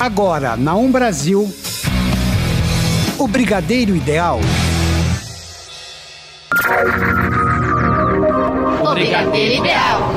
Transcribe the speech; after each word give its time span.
Agora, 0.00 0.56
na 0.56 0.76
Um 0.76 0.92
Brasil, 0.92 1.52
o 3.18 3.26
Brigadeiro 3.26 3.96
Ideal. 3.96 4.38
O 8.80 8.94
Brigadeiro 8.94 9.54
Ideal. 9.64 10.12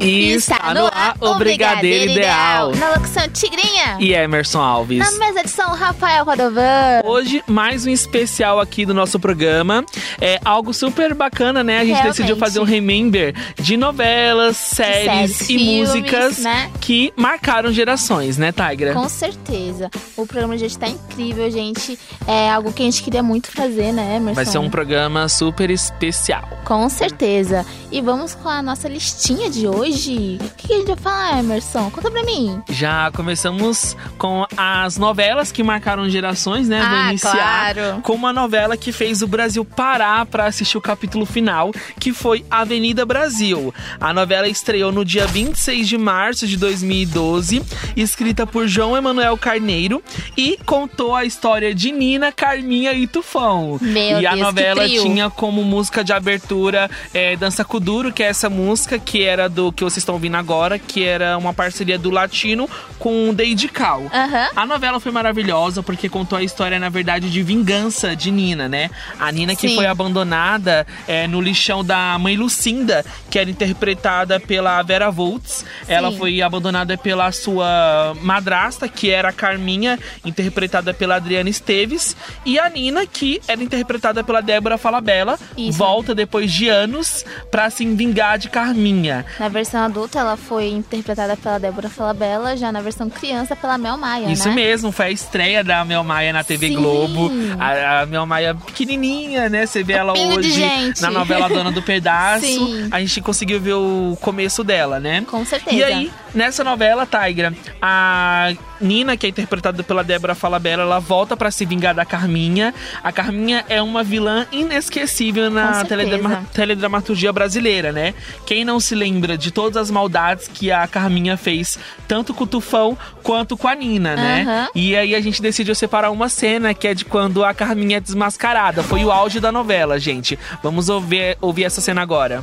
E 0.00 0.32
está 0.32 0.74
no 0.74 0.90
ar 1.08 1.16
o 1.20 1.34
Brigadeiro 1.36 2.12
Ideal. 2.12 2.74
Na 2.74 2.90
locução 2.90 3.28
Tigrinha. 3.28 3.96
E 3.98 4.12
Emerson 4.12 4.60
Alves. 4.60 4.98
Na 4.98 5.18
mesa 5.18 5.42
de 5.42 5.50
som, 5.50 5.62
Rafael 5.62 6.24
Padovan. 6.24 7.02
Hoje, 7.04 7.42
mais 7.46 7.86
um 7.86 7.90
especial 7.90 8.60
aqui 8.60 8.84
do 8.84 8.92
nosso 8.92 9.18
programa. 9.18 9.84
É 10.20 10.40
algo 10.44 10.74
super 10.74 11.14
bacana, 11.14 11.64
né? 11.64 11.78
A 11.78 11.84
gente 11.84 11.94
Realmente. 11.94 12.16
decidiu 12.16 12.36
fazer 12.36 12.60
um 12.60 12.64
remember 12.64 13.34
de 13.60 13.76
novelas, 13.76 14.56
séries, 14.56 15.04
séries, 15.04 15.40
e 15.40 15.44
filmes, 15.44 15.88
músicas 15.88 16.38
né? 16.38 16.70
que 16.80 17.12
marcaram 17.16 17.72
gerações, 17.72 18.36
né, 18.36 18.52
Tigra? 18.52 18.92
Com 18.92 19.08
certeza. 19.08 19.90
O 20.16 20.26
programa 20.26 20.56
de 20.56 20.64
hoje 20.64 20.78
tá 20.78 20.88
incrível, 20.88 21.50
gente. 21.50 21.98
É 22.26 22.50
algo 22.50 22.72
que 22.72 22.82
a 22.82 22.84
gente 22.84 23.02
queria 23.02 23.22
muito 23.22 23.50
fazer, 23.50 23.92
né, 23.92 24.16
Emerson? 24.16 24.34
Vai 24.34 24.46
ser 24.46 24.58
um 24.58 24.70
programa 24.70 25.28
super 25.28 25.70
especial. 25.70 26.48
Com 26.64 26.88
certeza. 26.88 27.64
E 27.90 28.00
vamos 28.00 28.34
com 28.34 28.48
a 28.48 28.60
nossa 28.60 28.88
listinha 28.88 29.48
de 29.48 29.66
hoje. 29.66 30.38
O 30.40 30.50
que 30.56 30.72
a 30.72 30.76
gente 30.76 30.86
vai 30.86 30.96
falar, 31.00 31.38
Emerson? 31.38 31.90
Conta 31.90 32.10
pra 32.10 32.22
mim. 32.22 32.60
Já 32.68 33.10
começamos 33.12 33.96
com 34.16 34.46
as 34.56 34.96
novelas 34.98 35.50
que 35.52 35.62
marcaram 35.62 36.08
gerações, 36.08 36.68
né? 36.68 36.80
Vou 36.80 36.98
Ah, 36.98 37.08
iniciar 37.10 37.74
claro. 37.74 38.00
com 38.02 38.12
uma 38.14 38.32
novela 38.32 38.76
que 38.76 38.92
fez 38.92 39.22
o 39.22 39.26
Brasil 39.26 39.64
parar 39.64 40.26
para 40.26 40.46
assistir 40.46 40.76
o 40.76 40.80
capítulo 40.80 41.24
final, 41.26 41.72
que 42.00 42.12
foi 42.12 42.44
Avenida 42.50 43.04
Brasil. 43.06 43.72
A 44.00 44.12
novela 44.12 44.48
estreou 44.48 44.90
no 44.92 45.04
dia 45.04 45.26
26 45.26 45.88
de 45.88 45.98
março 45.98 46.46
de 46.46 46.56
2012, 46.56 47.62
escrita 47.96 48.46
por 48.46 48.66
João 48.66 48.96
Emanuel 48.96 49.36
Carneiro 49.36 50.02
e 50.36 50.58
contou 50.66 51.14
a 51.14 51.24
história 51.24 51.74
de 51.74 51.92
Nina, 51.92 52.32
Carminha 52.32 52.92
e 52.92 53.06
Tufão. 53.06 53.78
Meu 53.80 54.20
e 54.20 54.26
a 54.26 54.30
Deus, 54.30 54.40
novela 54.42 54.88
tinha 54.88 55.30
como 55.30 55.62
música 55.64 56.02
de 56.02 56.12
abertura 56.12 56.90
é, 57.12 57.36
Dança 57.36 57.64
Kuduro, 57.64 58.12
que 58.12 58.22
é 58.22 58.26
essa 58.26 58.48
música 58.50 58.98
que 58.98 59.22
era 59.22 59.48
do 59.48 59.72
que 59.72 59.84
vocês 59.84 59.98
estão 59.98 60.14
ouvindo 60.14 60.36
agora, 60.36 60.77
que 60.78 61.04
era 61.04 61.36
uma 61.36 61.52
parceria 61.52 61.98
do 61.98 62.10
Latino 62.10 62.68
com 62.98 63.30
o 63.30 63.34
Deide 63.34 63.68
Cal. 63.68 64.10
Aham. 64.12 64.48
A 64.54 64.66
novela 64.66 65.00
foi 65.00 65.12
maravilhosa 65.12 65.82
porque 65.82 66.08
contou 66.08 66.38
a 66.38 66.42
história, 66.42 66.78
na 66.78 66.88
verdade, 66.88 67.30
de 67.30 67.42
vingança 67.42 68.14
de 68.14 68.30
Nina, 68.30 68.68
né? 68.68 68.90
A 69.18 69.30
Nina 69.30 69.54
que 69.54 69.68
Sim. 69.68 69.74
foi 69.74 69.86
abandonada 69.86 70.86
é, 71.06 71.26
no 71.26 71.40
lixão 71.40 71.84
da 71.84 72.18
mãe 72.18 72.36
Lucinda, 72.36 73.04
que 73.30 73.38
era 73.38 73.50
interpretada 73.50 74.38
pela 74.40 74.82
Vera 74.82 75.10
Voltz. 75.10 75.64
Ela 75.86 76.12
foi 76.12 76.42
abandonada 76.42 76.96
pela 76.96 77.30
sua 77.32 78.14
madrasta, 78.20 78.88
que 78.88 79.10
era 79.10 79.28
a 79.28 79.32
Carminha, 79.32 79.98
interpretada 80.24 80.92
pela 80.92 81.16
Adriana 81.16 81.48
Esteves. 81.48 82.16
E 82.44 82.58
a 82.58 82.68
Nina, 82.68 83.06
que 83.06 83.40
era 83.48 83.62
interpretada 83.62 84.22
pela 84.24 84.40
Débora 84.40 84.78
Falabella, 84.78 85.38
Isso. 85.56 85.78
volta 85.78 86.14
depois 86.14 86.52
de 86.52 86.68
anos 86.68 87.24
pra 87.50 87.70
se 87.70 87.86
vingar 87.86 88.38
de 88.38 88.48
Carminha. 88.48 89.24
Na 89.38 89.48
versão 89.48 89.80
adulta, 89.80 90.18
ela 90.18 90.36
foi 90.36 90.67
interpretada 90.70 91.36
pela 91.36 91.58
Débora 91.58 91.88
Falabella, 91.88 92.56
já 92.56 92.70
na 92.70 92.80
versão 92.80 93.08
criança 93.08 93.54
pela 93.56 93.78
Mel 93.78 93.96
Maia, 93.96 94.30
Isso 94.30 94.48
né? 94.48 94.54
mesmo, 94.54 94.92
foi 94.92 95.06
a 95.06 95.10
estreia 95.10 95.64
da 95.64 95.84
Mel 95.84 96.04
Maia 96.04 96.32
na 96.32 96.44
TV 96.44 96.68
Sim. 96.68 96.74
Globo. 96.76 97.30
A, 97.58 98.00
a 98.00 98.06
Mel 98.06 98.26
Maia 98.26 98.54
pequenininha, 98.54 99.48
né? 99.48 99.66
Você 99.66 99.82
vê 99.82 99.94
ela 99.94 100.12
hoje 100.12 100.62
na 101.00 101.10
novela 101.10 101.48
Dona 101.48 101.70
do 101.70 101.82
Pedaço. 101.82 102.44
Sim. 102.46 102.88
A 102.90 103.00
gente 103.00 103.20
conseguiu 103.20 103.60
ver 103.60 103.74
o 103.74 104.16
começo 104.20 104.62
dela, 104.62 105.00
né? 105.00 105.24
Com 105.28 105.44
certeza. 105.44 105.76
E 105.76 105.82
aí, 105.82 106.12
nessa 106.34 106.62
novela, 106.64 107.06
Tigra, 107.06 107.52
a 107.80 108.52
Nina, 108.80 109.16
que 109.16 109.26
é 109.26 109.28
interpretada 109.30 109.82
pela 109.82 110.04
Débora 110.04 110.34
Falabella, 110.34 110.82
ela 110.82 110.98
volta 110.98 111.36
pra 111.36 111.50
se 111.50 111.64
vingar 111.64 111.94
da 111.94 112.04
Carminha. 112.04 112.74
A 113.02 113.10
Carminha 113.12 113.64
é 113.68 113.80
uma 113.82 114.02
vilã 114.04 114.46
inesquecível 114.52 115.50
na 115.50 115.84
teledrama- 115.84 116.44
teledramaturgia 116.52 117.32
brasileira, 117.32 117.92
né? 117.92 118.14
Quem 118.46 118.64
não 118.64 118.78
se 118.78 118.94
lembra 118.94 119.36
de 119.36 119.50
todas 119.50 119.76
as 119.76 119.90
maldades 119.90 120.48
que 120.52 120.70
a 120.70 120.86
Carminha 120.86 121.36
fez, 121.36 121.78
tanto 122.06 122.32
com 122.32 122.44
o 122.44 122.46
Tufão 122.46 122.96
quanto 123.22 123.56
com 123.56 123.66
a 123.68 123.74
Nina, 123.74 124.14
né? 124.16 124.42
Aham. 124.46 124.68
E 124.74 124.96
aí 124.96 125.14
a 125.14 125.20
gente 125.20 125.42
decidiu 125.42 125.74
separar 125.74 126.10
uma 126.10 126.28
cena 126.28 126.72
que 126.74 126.86
é 126.86 126.94
de 126.94 127.04
quando 127.04 127.44
a 127.44 127.52
Carminha 127.54 127.96
é 127.96 128.00
desmascarada. 128.00 128.82
Foi 128.82 129.04
o 129.04 129.10
auge 129.10 129.40
da 129.40 129.50
novela, 129.50 129.98
gente. 129.98 130.38
Vamos 130.62 130.88
ouvir, 130.88 131.36
ouvir 131.40 131.64
essa 131.64 131.80
cena 131.80 132.00
agora. 132.02 132.42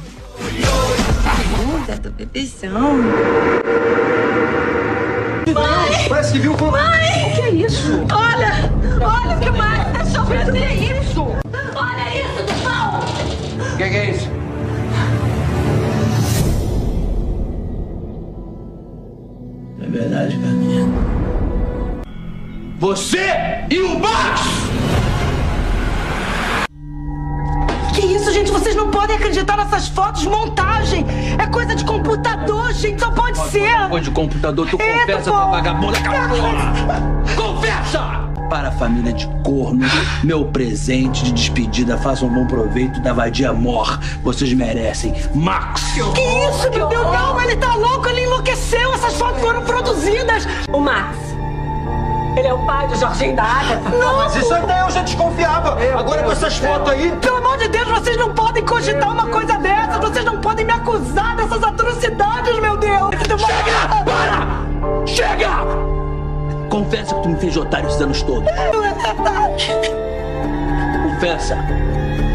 Bunda 1.86 1.98
do 2.00 2.12
bebezão. 2.12 2.98
Parece 6.10 6.34
que 6.34 6.40
viu 6.40 6.58
com. 6.58 6.72
Mãe! 6.72 7.32
O 7.32 7.36
que 7.36 7.42
é 7.42 7.50
isso? 7.52 8.04
Olha! 8.12 8.72
Olha 9.06 9.38
o 9.38 9.40
que 9.40 9.52
mais 9.52 9.94
tá 9.94 10.06
sofrendo! 10.06 10.50
O 10.50 10.54
que 10.54 10.64
é 10.64 11.00
isso? 11.00 11.22
Olha 11.76 12.22
isso, 12.22 12.44
do 12.44 12.64
pau! 12.64 13.00
O 13.74 13.78
que, 13.78 13.90
que 13.90 13.96
é 13.96 14.10
isso? 14.10 14.30
É 19.82 19.88
verdade, 19.88 20.38
Carminha. 20.38 20.88
Você 22.80 23.30
e 23.70 23.80
o 23.80 24.00
Max! 24.00 24.42
Que 28.06 28.14
isso, 28.14 28.32
gente? 28.32 28.52
Vocês 28.52 28.76
não 28.76 28.92
podem 28.92 29.16
acreditar 29.16 29.58
nessas 29.58 29.88
fotos, 29.88 30.26
montagem! 30.26 31.04
É 31.40 31.48
coisa 31.48 31.74
de 31.74 31.84
computador, 31.84 32.72
gente! 32.72 33.00
Só 33.00 33.10
pode 33.10 33.36
ser! 33.50 33.82
Depois 33.82 34.04
de 34.04 34.12
computador, 34.12 34.68
tu 34.70 34.78
Eita, 34.80 35.00
confessa 35.00 35.32
tua 35.32 35.46
vagabunda 35.48 36.00
cachorra! 36.00 36.74
Confessa! 37.36 38.26
Para 38.48 38.68
a 38.68 38.72
família 38.74 39.12
de 39.12 39.28
corno, 39.44 39.84
meu 40.24 40.46
presente 40.46 41.24
de 41.24 41.32
despedida, 41.32 41.98
façam 41.98 42.28
um 42.28 42.32
bom 42.32 42.46
proveito 42.46 43.02
da 43.02 43.12
vadia 43.12 43.52
mor. 43.52 44.00
Vocês 44.22 44.54
merecem. 44.54 45.16
Max! 45.34 45.82
Que 46.14 46.22
isso, 46.22 46.70
meu 46.70 46.88
Deus? 46.88 47.08
Não, 47.12 47.42
ele 47.42 47.56
tá 47.56 47.74
louco, 47.74 48.08
ele 48.08 48.22
enlouqueceu! 48.22 48.94
Essas 48.94 49.16
fotos 49.16 49.42
foram 49.42 49.64
produzidas! 49.64 50.48
O 50.72 50.80
Max. 50.80 51.35
Ele 52.38 52.48
é 52.48 52.54
o 52.54 52.66
pai 52.66 52.88
do 52.88 52.96
Jorginho 52.96 53.36
da 53.36 53.44
Agatha. 53.44 53.90
Não, 53.90 54.18
Mas 54.18 54.36
isso 54.36 54.54
até 54.54 54.82
eu 54.82 54.90
já 54.90 55.02
desconfiava. 55.02 55.78
Agora 55.98 56.24
com 56.24 56.32
essas 56.32 56.58
fotos 56.58 56.92
aí. 56.92 57.12
Pelo 57.18 57.38
amor 57.38 57.58
de 57.58 57.68
Deus, 57.70 57.88
vocês 57.88 58.18
não 58.18 58.34
podem 58.34 58.66
cogitar 58.66 59.12
uma 59.12 59.28
coisa 59.28 59.58
dessa! 59.58 60.00
Vocês 60.00 60.26
não 60.26 60.42
podem 60.42 60.66
me 60.66 60.74
acusar 60.74 61.36
dessas 61.38 61.64
atrocidades, 61.64 62.60
meu 62.60 62.78
Deus! 62.78 63.16
Chega! 63.40 64.04
Para! 64.06 65.06
Chega! 65.06 65.50
Confessa 66.70 67.16
que 67.16 67.22
tu 67.22 67.30
me 67.30 67.40
fez 67.40 67.54
de 67.54 67.60
otário 67.60 67.88
esses 67.88 68.02
anos 68.02 68.22
todos. 68.24 68.44
Não 68.44 68.84
é 68.86 68.94
verdade! 68.94 69.72
Confessa! 71.04 71.58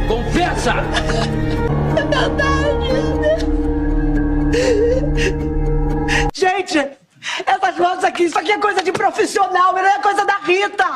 Confessa! 0.08 0.74
Gente, 6.34 6.99
fotos 7.80 8.04
aqui, 8.04 8.24
isso 8.24 8.38
aqui 8.38 8.52
é 8.52 8.58
coisa 8.58 8.82
de 8.82 8.92
profissional, 8.92 9.72
não 9.72 9.78
é 9.78 9.98
coisa 10.00 10.24
da 10.24 10.36
Rita. 10.38 10.86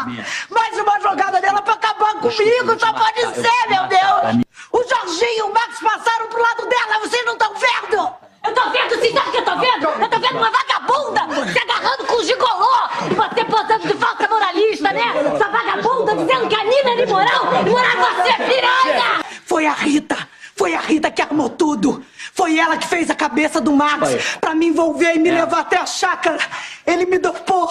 Mais 0.51 0.79
uma 0.79 1.01
jogada 1.01 1.41
dela 1.41 1.63
pra 1.63 1.75
acabar 1.75 2.15
comigo, 2.17 2.79
só 2.79 2.93
pode 2.93 3.21
ser, 3.35 3.69
meu 3.69 3.87
Deus. 3.89 4.45
O 4.71 4.83
Jorginho 4.83 5.39
e 5.39 5.43
o 5.43 5.53
Max 5.53 5.81
passaram 5.81 6.27
pro 6.29 6.43
lado 6.43 6.67
dela, 6.69 6.99
vocês 7.01 7.25
não 7.25 7.33
estão 7.33 7.55
vendo? 7.55 8.13
Eu 8.47 8.53
tô 8.53 8.71
vendo, 8.71 9.01
sim, 9.01 9.15
sabe 9.15 9.29
o 9.29 9.33
que 9.33 9.39
eu 9.39 9.45
tô 9.45 9.57
vendo? 9.59 9.87
Eu 9.87 10.09
tô 10.09 10.19
vendo 10.19 10.37
uma 10.37 10.51
vagabunda 10.51 11.51
se 11.51 11.59
agarrando 11.59 12.05
com 12.05 12.17
o 12.17 12.25
gigolô. 12.25 12.89
E 13.11 13.15
você 13.15 13.45
posando 13.47 13.89
de 13.89 13.95
falsa 13.95 14.29
moralista, 14.29 14.93
né? 14.93 15.15
Essa 15.35 15.49
vagabunda 15.49 16.15
dizendo 16.15 16.49
que 16.49 16.55
a 16.55 16.65
Nina 16.65 16.91
é 16.91 17.03
imoral, 17.05 17.67
imoral 17.67 17.97
você, 17.97 18.33
piranha! 18.45 19.25
Foi 19.47 19.67
a 19.67 19.73
Rita, 19.73 20.29
foi 20.55 20.75
a 20.75 20.81
Rita 20.81 21.11
que 21.11 21.23
armou 21.23 21.49
tudo. 21.49 22.05
Foi 22.35 22.59
ela 22.59 22.77
que 22.77 22.87
fez 22.89 23.09
a 23.11 23.15
cabeça 23.15 23.61
do 23.61 23.73
Max 23.73 24.37
pra 24.41 24.55
me 24.55 24.67
envolver 24.67 25.15
e 25.15 25.19
me 25.19 25.31
levar 25.31 25.61
até 25.61 25.79
a 25.79 25.87
chácara. 25.87 26.39
Ele 26.85 27.07
me 27.07 27.19
dopou. 27.19 27.71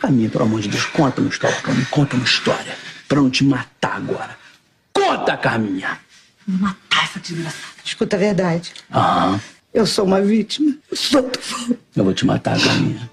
Carminha, 0.00 0.28
pelo 0.28 0.44
amor 0.44 0.60
de 0.60 0.68
Deus, 0.68 0.84
conta 0.86 1.20
uma 1.20 1.30
história 1.30 1.56
pra 1.62 1.72
mim. 1.72 1.86
Conta 1.90 2.16
uma 2.16 2.24
história. 2.24 2.76
Pra 3.06 3.20
não 3.20 3.30
te 3.30 3.44
matar 3.44 3.96
agora. 3.96 4.36
Conta, 4.92 5.36
Carminha! 5.36 5.98
Matar 6.46 7.04
essa 7.04 7.20
desgraçada. 7.20 7.62
Escuta 7.84 8.16
a 8.16 8.18
verdade. 8.18 8.72
Aham. 8.92 9.40
Eu 9.72 9.86
sou 9.86 10.04
uma 10.04 10.20
vítima. 10.20 10.74
Eu 10.90 10.96
sou 10.96 11.22
tufão. 11.22 11.76
Eu 11.94 12.04
vou 12.04 12.12
te 12.12 12.26
matar, 12.26 12.60
Carminha. 12.60 13.08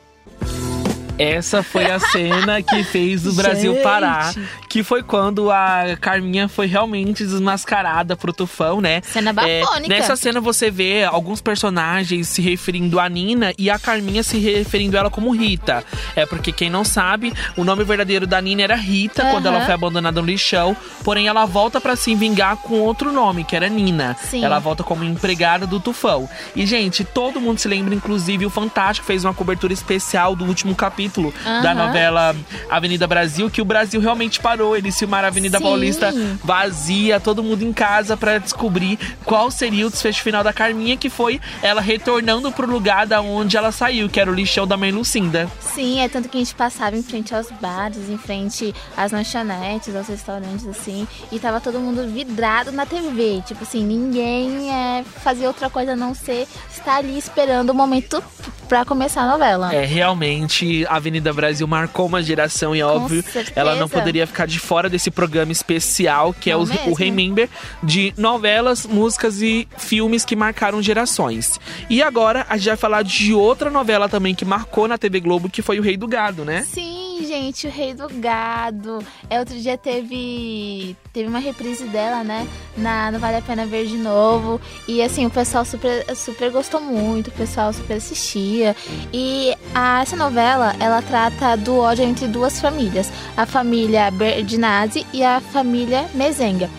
Essa 1.20 1.62
foi 1.62 1.92
a 1.92 2.00
cena 2.00 2.62
que 2.62 2.82
fez 2.82 3.28
o 3.28 3.34
Brasil 3.34 3.74
Gente. 3.74 3.84
parar. 3.84 4.34
Que 4.70 4.84
foi 4.84 5.04
quando 5.04 5.52
a 5.52 5.98
Carminha 6.00 6.48
foi 6.48 6.66
realmente 6.66 7.26
desmascarada 7.26 8.16
pro 8.16 8.32
Tufão, 8.32 8.80
né? 8.80 9.02
Cena 9.04 9.34
bafônica. 9.34 9.90
nessa 9.90 10.16
cena 10.16 10.40
você 10.40 10.72
vê 10.72 11.04
alguns 11.04 11.42
personagens 11.42 12.30
se 12.30 12.42
referindo 12.42 13.02
a 13.02 13.10
Nina 13.10 13.54
e 13.58 13.70
a 13.70 13.78
Carminha 13.78 14.24
se 14.24 14.38
referindo 14.38 14.96
a 14.96 15.02
ela 15.02 15.10
como 15.10 15.32
Rita. 15.32 15.84
É 16.16 16.26
porque 16.26 16.54
quem 16.54 16.70
não 16.70 16.86
sabe, 16.86 17.34
o 17.58 17.66
nome 17.66 17.84
verdadeiro 17.84 18.26
da 18.26 18.40
Nina 18.40 18.62
era 18.62 18.76
Rita 18.76 19.24
quando 19.30 19.48
Aham. 19.48 19.58
ela 19.58 19.66
foi 19.66 19.74
abandonada 19.74 20.22
no 20.22 20.26
lixão. 20.28 20.78
Porém, 21.04 21.28
ela 21.28 21.46
volta 21.46 21.82
pra 21.82 21.98
se 21.98 22.16
vingar 22.16 22.56
com 22.56 22.76
outro 22.80 23.12
nome, 23.12 23.44
que 23.44 23.58
era 23.58 23.68
Nina. 23.68 24.16
Sim. 24.22 24.46
Ela 24.46 24.60
volta 24.60 24.84
como 24.84 25.04
empregada 25.04 25.68
do 25.68 25.82
Tufão. 25.82 26.30
E, 26.56 26.66
gente, 26.66 27.04
todo 27.04 27.42
mundo 27.42 27.60
se 27.60 27.68
lembra, 27.68 27.94
inclusive 27.94 28.46
o 28.46 28.50
Fantástico 28.50 29.06
fez 29.06 29.26
uma 29.26 29.34
cobertura 29.34 29.74
especial 29.74 30.34
do 30.34 30.46
último 30.46 30.74
capítulo 30.74 31.09
da 31.10 31.72
Aham. 31.72 31.74
novela 31.88 32.36
Avenida 32.70 33.08
Brasil, 33.08 33.50
que 33.50 33.62
o 33.62 33.66
Brasil 33.66 34.00
realmente 34.00 34.40
parou. 34.40 34.76
Eles 34.78 34.98
filmaram 34.98 35.26
a 35.26 35.30
Avenida 35.30 35.58
Sim. 35.58 35.64
Paulista 35.64 36.14
vazia, 36.44 37.20
todo 37.20 37.44
mundo 37.44 37.64
em 37.64 37.74
casa 37.74 38.16
pra 38.18 38.38
descobrir 38.38 38.98
qual 39.26 39.50
seria 39.52 39.88
o 39.88 39.90
desfecho 39.90 40.22
final 40.22 40.44
da 40.44 40.54
Carminha, 40.54 40.98
que 40.98 41.10
foi 41.10 41.40
ela 41.62 41.82
retornando 41.82 42.52
pro 42.52 42.70
lugar 42.70 43.06
da 43.06 43.22
onde 43.22 43.58
ela 43.58 43.72
saiu, 43.72 44.10
que 44.10 44.20
era 44.20 44.30
o 44.30 44.34
lixão 44.34 44.66
da 44.68 44.78
mãe 44.78 44.92
Lucinda. 44.92 45.50
Sim, 45.60 46.02
é 46.02 46.10
tanto 46.10 46.30
que 46.30 46.38
a 46.38 46.40
gente 46.40 46.56
passava 46.56 46.96
em 46.96 47.04
frente 47.04 47.34
aos 47.34 47.50
bares, 47.62 48.10
em 48.10 48.18
frente 48.18 48.74
às 48.96 49.12
lanchonetes, 49.12 49.96
aos 49.96 50.08
restaurantes, 50.08 50.68
assim, 50.68 51.08
e 51.32 51.40
tava 51.40 51.60
todo 51.62 51.80
mundo 51.80 52.08
vidrado 52.12 52.72
na 52.72 52.86
TV. 52.86 53.42
Tipo 53.46 53.64
assim, 53.64 53.84
ninguém 53.84 54.72
é, 54.72 55.04
fazia 55.24 55.48
outra 55.48 55.70
coisa 55.70 55.94
a 55.94 55.96
não 55.96 56.14
ser 56.14 56.48
estar 56.72 56.98
ali 56.98 57.18
esperando 57.18 57.70
o 57.70 57.74
momento 57.74 58.24
pra 58.70 58.86
começar 58.86 59.24
a 59.24 59.32
novela. 59.32 59.74
É, 59.74 59.84
realmente, 59.84 60.86
a 60.88 60.98
Avenida 60.98 61.34
Brasil 61.34 61.68
marcou 61.68 62.06
uma 62.06 62.22
geração 62.22 62.76
e, 62.76 62.84
óbvio, 62.84 63.24
certeza. 63.24 63.60
ela 63.60 63.76
não 63.76 63.90
poderia 63.90 64.28
ficar 64.28 64.46
de 64.46 64.60
fora 64.60 64.88
desse 64.88 65.10
programa 65.10 65.52
especial, 65.52 66.34
que 66.34 66.52
é 66.52 66.54
Não 66.54 66.64
o, 66.64 66.68
mesmo. 66.68 66.92
o 66.92 66.94
Remember, 66.94 67.50
de 67.82 68.14
novelas, 68.16 68.86
músicas 68.86 69.42
e 69.42 69.68
filmes 69.78 70.24
que 70.24 70.36
marcaram 70.36 70.82
gerações. 70.84 71.60
E 71.90 72.02
agora, 72.04 72.46
a 72.48 72.56
gente 72.58 72.68
vai 72.68 72.78
falar 72.78 73.02
de 73.04 73.34
outra 73.34 73.72
novela 73.72 74.08
também 74.08 74.36
que 74.36 74.46
marcou 74.46 74.88
na 74.88 74.98
TV 75.00 75.20
Globo, 75.20 75.50
que 75.50 75.64
foi 75.64 75.80
O 75.80 75.82
Rei 75.82 75.98
do 75.98 76.08
Gado, 76.08 76.46
né? 76.46 76.66
Sim, 76.72 77.09
gente, 77.40 77.68
o 77.68 77.70
Rei 77.70 77.94
do 77.94 78.08
Gado. 78.10 79.00
É, 79.30 79.40
outro 79.40 79.56
dia 79.56 79.78
teve 79.78 80.96
teve 81.14 81.28
uma 81.28 81.40
reprise 81.40 81.86
dela, 81.86 82.24
né? 82.24 82.48
Na, 82.78 83.12
no 83.12 83.20
Vale 83.20 83.38
a 83.38 83.42
Pena 83.42 83.66
Ver 83.66 83.88
de 83.88 83.98
Novo. 83.98 84.60
E 84.88 85.02
assim, 85.02 85.26
o 85.26 85.30
pessoal 85.30 85.64
super, 85.64 86.06
super 86.16 86.52
gostou 86.52 86.82
muito, 86.82 87.30
o 87.30 87.32
pessoal 87.32 87.72
super 87.72 87.98
assistia. 87.98 88.76
E 89.14 89.56
a, 89.74 90.02
essa 90.02 90.16
novela, 90.16 90.76
ela 90.80 91.02
trata 91.02 91.56
do 91.56 91.78
ódio 91.78 92.04
entre 92.04 92.28
duas 92.28 92.60
famílias. 92.60 93.10
A 93.38 93.46
família 93.46 94.12
Berdinazzi 94.12 95.06
e 95.14 95.24
a 95.24 95.40
família 95.40 96.10
Mezenga. 96.14 96.70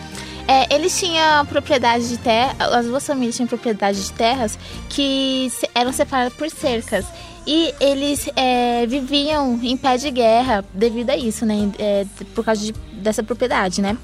É, 0.47 0.73
eles 0.73 0.99
tinham 0.99 1.45
propriedade 1.45 2.09
de 2.09 2.17
terra, 2.17 2.55
as 2.59 2.85
duas 2.85 3.05
famílias 3.05 3.35
tinham 3.35 3.47
propriedade 3.47 4.03
de 4.03 4.11
terras 4.11 4.57
que 4.89 5.49
eram 5.73 5.93
separadas 5.93 6.33
por 6.33 6.49
cercas. 6.49 7.05
E 7.45 7.73
eles 7.79 8.29
é, 8.35 8.85
viviam 8.85 9.59
em 9.63 9.75
pé 9.75 9.97
de 9.97 10.11
guerra 10.11 10.63
devido 10.73 11.09
a 11.09 11.17
isso, 11.17 11.45
né? 11.45 11.71
É, 11.79 12.05
por 12.35 12.45
causa 12.45 12.63
de- 12.65 12.73
dessa 12.93 13.23
propriedade, 13.23 13.81
né? 13.81 13.97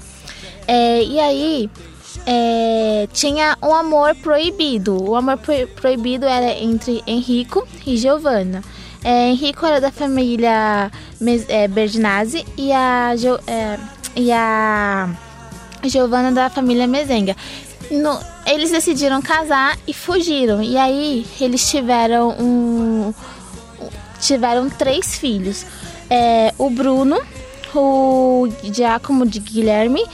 É, 0.66 1.02
e 1.04 1.18
aí 1.20 1.70
é, 2.26 3.08
tinha 3.12 3.56
um 3.62 3.72
amor 3.72 4.14
proibido. 4.16 5.02
O 5.10 5.14
amor 5.14 5.38
pro- 5.38 5.66
proibido 5.76 6.26
era 6.26 6.50
entre 6.58 7.02
Enrico 7.06 7.66
e 7.86 7.96
Giovanna. 7.96 8.62
É, 9.04 9.30
Enrico 9.30 9.64
era 9.64 9.80
da 9.80 9.92
família 9.92 10.90
é, 11.48 11.68
Berdinazzi 11.68 12.44
e 12.56 12.72
a, 12.72 13.14
é, 13.46 13.78
e 14.16 14.32
a 14.32 15.08
Giovanna 15.84 16.32
da 16.32 16.50
família 16.50 16.86
Mezenga. 16.88 17.36
No- 17.90 18.20
eles 18.46 18.70
decidiram 18.70 19.20
casar 19.22 19.78
e 19.86 19.92
fugiram. 19.94 20.62
E 20.62 20.76
aí 20.76 21.26
eles 21.40 21.68
tiveram 21.68 22.30
um 22.38 23.14
tiveram 24.20 24.68
três 24.68 25.16
filhos. 25.16 25.64
É, 26.10 26.52
o 26.58 26.68
Bruno, 26.70 27.18
o 27.74 28.48
Giacomo 28.62 29.24
de 29.26 29.38
Guilherme 29.38 30.04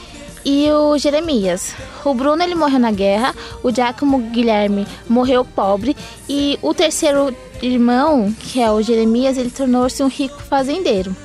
e 0.44 0.70
o 0.70 0.98
Jeremias. 0.98 1.74
O 2.04 2.12
Bruno 2.12 2.42
ele 2.42 2.54
morreu 2.54 2.78
na 2.78 2.90
guerra, 2.90 3.34
o 3.62 3.70
Giacomo 3.72 4.18
Guilherme 4.18 4.86
morreu 5.08 5.44
pobre 5.44 5.96
e 6.28 6.58
o 6.60 6.74
terceiro 6.74 7.34
irmão, 7.62 8.34
que 8.38 8.60
é 8.60 8.70
o 8.70 8.82
Jeremias, 8.82 9.38
ele 9.38 9.50
tornou-se 9.50 10.02
um 10.02 10.08
rico 10.08 10.42
fazendeiro. 10.42 11.16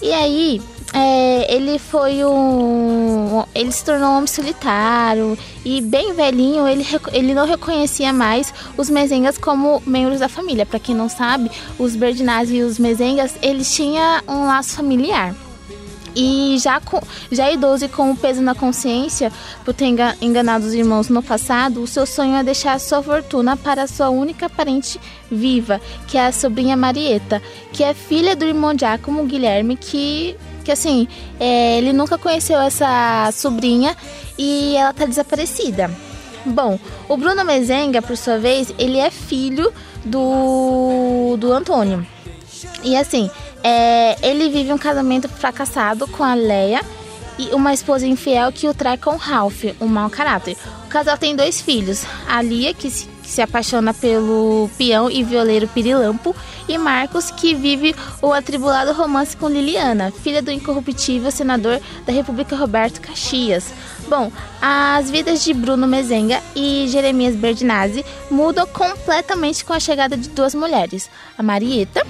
E 0.00 0.12
aí, 0.12 0.62
é, 0.94 1.52
ele 1.52 1.78
foi 1.78 2.24
um. 2.24 3.42
Ele 3.52 3.72
se 3.72 3.84
tornou 3.84 4.10
um 4.10 4.16
homem 4.18 4.26
solitário 4.28 5.36
e 5.64 5.80
bem 5.80 6.12
velhinho, 6.14 6.68
ele, 6.68 6.86
ele 7.12 7.34
não 7.34 7.46
reconhecia 7.46 8.12
mais 8.12 8.54
os 8.76 8.88
mezengas 8.88 9.36
como 9.36 9.82
membros 9.84 10.20
da 10.20 10.28
família. 10.28 10.64
Para 10.64 10.78
quem 10.78 10.94
não 10.94 11.08
sabe, 11.08 11.50
os 11.78 11.96
Berdinazzi 11.96 12.56
e 12.56 12.62
os 12.62 12.78
mezengas, 12.78 13.34
eles 13.42 13.74
tinham 13.74 14.22
um 14.28 14.46
laço 14.46 14.76
familiar. 14.76 15.34
E 16.16 16.56
já, 16.60 16.80
com, 16.80 17.00
já 17.32 17.50
idoso 17.50 17.86
e 17.86 17.88
com 17.88 18.12
o 18.12 18.16
peso 18.16 18.40
na 18.40 18.54
consciência 18.54 19.32
por 19.64 19.74
ter 19.74 19.86
enga- 19.86 20.14
enganado 20.22 20.64
os 20.64 20.72
irmãos 20.72 21.08
no 21.08 21.20
passado, 21.20 21.82
o 21.82 21.88
seu 21.88 22.06
sonho 22.06 22.36
é 22.36 22.44
deixar 22.44 22.78
sua 22.78 23.02
fortuna 23.02 23.56
para 23.56 23.88
sua 23.88 24.10
única 24.10 24.48
parente 24.48 25.00
viva, 25.28 25.80
que 26.06 26.16
é 26.16 26.26
a 26.26 26.32
sobrinha 26.32 26.76
Marieta, 26.76 27.42
que 27.72 27.82
é 27.82 27.92
filha 27.92 28.36
do 28.36 28.44
irmão 28.44 28.78
Giacomo 28.78 29.24
Guilherme, 29.24 29.76
que, 29.76 30.36
que 30.64 30.72
assim, 30.72 31.06
é, 31.38 31.78
ele 31.78 31.92
nunca 31.92 32.18
conheceu 32.18 32.58
essa 32.58 33.30
sobrinha 33.32 33.96
e 34.38 34.74
ela 34.76 34.92
tá 34.92 35.04
desaparecida. 35.04 35.90
Bom, 36.44 36.78
o 37.08 37.16
Bruno 37.16 37.44
Mezenga, 37.44 38.02
por 38.02 38.16
sua 38.16 38.38
vez, 38.38 38.74
ele 38.78 38.98
é 38.98 39.10
filho 39.10 39.72
do, 40.04 41.36
do 41.38 41.52
Antônio. 41.52 42.06
E 42.82 42.96
assim, 42.96 43.30
é, 43.62 44.16
ele 44.26 44.50
vive 44.50 44.72
um 44.72 44.78
casamento 44.78 45.28
fracassado 45.28 46.06
com 46.08 46.22
a 46.22 46.34
Leia 46.34 46.82
e 47.38 47.48
uma 47.54 47.72
esposa 47.72 48.06
infiel 48.06 48.52
que 48.52 48.68
o 48.68 48.74
trai 48.74 48.96
com 48.96 49.16
Ralph, 49.16 49.64
um 49.80 49.86
mau 49.86 50.10
caráter. 50.10 50.56
O 50.84 50.88
casal 50.88 51.16
tem 51.16 51.34
dois 51.34 51.60
filhos, 51.60 52.04
a 52.28 52.42
Lia, 52.42 52.74
que 52.74 52.90
se, 52.90 53.08
que 53.24 53.30
se 53.30 53.40
apaixona 53.40 53.94
pelo 53.94 54.68
peão 54.76 55.10
e 55.10 55.24
violeiro 55.24 55.66
Pirilampo, 55.66 56.36
e 56.68 56.76
Marcos, 56.76 57.30
que 57.30 57.54
vive 57.54 57.96
o 58.20 58.32
atribulado 58.32 58.92
romance 58.92 59.34
com 59.34 59.48
Liliana, 59.48 60.12
filha 60.12 60.42
do 60.42 60.50
incorruptível 60.50 61.30
senador 61.30 61.80
da 62.06 62.12
República 62.12 62.54
Roberto 62.54 63.00
Caxias. 63.00 63.72
Bom, 64.08 64.30
as 64.60 65.10
vidas 65.10 65.42
de 65.42 65.54
Bruno 65.54 65.86
Mezenga 65.86 66.40
e 66.54 66.86
Jeremias 66.88 67.34
Berdinazzi 67.34 68.04
mudam 68.30 68.66
completamente 68.66 69.64
com 69.64 69.72
a 69.72 69.80
chegada 69.80 70.16
de 70.16 70.28
duas 70.28 70.54
mulheres, 70.54 71.10
a 71.38 71.42
Marieta, 71.42 72.06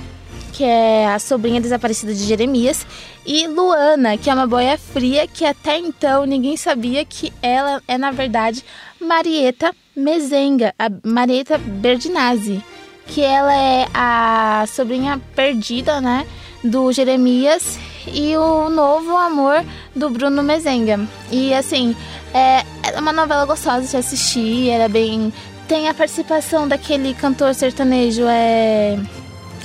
que 0.53 0.65
é 0.65 1.09
a 1.09 1.19
sobrinha 1.19 1.61
desaparecida 1.61 2.13
de 2.13 2.25
Jeremias, 2.25 2.87
e 3.27 3.49
Luana, 3.49 4.17
que 4.17 4.29
é 4.29 4.35
uma 4.35 4.47
boia 4.47 4.79
fria 4.79 5.27
que 5.27 5.45
até 5.45 5.79
então 5.79 6.25
ninguém 6.27 6.57
sabia 6.57 7.05
que 7.05 7.33
ela 7.43 7.83
é, 7.89 7.97
na 7.97 8.11
verdade, 8.11 8.65
Marieta 9.05 9.75
Mezenga, 9.95 10.75
a 10.79 10.89
Marieta 11.05 11.59
Berdinazzi, 11.59 12.63
que 13.07 13.21
ela 13.21 13.55
é 13.55 13.87
a 13.93 14.65
sobrinha 14.67 15.21
perdida, 15.37 16.01
né, 16.01 16.27
do 16.63 16.91
Jeremias 16.91 17.79
e 18.07 18.37
o 18.37 18.69
novo 18.71 19.17
amor 19.17 19.65
do 19.95 20.09
Bruno 20.11 20.43
Mezenga. 20.43 21.01
E 21.31 21.53
assim, 21.53 21.95
é, 22.33 22.65
é 22.83 22.99
uma 22.99 23.13
novela 23.13 23.45
gostosa 23.45 23.87
de 23.87 23.97
assistir, 23.97 24.71
era 24.71 24.89
bem... 24.89 25.33
Tem 25.69 25.89
a 25.89 25.95
participação 25.95 26.69
daquele 26.69 27.15
cantor 27.15 27.55
sertanejo, 27.55 28.25
é... 28.27 28.99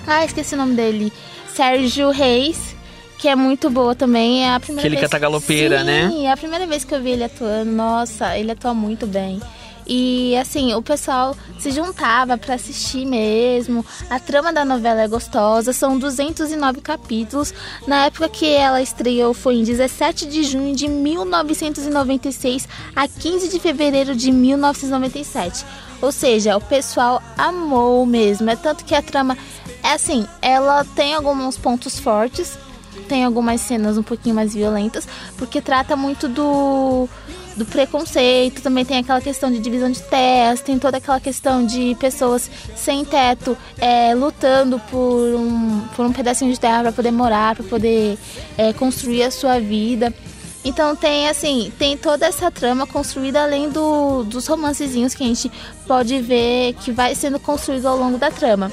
Ah, 0.08 0.24
esqueci 0.24 0.56
o 0.56 0.58
nome 0.58 0.74
dele. 0.74 1.12
Sérgio 1.54 2.10
Reis, 2.10 2.74
que 3.20 3.28
é 3.28 3.36
muito 3.36 3.70
boa 3.70 3.94
também. 3.94 4.46
É 4.46 4.56
a 4.56 4.60
primeira 4.60 4.82
Que 4.82 4.88
ele 4.88 4.96
vez... 4.96 5.06
canta 5.08 5.20
galopeira, 5.20 5.80
Sim, 5.80 5.86
né? 5.86 6.24
é 6.24 6.32
a 6.32 6.38
primeira 6.38 6.66
vez 6.66 6.86
que 6.86 6.96
eu 6.96 7.02
vi 7.04 7.12
ele 7.12 7.26
atuando. 7.26 7.70
Nossa, 7.70 8.36
ele 8.38 8.52
atua 8.52 8.74
muito 8.74 9.06
bem. 9.06 9.40
E 9.86 10.38
assim, 10.38 10.74
o 10.76 10.82
pessoal 10.84 11.36
se 11.58 11.72
juntava 11.72 12.38
pra 12.38 12.54
assistir 12.56 13.06
mesmo. 13.06 13.84
A 14.10 14.20
trama 14.20 14.54
da 14.54 14.64
novela 14.64 15.02
é 15.02 15.08
gostosa, 15.08 15.74
são 15.74 15.98
209 15.98 16.80
capítulos. 16.80 17.54
Na 17.88 18.06
época 18.06 18.30
que 18.30 18.46
ela 18.46 18.82
estreou 18.82 19.34
foi 19.34 19.56
em 19.56 19.64
17 19.64 20.28
de 20.28 20.44
junho 20.44 20.76
de 20.76 20.88
1996 20.88 22.68
a 22.96 23.08
15 23.08 23.50
de 23.50 23.60
fevereiro 23.60 24.16
de 24.16 24.32
1997. 24.32 25.66
Ou 26.02 26.12
seja, 26.12 26.56
o 26.56 26.62
pessoal 26.62 27.22
amou 27.38 28.06
mesmo. 28.06 28.50
É 28.50 28.56
tanto 28.56 28.86
que 28.86 28.96
a 28.96 29.02
trama 29.02 29.36
é 29.84 29.94
assim, 29.94 30.26
ela 30.42 30.86
tem 30.96 31.16
alguns 31.16 31.58
pontos 31.58 32.00
fortes, 32.00 32.58
tem 33.08 33.24
algumas 33.24 33.62
cenas 33.62 33.98
um 33.98 34.04
pouquinho 34.04 34.36
mais 34.36 34.54
violentas, 34.54 35.08
porque 35.38 35.62
trata 35.62 35.96
muito 35.96 36.28
do 36.28 37.08
do 37.60 37.66
preconceito, 37.66 38.62
também 38.62 38.86
tem 38.86 39.00
aquela 39.00 39.20
questão 39.20 39.52
de 39.52 39.60
divisão 39.60 39.92
de 39.92 40.02
terras, 40.04 40.62
tem 40.62 40.80
toda 40.80 40.98
aquela 40.98 41.20
questão 41.20 41.66
de 41.66 41.94
pessoas 42.00 42.50
sem 42.76 43.04
teto 43.04 43.56
é, 43.78 44.16
lutando 44.16 44.80
por 44.90 45.36
um, 45.36 45.82
por 45.94 46.06
um 46.06 46.14
pedacinho 46.14 46.54
de 46.54 46.60
terra 46.60 46.84
para 46.84 46.92
poder 46.94 47.12
morar, 47.12 47.56
para 47.56 47.66
poder 47.66 48.18
é, 48.58 48.72
construir 48.72 49.24
a 49.24 49.32
sua 49.32 49.60
vida. 49.60 50.14
Então 50.64 50.96
tem 50.96 51.28
assim, 51.28 51.72
tem 51.78 51.98
toda 51.98 52.26
essa 52.26 52.50
trama 52.50 52.88
construída 52.88 53.44
além 53.44 53.70
do, 53.70 54.24
dos 54.24 54.48
romancezinhos 54.48 55.14
que 55.14 55.24
a 55.24 55.28
gente 55.28 55.52
pode 55.86 56.20
ver 56.22 56.74
que 56.76 56.92
vai 56.92 57.14
sendo 57.14 57.40
construído 57.40 57.88
ao 57.88 57.98
longo 57.98 58.18
da 58.18 58.32
trama. 58.32 58.72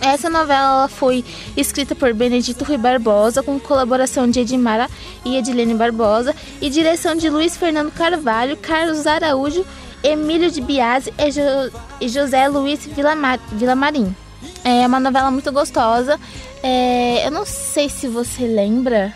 Essa 0.00 0.28
novela 0.30 0.88
foi 0.88 1.24
escrita 1.56 1.94
por 1.94 2.12
Benedito 2.12 2.64
Rui 2.64 2.76
Barbosa, 2.76 3.42
com 3.42 3.58
colaboração 3.58 4.30
de 4.30 4.40
Edmara 4.40 4.88
e 5.24 5.36
Edilene 5.36 5.74
Barbosa, 5.74 6.34
e 6.60 6.70
direção 6.70 7.14
de 7.16 7.28
Luiz 7.30 7.56
Fernando 7.56 7.90
Carvalho, 7.90 8.56
Carlos 8.56 9.06
Araújo, 9.06 9.64
Emílio 10.02 10.50
de 10.50 10.60
Biasi 10.60 11.12
e, 11.18 11.30
jo 11.30 11.40
e 12.00 12.08
José 12.08 12.46
Luiz 12.48 12.86
Villamar 12.86 13.40
Villamarim. 13.52 14.14
É 14.62 14.86
uma 14.86 15.00
novela 15.00 15.30
muito 15.30 15.50
gostosa. 15.50 16.18
É, 16.62 17.26
eu 17.26 17.30
não 17.30 17.46
sei 17.46 17.88
se 17.88 18.06
você 18.06 18.46
lembra, 18.46 19.14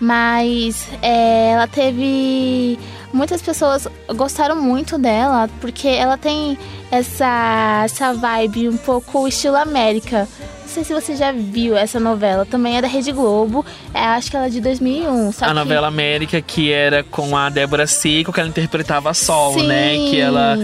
mas 0.00 0.86
é, 1.02 1.52
ela 1.52 1.66
teve. 1.66 2.78
Muitas 3.12 3.40
pessoas 3.40 3.88
gostaram 4.14 4.56
muito 4.56 4.98
dela, 4.98 5.48
porque 5.60 5.88
ela 5.88 6.16
tem 6.18 6.58
essa, 6.90 7.82
essa 7.84 8.12
vibe 8.12 8.68
um 8.68 8.76
pouco 8.76 9.26
estilo 9.26 9.56
América. 9.56 10.28
Não 10.60 10.68
sei 10.68 10.84
se 10.84 10.92
você 10.92 11.16
já 11.16 11.32
viu 11.32 11.76
essa 11.76 11.98
novela, 11.98 12.44
também 12.44 12.76
é 12.76 12.82
da 12.82 12.88
Rede 12.88 13.10
Globo, 13.10 13.64
é, 13.94 14.00
acho 14.00 14.30
que 14.30 14.36
ela 14.36 14.46
é 14.46 14.50
de 14.50 14.60
2001. 14.60 15.30
a 15.30 15.32
que... 15.32 15.54
novela 15.54 15.86
América, 15.86 16.42
que 16.42 16.70
era 16.70 17.02
com 17.02 17.34
a 17.34 17.48
Débora 17.48 17.86
Seco, 17.86 18.32
que 18.32 18.40
ela 18.40 18.50
interpretava 18.50 19.14
Sol, 19.14 19.54
Sim. 19.54 19.66
né? 19.66 19.96
Que 20.10 20.20
ela 20.20 20.58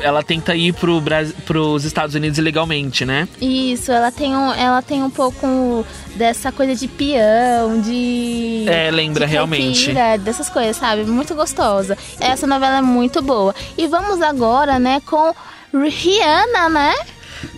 ela 0.00 0.22
tenta 0.22 0.54
ir 0.54 0.72
pro 0.74 1.00
Brasil, 1.00 1.34
pros 1.44 1.84
Estados 1.84 2.14
Unidos 2.14 2.38
ilegalmente, 2.38 3.04
né? 3.04 3.28
Isso, 3.40 3.90
ela 3.92 4.10
tem 4.10 4.36
um, 4.36 4.52
ela 4.52 4.82
tem 4.82 5.02
um 5.02 5.10
pouco 5.10 5.86
dessa 6.16 6.52
coisa 6.52 6.74
de 6.74 6.88
peão, 6.88 7.80
de. 7.80 8.64
É, 8.68 8.90
lembra 8.90 9.26
de 9.26 9.32
realmente. 9.32 9.86
caipira, 9.86 10.18
dessas 10.18 10.48
coisas, 10.48 10.76
sabe? 10.76 11.04
Muito 11.04 11.34
gostosa. 11.34 11.96
Essa 12.20 12.46
novela 12.46 12.78
é 12.78 12.82
muito 12.82 13.22
boa. 13.22 13.54
E 13.76 13.86
vamos 13.86 14.20
agora, 14.20 14.78
né, 14.78 15.00
com 15.04 15.34
Rihanna, 15.72 16.68
né? 16.68 16.94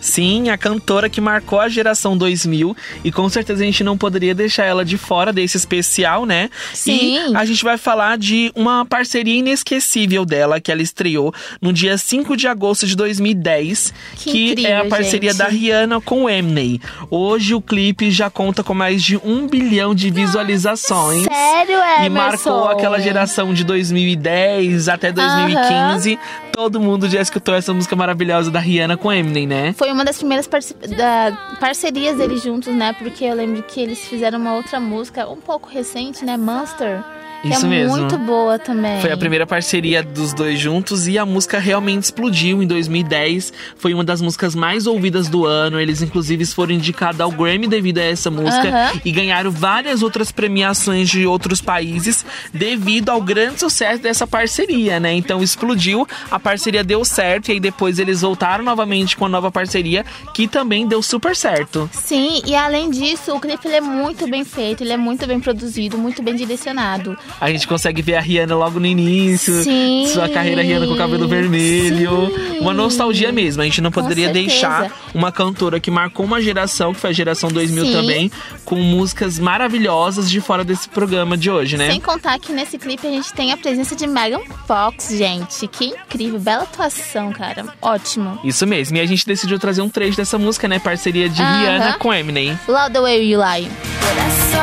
Sim, 0.01 0.51
a 0.51 0.59
cantora 0.59 1.09
que 1.09 1.21
marcou 1.21 1.61
a 1.61 1.69
geração 1.69 2.17
2000 2.17 2.77
e 3.03 3.11
com 3.13 3.29
certeza 3.29 3.63
a 3.63 3.67
gente 3.67 3.83
não 3.85 3.97
poderia 3.97 4.35
deixar 4.35 4.65
ela 4.65 4.85
de 4.85 4.97
fora 4.99 5.33
desse 5.33 5.57
especial, 5.57 6.25
né? 6.27 6.51
Sim. 6.73 7.31
E 7.31 7.37
a 7.37 7.45
gente 7.45 7.65
vai 7.65 7.79
falar 7.79 8.19
de 8.19 8.53
uma 8.55 8.85
parceria 8.85 9.35
inesquecível 9.35 10.25
dela 10.25 10.61
que 10.61 10.71
ela 10.71 10.83
estreou 10.83 11.33
no 11.61 11.73
dia 11.73 11.97
5 11.99 12.37
de 12.37 12.47
agosto 12.47 12.87
de 12.87 12.97
2010, 12.97 13.93
Que 14.17 14.53
incrível, 14.53 14.71
é 14.71 14.77
a 14.79 14.85
parceria 14.87 15.31
gente. 15.31 15.39
da 15.39 15.49
Rihanna 15.49 16.01
com 16.01 16.25
o 16.25 16.29
Eminem. 16.31 16.81
Hoje 17.11 17.55
o 17.55 17.61
clipe 17.61 18.11
já 18.11 18.29
conta 18.31 18.63
com 18.63 18.75
mais 18.75 19.03
de 19.03 19.17
um 19.19 19.47
bilhão 19.47 19.95
de 19.95 20.11
visualizações. 20.11 21.25
Sério, 21.25 21.77
Emerson? 21.77 22.05
E 22.05 22.11
marcou 22.11 22.65
aquela 22.69 22.99
geração 23.01 23.53
de 23.55 23.65
2010 23.65 24.89
até 24.89 25.13
2015. 25.13 26.19
Todo 26.53 26.79
mundo 26.81 27.09
já 27.09 27.21
escutou 27.21 27.55
essa 27.55 27.75
música 27.75 27.97
maravilhosa 27.97 28.51
da 28.51 28.61
Rihanna 28.61 28.97
com 28.97 29.13
Eminem, 29.13 29.47
né? 29.47 29.74
Foi 29.77 29.91
uma 29.93 30.05
das 30.05 30.19
primeiras 30.19 30.47
parce- 30.47 30.75
da- 30.75 31.57
parcerias 31.61 32.17
deles 32.17 32.43
juntos, 32.43 32.73
né? 32.75 32.93
Porque 32.95 33.25
eu 33.25 33.35
lembro 33.35 33.63
que 33.63 33.81
eles 33.81 33.99
fizeram 34.01 34.39
uma 34.39 34.55
outra 34.55 34.79
música 34.81 35.29
um 35.29 35.37
pouco 35.41 35.69
recente, 35.69 36.25
né? 36.25 36.37
Monster. 36.37 37.03
Que 37.45 37.51
Isso 37.51 37.67
é 37.67 37.69
mesmo. 37.69 37.99
muito 37.99 38.17
boa 38.17 38.59
também. 38.59 39.03
Foi 39.03 39.13
a 39.13 39.19
primeira 39.19 39.47
parceria 39.47 40.03
dos 40.03 40.33
dois 40.33 40.59
juntos 40.59 41.07
e 41.07 41.19
a 41.19 41.27
música 41.27 41.59
realmente 41.59 42.05
explodiu 42.05 42.63
em 42.63 42.67
2010. 42.67 43.53
Foi 43.77 43.93
uma 43.93 44.03
das 44.03 44.23
músicas 44.23 44.55
mais 44.55 44.87
ouvidas 44.87 45.29
do 45.29 45.45
ano. 45.45 45.79
Eles, 45.79 46.01
inclusive, 46.01 46.47
foram 46.47 46.73
indicados 46.73 47.21
ao 47.21 47.31
Grammy 47.31 47.67
devido 47.67 47.99
a 47.99 48.03
essa 48.03 48.31
música 48.31 48.93
e 49.05 49.13
ganharam 49.13 49.51
várias 49.51 50.03
outras 50.03 50.33
premiações 50.33 51.11
de 51.11 51.27
outros 51.27 51.61
países 51.61 52.25
devido 52.51 53.11
ao 53.11 53.21
grande 53.21 53.61
sucesso 53.61 54.03
dessa 54.03 54.27
parceria, 54.27 54.99
né? 54.99 55.13
Então 55.13 55.43
explodiu, 55.43 56.09
a 56.31 56.41
parceria 56.41 56.83
deu 56.83 57.05
certo 57.05 57.51
e 57.51 57.53
aí 57.53 57.61
depois 57.61 57.99
eles 57.99 58.23
voltaram 58.23 58.65
novamente 58.65 59.19
com 59.19 59.27
a 59.27 59.29
nova 59.29 59.53
parceria 59.53 60.03
que 60.33 60.49
também 60.49 60.89
deu 60.89 61.03
super 61.03 61.37
certo. 61.37 61.91
Sim, 61.93 62.41
e 62.47 62.55
além 62.57 62.91
disso, 62.91 63.35
o 63.35 63.41
clipe 63.41 63.69
ele 63.69 63.77
é 63.77 63.81
muito 63.83 64.27
bem 64.27 64.47
feito, 64.47 64.83
ele 64.83 64.95
é 64.95 64.97
muito 64.97 65.27
bem 65.27 65.39
produzido, 65.39 65.99
muito 65.99 66.23
bem 66.23 66.35
direcionado. 66.35 67.19
A 67.41 67.51
gente 67.51 67.67
consegue 67.67 68.03
ver 68.03 68.17
a 68.17 68.21
Rihanna 68.21 68.55
logo 68.55 68.81
no 68.81 68.87
início. 68.87 69.63
Sim. 69.63 70.07
Sua 70.13 70.29
carreira 70.29 70.63
Rihanna 70.63 70.87
com 70.87 70.95
o 70.95 70.97
cabelo 70.97 71.29
vermelho. 71.29 72.33
Sim. 72.35 72.59
Uma 72.61 72.73
nostalgia 72.73 73.33
mesmo. 73.33 73.63
A 73.63 73.65
gente 73.65 73.81
não 73.81 73.91
poderia 73.91 74.33
deixar 74.33 74.91
uma 75.15 75.31
cantora 75.31 75.81
que 75.81 75.91
marcou 75.91 76.25
uma 76.25 76.41
geração, 76.41 76.95
que 76.95 77.01
foi 77.01 77.11
a 77.11 77.13
geração 77.13 77.51
2000 77.51 77.87
Sim. 77.87 77.93
também, 77.93 78.33
com 78.65 78.77
músicas 78.77 79.39
maravilhosas 79.39 80.31
de 80.31 80.41
fora 80.41 80.65
desse 80.65 80.89
programa 80.89 81.37
de 81.37 81.51
hoje, 81.51 81.77
né? 81.77 81.91
Sem 81.91 82.01
contar 82.01 82.39
que 82.39 82.53
nesse 82.53 82.79
clipe 82.79 83.07
a 83.07 83.11
gente 83.11 83.33
tem 83.33 83.53
a 83.53 83.57
presença 83.57 83.95
de 83.95 84.07
Megan 84.07 84.41
Fox, 84.67 85.11
gente. 85.11 85.67
Que 85.69 85.87
incrível, 85.87 86.39
bela 86.39 86.63
atuação, 86.63 87.33
cara. 87.33 87.67
Ótimo. 87.81 88.39
Isso 88.45 88.67
mesmo. 88.67 88.97
E 88.97 89.01
a 89.01 89.07
gente 89.07 89.27
decidiu 89.27 89.59
trazer 89.59 89.83
um 89.83 89.89
trecho 89.89 90.17
dessa 90.17 90.39
música, 90.39 90.69
né? 90.69 90.79
Parceria 90.79 91.29
de 91.29 91.43
Aham. 91.43 91.61
Rihanna 91.61 91.99
com 91.99 92.13
Eminem. 92.13 92.59
Love 92.69 92.93
the 92.93 93.01
way 93.01 93.31
you 93.31 93.41
lie. 93.41 93.69
That's 94.17 94.55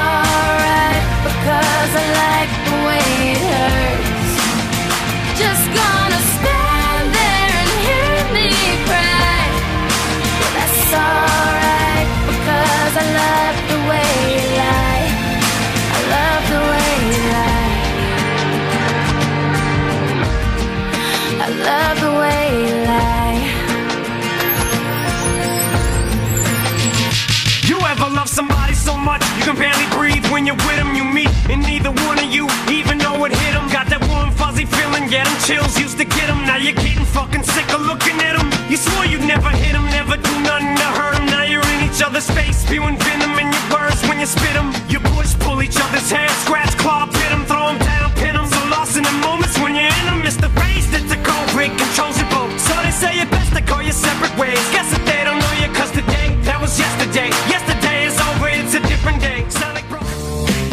when 30.32 30.48
you're 30.48 30.56
with 30.56 30.78
them? 30.80 30.96
You 30.96 31.04
meet, 31.04 31.30
and 31.52 31.62
neither 31.62 31.92
one 32.08 32.18
of 32.18 32.30
you 32.32 32.48
even 32.72 32.98
know 32.98 33.24
it 33.26 33.36
hit 33.36 33.54
them. 33.54 33.68
Got 33.70 33.88
that 33.92 34.02
warm, 34.08 34.32
fuzzy 34.32 34.66
feeling, 34.66 35.12
get 35.12 35.28
them 35.28 35.38
chills, 35.44 35.78
used 35.78 35.98
to 36.00 36.06
get 36.06 36.28
them. 36.32 36.42
Now 36.48 36.56
you're 36.58 36.74
getting 36.74 37.06
fucking 37.06 37.44
sick 37.44 37.68
of 37.76 37.82
looking 37.82 38.18
at 38.24 38.40
them. 38.40 38.48
You 38.72 38.78
swore 38.78 39.06
you'd 39.06 39.28
never 39.28 39.52
hit 39.52 39.74
them, 39.76 39.86
never 39.92 40.16
do 40.16 40.34
nothing 40.42 40.74
to 40.80 40.88
hurt 40.96 41.16
them. 41.20 41.28
Now 41.28 41.44
you're 41.44 41.68
in 41.76 41.80
each 41.86 42.02
other's 42.02 42.30
face, 42.32 42.64
spewing 42.64 42.98
venom 42.98 43.36
in 43.38 43.52
your 43.52 43.66
words 43.76 44.00
when 44.08 44.20
you 44.20 44.26
spit 44.26 44.56
them. 44.56 44.72
You 44.88 45.00
push, 45.14 45.36
pull 45.44 45.62
each 45.62 45.78
other's 45.78 46.10
hair, 46.10 46.30
scratch, 46.48 46.74
claw, 46.80 47.06
pit 47.06 47.30
them, 47.30 47.44
throw 47.46 47.68
them 47.68 47.80
down, 47.84 48.10
pin 48.16 48.34
them. 48.34 48.48
So 48.48 48.60
lost 48.72 48.96
in 48.96 49.04
the 49.04 49.16
moments 49.20 49.60
when 49.60 49.76
you're 49.76 49.92
in 49.92 50.06
them, 50.08 50.24
it's 50.24 50.40
the 50.40 50.50
race 50.64 50.88
that's 50.90 51.12
the 51.12 51.20
break 51.54 51.78
controls 51.78 52.18
your 52.18 52.30
boat. 52.30 52.52
So 52.60 52.74
they 52.82 52.92
say 52.92 53.20
it 53.20 53.30
best 53.30 53.54
to 53.54 53.62
call 53.62 53.84
you 53.84 53.92
separate 53.92 54.36
ways. 54.40 54.81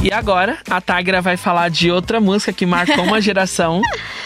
E 0.08 0.12
agora, 0.14 0.56
a 0.70 0.80
Tagra 0.80 1.20
vai 1.20 1.36
falar 1.36 1.68
de 1.68 1.90
outra 1.90 2.18
música 2.18 2.50
que 2.50 2.64
marcou 2.64 3.04
uma 3.04 3.20
geração. 3.20 3.82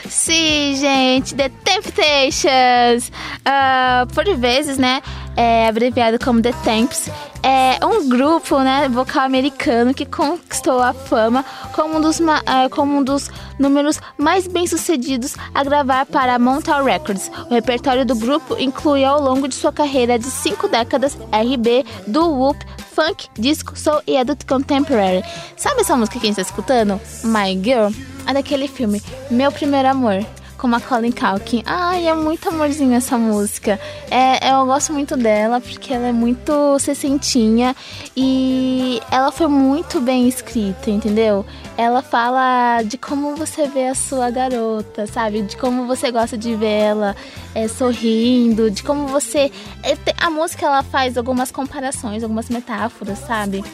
Sim, 0.09 0.77
gente, 0.77 1.35
The 1.35 1.49
Temptations. 1.49 3.11
Ah, 3.45 4.07
por 4.15 4.25
vezes, 4.37 4.79
né? 4.79 5.03
É 5.37 5.67
abreviado 5.67 6.25
como 6.25 6.41
The 6.41 6.53
Temps. 6.63 7.11
É 7.43 7.85
um 7.85 8.09
grupo, 8.09 8.61
né, 8.61 8.89
vocal 8.89 9.25
americano 9.25 9.93
que 9.93 10.07
conquistou 10.07 10.81
a 10.81 10.95
fama 10.95 11.45
como 11.75 11.97
um 11.97 12.01
dos, 12.01 12.21
ah, 12.21 12.69
como 12.71 12.99
um 12.99 13.03
dos 13.03 13.29
números 13.59 14.01
mais 14.17 14.47
bem-sucedidos 14.47 15.35
a 15.53 15.65
gravar 15.65 16.07
para 16.07 16.37
a 16.37 16.39
Mountain 16.39 16.85
Records. 16.85 17.29
O 17.51 17.55
repertório 17.55 18.07
do 18.07 18.15
grupo 18.15 18.57
inclui 18.57 19.05
ao 19.05 19.21
longo 19.21 19.49
de 19.49 19.57
sua 19.57 19.73
carreira 19.73 20.17
de 20.17 20.27
cinco 20.27 20.69
décadas 20.69 21.19
RB, 21.33 21.85
do 22.07 22.31
whoop, 22.31 22.65
funk, 22.95 23.29
disco, 23.39 23.79
soul 23.79 24.03
e 24.07 24.17
adult 24.17 24.45
contemporary. 24.47 25.23
Sabe 25.57 25.81
essa 25.81 25.97
música 25.97 26.21
que 26.21 26.27
a 26.27 26.29
gente 26.29 26.37
tá 26.37 26.43
escutando? 26.43 27.01
My 27.25 27.59
Girl? 27.63 27.91
É 28.27 28.33
daquele 28.33 28.69
filme 28.69 29.03
Meu 29.31 29.51
Primeiro 29.51 29.89
Amor. 29.89 30.25
Com 30.63 30.69
Macaulay 30.69 31.11
Culkin. 31.11 31.65
Ai, 31.67 32.07
é 32.07 32.15
muito 32.15 32.49
amorzinho 32.49 32.95
essa 32.95 33.19
música. 33.19 33.81
É, 34.09 34.53
eu 34.53 34.65
gosto 34.65 34.93
muito 34.93 35.17
dela 35.17 35.61
porque 35.61 35.93
ela 35.93 36.07
é 36.07 36.13
muito 36.13 36.79
sessentinha 36.79 37.75
e 38.17 39.03
ela 39.11 39.33
foi 39.33 39.49
muito 39.49 40.01
bem 40.01 40.29
escrita, 40.29 40.89
entendeu? 40.89 41.45
Ela 41.77 42.01
fala 42.01 42.81
de 42.85 42.97
como 42.97 43.35
você 43.35 43.67
vê 43.67 43.89
a 43.89 43.95
sua 43.97 44.31
garota, 44.31 45.05
sabe? 45.09 45.43
De 45.43 45.57
como 45.57 45.85
você 45.89 46.13
gosta 46.13 46.39
de 46.39 46.55
ver 46.55 46.67
ela 46.67 47.17
é, 47.57 47.67
sorrindo, 47.67 48.71
de 48.71 48.85
como 48.85 49.09
você. 49.09 49.51
é, 49.83 49.97
A 50.17 50.31
música 50.31 50.65
ela 50.65 50.85
faz 50.85 51.19
algumas 51.19 51.51
comparações, 51.51 52.23
algumas 52.23 52.49
metáforas, 52.49 53.19
sabe? 53.19 53.65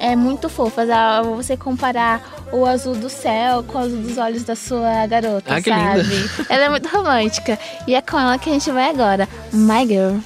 É 0.00 0.14
muito 0.16 0.48
fofa. 0.48 0.82
ah, 0.92 1.22
Você 1.22 1.56
comparar 1.56 2.20
o 2.52 2.64
azul 2.64 2.94
do 2.94 3.10
céu 3.10 3.62
com 3.64 3.78
o 3.78 3.80
azul 3.82 3.98
dos 3.98 4.16
olhos 4.18 4.44
da 4.44 4.54
sua 4.56 5.06
garota, 5.06 5.54
Ah, 5.56 5.60
que 5.62 5.70
sabe? 5.70 6.02
linda. 6.02 6.30
Ela 6.48 6.64
é 6.64 6.68
muito 6.68 6.88
romântica. 6.88 7.58
E 7.86 7.94
é 7.94 8.00
com 8.00 8.18
ela 8.18 8.38
que 8.38 8.48
a 8.48 8.52
gente 8.52 8.70
vai 8.70 8.90
agora. 8.90 9.28
My 9.52 9.86
Girl. 9.86 10.16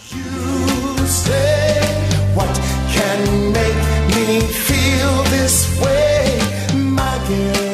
What 2.35 2.49
can 2.93 3.51
make 3.53 4.17
me 4.17 4.41
feel 4.41 5.23
this 5.31 5.67
way, 5.81 6.39
my 6.75 7.19
girl? 7.27 7.72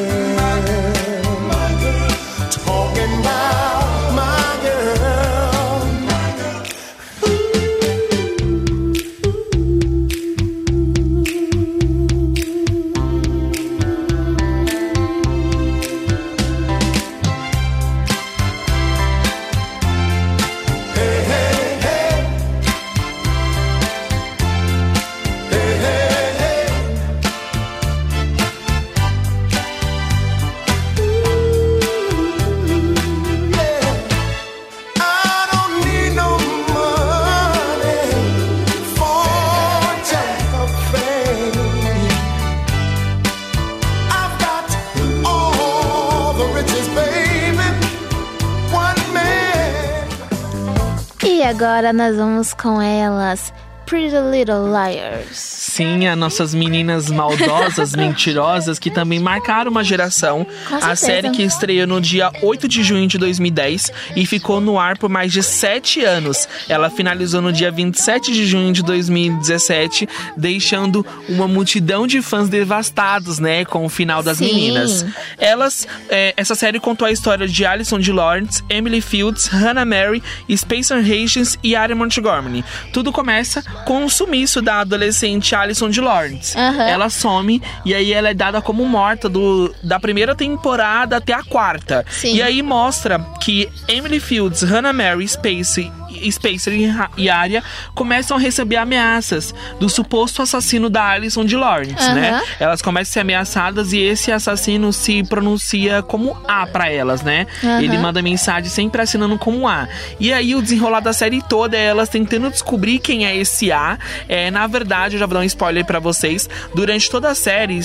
Agora 51.59 51.93
nós 51.93 52.17
vamos 52.17 52.55
com 52.55 52.81
elas. 52.81 53.53
Pretty 53.85 54.17
Little 54.17 54.69
Liars. 54.69 55.58
Sim, 55.79 56.09
as 56.09 56.19
nossas 56.19 56.53
meninas 56.53 57.09
maldosas, 57.09 57.95
mentirosas, 57.95 58.81
que 58.81 58.91
também 58.91 59.21
marcaram 59.21 59.71
uma 59.71 59.85
geração. 59.85 60.45
A 60.69 60.97
série 60.97 61.31
que 61.31 61.41
estreou 61.41 61.87
no 61.87 62.01
dia 62.01 62.33
8 62.43 62.67
de 62.67 62.83
junho 62.83 63.07
de 63.07 63.17
2010 63.17 63.93
e 64.17 64.27
ficou 64.27 64.61
no 64.61 64.77
ar 64.77 64.99
por 64.99 65.09
mais 65.09 65.33
de 65.33 65.41
sete 65.41 66.03
anos. 66.03 66.49
Ela 66.69 66.91
finalizou 66.91 67.41
no 67.41 67.53
dia 67.53 67.71
27 67.71 68.33
de 68.33 68.45
junho 68.45 68.73
de 68.73 68.83
2017, 68.83 70.09
deixando 70.37 71.07
uma 71.29 71.47
multidão 71.47 72.09
de 72.09 72.21
fãs 72.23 72.49
devastados, 72.49 73.39
né, 73.39 73.65
com 73.65 73.85
o 73.85 73.89
final 73.89 74.21
das 74.21 74.39
Sim. 74.39 74.47
meninas. 74.47 75.07
Elas, 75.39 75.87
é, 76.09 76.35
essa 76.37 76.57
série 76.57 76.81
contou 76.81 77.07
a 77.07 77.13
história 77.13 77.47
de 77.47 77.65
Alison 77.65 78.01
de 78.01 78.11
Lawrence, 78.11 78.65
Emily 78.69 79.01
Fields, 79.01 79.47
Hannah 79.47 79.85
Mary, 79.85 80.25
Spencer 80.51 80.99
Hastings 80.99 81.57
e 81.63 81.77
Ari 81.77 81.95
Montgomery. 81.95 82.65
Tudo 82.93 83.13
começa 83.13 83.63
com 83.85 84.05
o 84.05 84.11
sumiço 84.11 84.61
da 84.61 84.81
adolescente 84.81 85.55
Alison 85.55 85.68
de 85.91 86.01
Lawrence. 86.01 86.57
Aham. 86.57 86.83
Ela 86.83 87.11
some 87.11 87.63
e 87.85 87.95
aí 87.95 88.13
ela 88.13 88.31
é 88.31 88.35
dada 88.35 88.61
como 88.61 88.85
morta 88.85 89.29
do, 89.29 89.75
da 89.83 89.99
primeira 89.99 90.35
temporada 90.35 91.17
até 91.17 91.33
a 91.33 91.43
quarta. 91.43 92.05
Sim. 92.11 92.35
E 92.35 92.43
aí 92.43 92.63
mostra 92.63 93.19
que 93.41 93.69
Emily 93.87 94.21
Fields, 94.21 94.63
Hannah 94.63 94.93
Mary, 94.93 95.27
Space, 95.27 95.91
Spacer 96.31 96.73
e 97.17 97.29
Arya 97.29 97.63
começam 97.95 98.37
a 98.37 98.41
receber 98.41 98.77
ameaças 98.77 99.55
do 99.79 99.89
suposto 99.89 100.43
assassino 100.43 100.89
da 100.89 101.05
Alison 101.05 101.45
de 101.45 101.57
Lawrence, 101.57 102.03
Aham. 102.03 102.15
né? 102.15 102.43
Elas 102.59 102.83
começam 102.83 103.11
a 103.11 103.13
ser 103.13 103.21
ameaçadas 103.21 103.93
e 103.93 103.99
esse 104.01 104.33
assassino 104.33 104.93
se 104.93 105.23
pronuncia 105.23 106.03
como 106.03 106.37
A 106.47 106.67
pra 106.67 106.91
elas, 106.91 107.23
né? 107.23 107.47
Aham. 107.63 107.83
Ele 107.83 107.99
manda 107.99 108.23
mensagem 108.23 108.71
sempre 108.71 109.03
assinando 109.03 109.39
como 109.39 109.69
A. 109.69 109.89
E 110.19 110.33
aí 110.33 110.55
o 110.55 110.63
desenrolar 110.63 111.01
da 111.01 111.13
série 111.13 111.43
toda 111.43 111.77
é 111.77 111.85
elas 111.85 112.09
tentando 112.09 112.51
descobrir 112.51 112.99
quem 112.99 113.27
é 113.27 113.37
esse 113.37 113.71
A. 113.73 113.99
É, 114.29 114.51
na 114.51 114.67
verdade, 114.67 115.17
eu 115.17 115.21
já 115.21 115.27
vou 115.27 115.35
dar 115.35 115.41
um 115.41 115.45
spoiler 115.45 115.85
pra 115.85 115.99
vocês. 115.99 116.49
Durante 116.75 117.11
toda 117.11 117.31
a 117.31 117.35
série, 117.35 117.81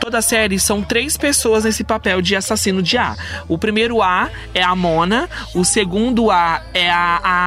toda 0.00 0.18
a 0.18 0.22
série 0.22 0.58
são 0.58 0.82
três 0.82 1.16
pessoas 1.16 1.64
nesse 1.64 1.84
papel 1.84 2.20
de 2.20 2.36
assassino 2.36 2.82
de 2.82 2.98
A. 2.98 3.16
O 3.48 3.56
primeiro 3.58 4.02
A 4.02 4.28
é 4.54 4.62
a 4.62 4.74
Mona, 4.74 5.28
o 5.54 5.64
segundo 5.64 6.30
A 6.30 6.62
é 6.72 6.90
a, 6.90 7.20
a 7.22 7.43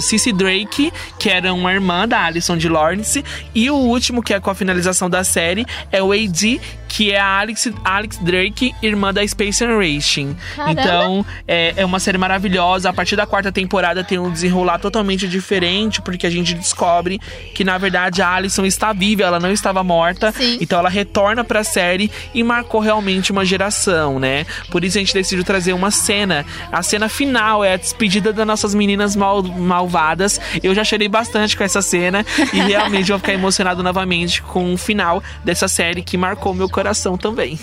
Cissy 0.00 0.32
Drake, 0.32 0.92
que 1.18 1.28
era 1.28 1.52
uma 1.52 1.72
irmã 1.72 2.06
da 2.06 2.24
Alison 2.24 2.56
de 2.56 2.68
Lawrence, 2.68 3.24
e 3.54 3.70
o 3.70 3.76
último, 3.76 4.22
que 4.22 4.34
é 4.34 4.40
com 4.40 4.50
a 4.50 4.54
finalização 4.54 5.08
da 5.08 5.24
série, 5.24 5.66
é 5.90 6.02
o 6.02 6.12
AD, 6.12 6.60
que 6.88 7.12
é 7.12 7.20
a 7.20 7.38
Alex, 7.40 7.70
Alex 7.84 8.16
Drake, 8.18 8.74
irmã 8.82 9.12
da 9.12 9.26
Space 9.26 9.64
Racing. 9.64 10.34
Caramba! 10.56 10.80
Então, 10.80 11.26
é, 11.46 11.74
é 11.76 11.84
uma 11.84 12.00
série 12.00 12.18
maravilhosa. 12.18 12.88
A 12.88 12.92
partir 12.92 13.14
da 13.14 13.26
quarta 13.26 13.52
temporada 13.52 14.02
tem 14.02 14.18
um 14.18 14.30
desenrolar 14.30 14.78
totalmente 14.78 15.28
diferente, 15.28 16.00
porque 16.02 16.26
a 16.26 16.30
gente 16.30 16.54
descobre 16.54 17.20
que, 17.54 17.62
na 17.62 17.76
verdade, 17.78 18.22
a 18.22 18.30
Alison 18.32 18.64
está 18.64 18.92
viva, 18.92 19.22
ela 19.22 19.38
não 19.38 19.52
estava 19.52 19.84
morta. 19.84 20.32
Sim. 20.32 20.58
Então 20.60 20.78
ela 20.78 20.88
retorna 20.88 21.44
pra 21.44 21.62
série 21.62 22.10
e 22.34 22.42
marcou 22.42 22.80
realmente 22.80 23.30
uma 23.30 23.44
geração, 23.44 24.18
né? 24.18 24.46
Por 24.70 24.82
isso 24.84 24.96
a 24.98 25.00
gente 25.00 25.14
decidiu 25.14 25.44
trazer 25.44 25.72
uma 25.72 25.90
cena. 25.90 26.44
A 26.72 26.82
cena 26.82 27.08
final 27.08 27.62
é 27.64 27.74
a 27.74 27.76
despedida 27.76 28.32
das 28.32 28.46
nossas 28.46 28.74
meninas 28.74 29.14
mal- 29.14 29.42
malvadas. 29.42 30.40
Eu 30.62 30.74
já 30.74 30.84
chorei 30.84 31.08
bastante 31.08 31.56
com 31.56 31.64
essa 31.64 31.82
cena 31.82 32.24
e 32.52 32.60
realmente 32.60 33.08
vou 33.10 33.18
ficar 33.18 33.32
emocionado 33.34 33.82
novamente 33.82 34.40
com 34.42 34.72
o 34.72 34.76
final 34.78 35.22
dessa 35.44 35.68
série 35.68 36.02
que 36.02 36.16
marcou 36.16 36.54
meu 36.54 36.68
coração 36.78 37.18
também. 37.18 37.58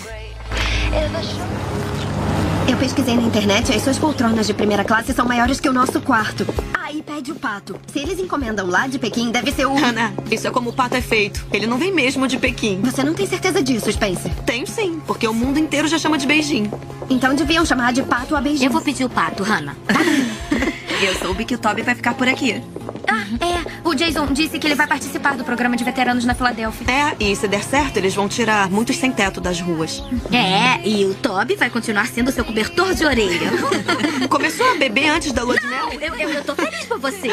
Eu 2.68 2.76
pesquisei 2.76 3.14
na 3.14 3.22
internet 3.22 3.72
e 3.72 3.74
as 3.74 3.80
suas 3.80 3.98
poltronas 3.98 4.46
de 4.46 4.52
primeira 4.52 4.84
classe 4.84 5.14
são 5.14 5.24
maiores 5.24 5.58
que 5.58 5.70
o 5.70 5.72
nosso 5.72 6.02
quarto. 6.02 6.46
Ah, 6.74 6.92
e 6.92 7.02
pede 7.02 7.32
o 7.32 7.34
pato. 7.34 7.80
Se 7.90 7.98
eles 7.98 8.18
encomendam 8.18 8.66
lá 8.66 8.86
de 8.86 8.98
Pequim, 8.98 9.30
deve 9.30 9.50
ser 9.52 9.64
o. 9.64 9.74
Ana, 9.74 10.12
isso 10.30 10.46
é 10.46 10.50
como 10.50 10.68
o 10.68 10.72
pato 10.74 10.96
é 10.96 11.00
feito. 11.00 11.46
Ele 11.50 11.66
não 11.66 11.78
vem 11.78 11.94
mesmo 11.94 12.28
de 12.28 12.36
Pequim. 12.36 12.78
Você 12.82 13.02
não 13.02 13.14
tem 13.14 13.26
certeza 13.26 13.62
disso, 13.62 13.90
Spencer? 13.90 14.30
Tenho 14.44 14.66
sim, 14.66 15.00
porque 15.06 15.26
o 15.26 15.32
mundo 15.32 15.58
inteiro 15.58 15.88
já 15.88 15.96
chama 15.96 16.18
de 16.18 16.26
beijinho. 16.26 16.70
Então 17.08 17.34
deviam 17.34 17.64
chamar 17.64 17.94
de 17.94 18.02
pato 18.02 18.36
a 18.36 18.40
beijinho. 18.42 18.68
Eu 18.68 18.72
vou 18.72 18.82
pedir 18.82 19.06
o 19.06 19.08
pato, 19.08 19.42
Hannah. 19.42 19.76
Eu 21.02 21.14
soube 21.16 21.44
que 21.44 21.54
o 21.54 21.58
Toby 21.58 21.82
vai 21.82 21.94
ficar 21.94 22.14
por 22.14 22.26
aqui. 22.26 22.62
Ah, 23.08 23.24
é. 23.44 23.88
O 23.88 23.94
Jason 23.94 24.26
disse 24.32 24.58
que 24.58 24.66
ele 24.66 24.74
vai 24.74 24.86
participar 24.86 25.36
do 25.36 25.44
programa 25.44 25.76
de 25.76 25.84
veteranos 25.84 26.24
na 26.24 26.34
Filadélfia. 26.34 26.86
É, 26.90 27.16
e 27.22 27.36
se 27.36 27.46
der 27.46 27.62
certo, 27.62 27.98
eles 27.98 28.14
vão 28.14 28.28
tirar 28.28 28.70
muitos 28.70 28.96
sem 28.96 29.12
teto 29.12 29.40
das 29.40 29.60
ruas. 29.60 30.02
É, 30.32 30.86
e 30.86 31.04
o 31.04 31.14
Toby 31.14 31.54
vai 31.54 31.70
continuar 31.70 32.06
sendo 32.06 32.32
seu 32.32 32.44
cobertor 32.44 32.94
de 32.94 33.04
orelha. 33.04 33.50
Começou 34.28 34.70
a 34.72 34.74
beber 34.74 35.08
antes 35.10 35.32
da 35.32 35.42
lua 35.42 35.56
de 35.58 35.66
mel? 35.66 35.92
Eu, 36.00 36.14
eu, 36.14 36.30
eu 36.30 36.44
tô 36.44 36.54
feliz 36.54 36.84
por 36.86 36.98
você. 36.98 37.30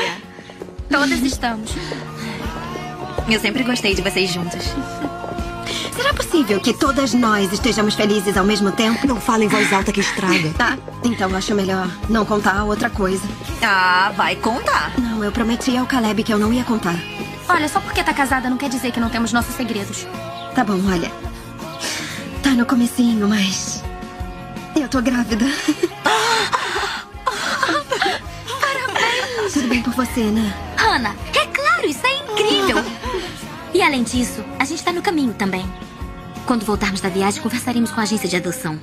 Todas 0.89 1.19
estamos. 1.21 1.71
Eu 3.29 3.39
sempre 3.39 3.63
gostei 3.63 3.95
de 3.95 4.01
vocês 4.01 4.31
juntos. 4.31 4.73
Será 5.95 6.11
possível 6.13 6.59
que 6.59 6.73
todas 6.73 7.13
nós 7.13 7.53
estejamos 7.53 7.93
felizes 7.93 8.35
ao 8.35 8.43
mesmo 8.43 8.71
tempo? 8.71 9.05
Não 9.05 9.21
fala 9.21 9.43
em 9.43 9.47
voz 9.47 9.71
alta 9.71 9.91
que 9.91 9.99
estraga. 9.99 10.51
Tá, 10.57 10.75
então 11.03 11.35
acho 11.35 11.53
melhor 11.53 11.87
não 12.09 12.25
contar 12.25 12.63
outra 12.63 12.89
coisa. 12.89 13.21
Ah, 13.61 14.11
vai 14.17 14.35
contar. 14.35 14.91
Não, 14.99 15.23
eu 15.23 15.31
prometi 15.31 15.77
ao 15.77 15.85
Caleb 15.85 16.23
que 16.23 16.33
eu 16.33 16.39
não 16.39 16.51
ia 16.51 16.63
contar. 16.63 16.95
Olha, 17.47 17.69
só 17.69 17.79
porque 17.79 18.03
tá 18.03 18.11
casada 18.11 18.49
não 18.49 18.57
quer 18.57 18.69
dizer 18.69 18.91
que 18.91 18.99
não 18.99 19.09
temos 19.09 19.31
nossos 19.31 19.53
segredos. 19.55 20.07
Tá 20.55 20.63
bom, 20.63 20.79
olha. 20.91 21.11
Tá 22.41 22.51
no 22.51 22.65
comecinho, 22.65 23.27
mas. 23.27 23.83
Eu 24.75 24.89
tô 24.89 24.99
grávida. 24.99 25.45
Tudo 29.53 29.67
bem 29.67 29.83
por 29.83 29.93
você, 29.93 30.21
né? 30.23 30.51
Hannah, 30.75 31.15
é 31.35 31.45
claro, 31.45 31.85
isso 31.85 32.05
é 32.05 32.17
incrível. 32.17 32.77
E 33.73 33.81
além 33.81 34.03
disso, 34.03 34.43
a 34.59 34.65
gente 34.65 34.83
tá 34.83 34.91
no 34.91 35.01
caminho 35.01 35.33
também. 35.33 35.65
Quando 36.45 36.65
voltarmos 36.65 37.01
da 37.01 37.09
viagem, 37.09 37.41
conversaremos 37.41 37.91
com 37.91 37.99
a 37.99 38.03
agência 38.03 38.29
de 38.29 38.35
adoção. 38.35 38.79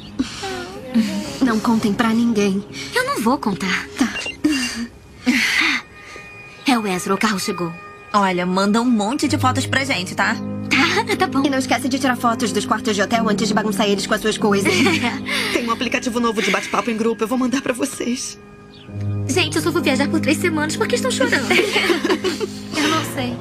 Não 1.41 1.61
contem 1.61 1.93
pra 1.93 2.11
ninguém. 2.11 2.63
Eu 2.95 3.07
não 3.07 3.23
vou 3.23 3.39
contar. 3.39 3.87
Tá. 3.99 4.09
É 6.67 6.79
o 6.79 6.87
Ezra, 6.87 7.15
o 7.15 7.19
carro 7.19 7.41
chegou. 7.41 7.73
Olha, 8.13 8.45
manda 8.45 8.81
um 8.81 8.85
monte 8.85 9.27
de 9.27 9.39
fotos 9.39 9.67
pra 9.67 9.85
gente, 9.85 10.15
tá? 10.15 10.37
Tá, 10.69 11.17
tá 11.17 11.27
bom. 11.27 11.43
E 11.45 11.51
não 11.51 11.59
esquece 11.59 11.89
de 11.89 11.99
tirar 11.99 12.17
fotos 12.17 12.53
dos 12.53 12.67
quartos 12.67 12.95
de 12.95 13.03
hotel 13.03 13.29
antes 13.29 13.49
de 13.49 13.55
bagunçar 13.55 13.89
eles 13.89 14.07
com 14.07 14.15
as 14.15 14.21
suas 14.21 14.37
coisas. 14.37 14.73
Tem 15.53 15.65
uma 15.65 15.73
aplicativo 15.73 16.21
novo 16.21 16.43
de 16.43 16.51
bate-papo 16.51 16.91
em 16.91 16.97
grupo. 16.97 17.25
Eu 17.25 17.29
vou 17.29 17.39
mandar 17.39 17.63
pra 17.63 17.73
vocês. 17.73 18.39
Gente, 19.27 19.57
eu 19.57 19.63
só 19.63 19.71
vou 19.71 19.83
viajar 19.83 20.09
por 20.09 20.21
três 20.21 20.39
semanas. 20.39 20.77
Por 20.77 20.87
que 20.87 20.97
estão 20.97 21.11
chorando? 21.11 21.51
Eu 22.77 22.89
não 22.89 23.05
sei. 23.15 23.37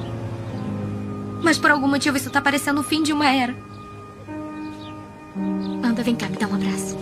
Mas 1.42 1.58
por 1.58 1.70
algum 1.70 1.88
motivo 1.88 2.16
isso 2.16 2.30
tá 2.30 2.40
parecendo 2.40 2.80
o 2.80 2.84
fim 2.84 3.02
de 3.02 3.12
uma 3.12 3.30
era. 3.30 3.56
Anda, 5.82 6.02
vem 6.02 6.14
cá, 6.14 6.28
me 6.28 6.36
dá 6.36 6.46
um 6.46 6.54
abraço. 6.54 6.96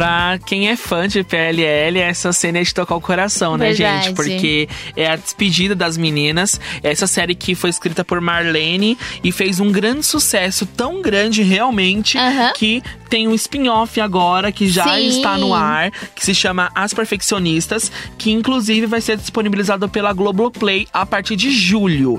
Pra 0.00 0.38
quem 0.46 0.70
é 0.70 0.76
fã 0.76 1.06
de 1.06 1.22
PLL, 1.22 1.98
essa 1.98 2.32
cena 2.32 2.56
é 2.56 2.62
de 2.62 2.72
tocar 2.72 2.94
o 2.94 3.02
coração, 3.02 3.58
né, 3.58 3.74
Verdade. 3.74 4.06
gente? 4.06 4.16
Porque 4.16 4.66
é 4.96 5.08
a 5.08 5.16
despedida 5.16 5.74
das 5.74 5.98
meninas. 5.98 6.58
Essa 6.82 7.06
série 7.06 7.34
que 7.34 7.54
foi 7.54 7.68
escrita 7.68 8.02
por 8.02 8.18
Marlene 8.18 8.96
e 9.22 9.30
fez 9.30 9.60
um 9.60 9.70
grande 9.70 10.06
sucesso, 10.06 10.64
tão 10.64 11.02
grande 11.02 11.42
realmente, 11.42 12.16
Aham. 12.16 12.50
que 12.54 12.82
tem 13.10 13.28
um 13.28 13.34
spin-off 13.34 14.00
agora 14.00 14.50
que 14.50 14.70
já 14.70 14.84
Sim. 14.84 15.08
está 15.08 15.36
no 15.36 15.52
ar, 15.52 15.90
que 16.14 16.24
se 16.24 16.34
chama 16.34 16.70
As 16.74 16.94
Perfeccionistas, 16.94 17.92
que 18.16 18.30
inclusive 18.30 18.86
vai 18.86 19.02
ser 19.02 19.18
disponibilizado 19.18 19.86
pela 19.86 20.14
Globoplay 20.14 20.88
a 20.94 21.04
partir 21.04 21.36
de 21.36 21.50
julho. 21.50 22.18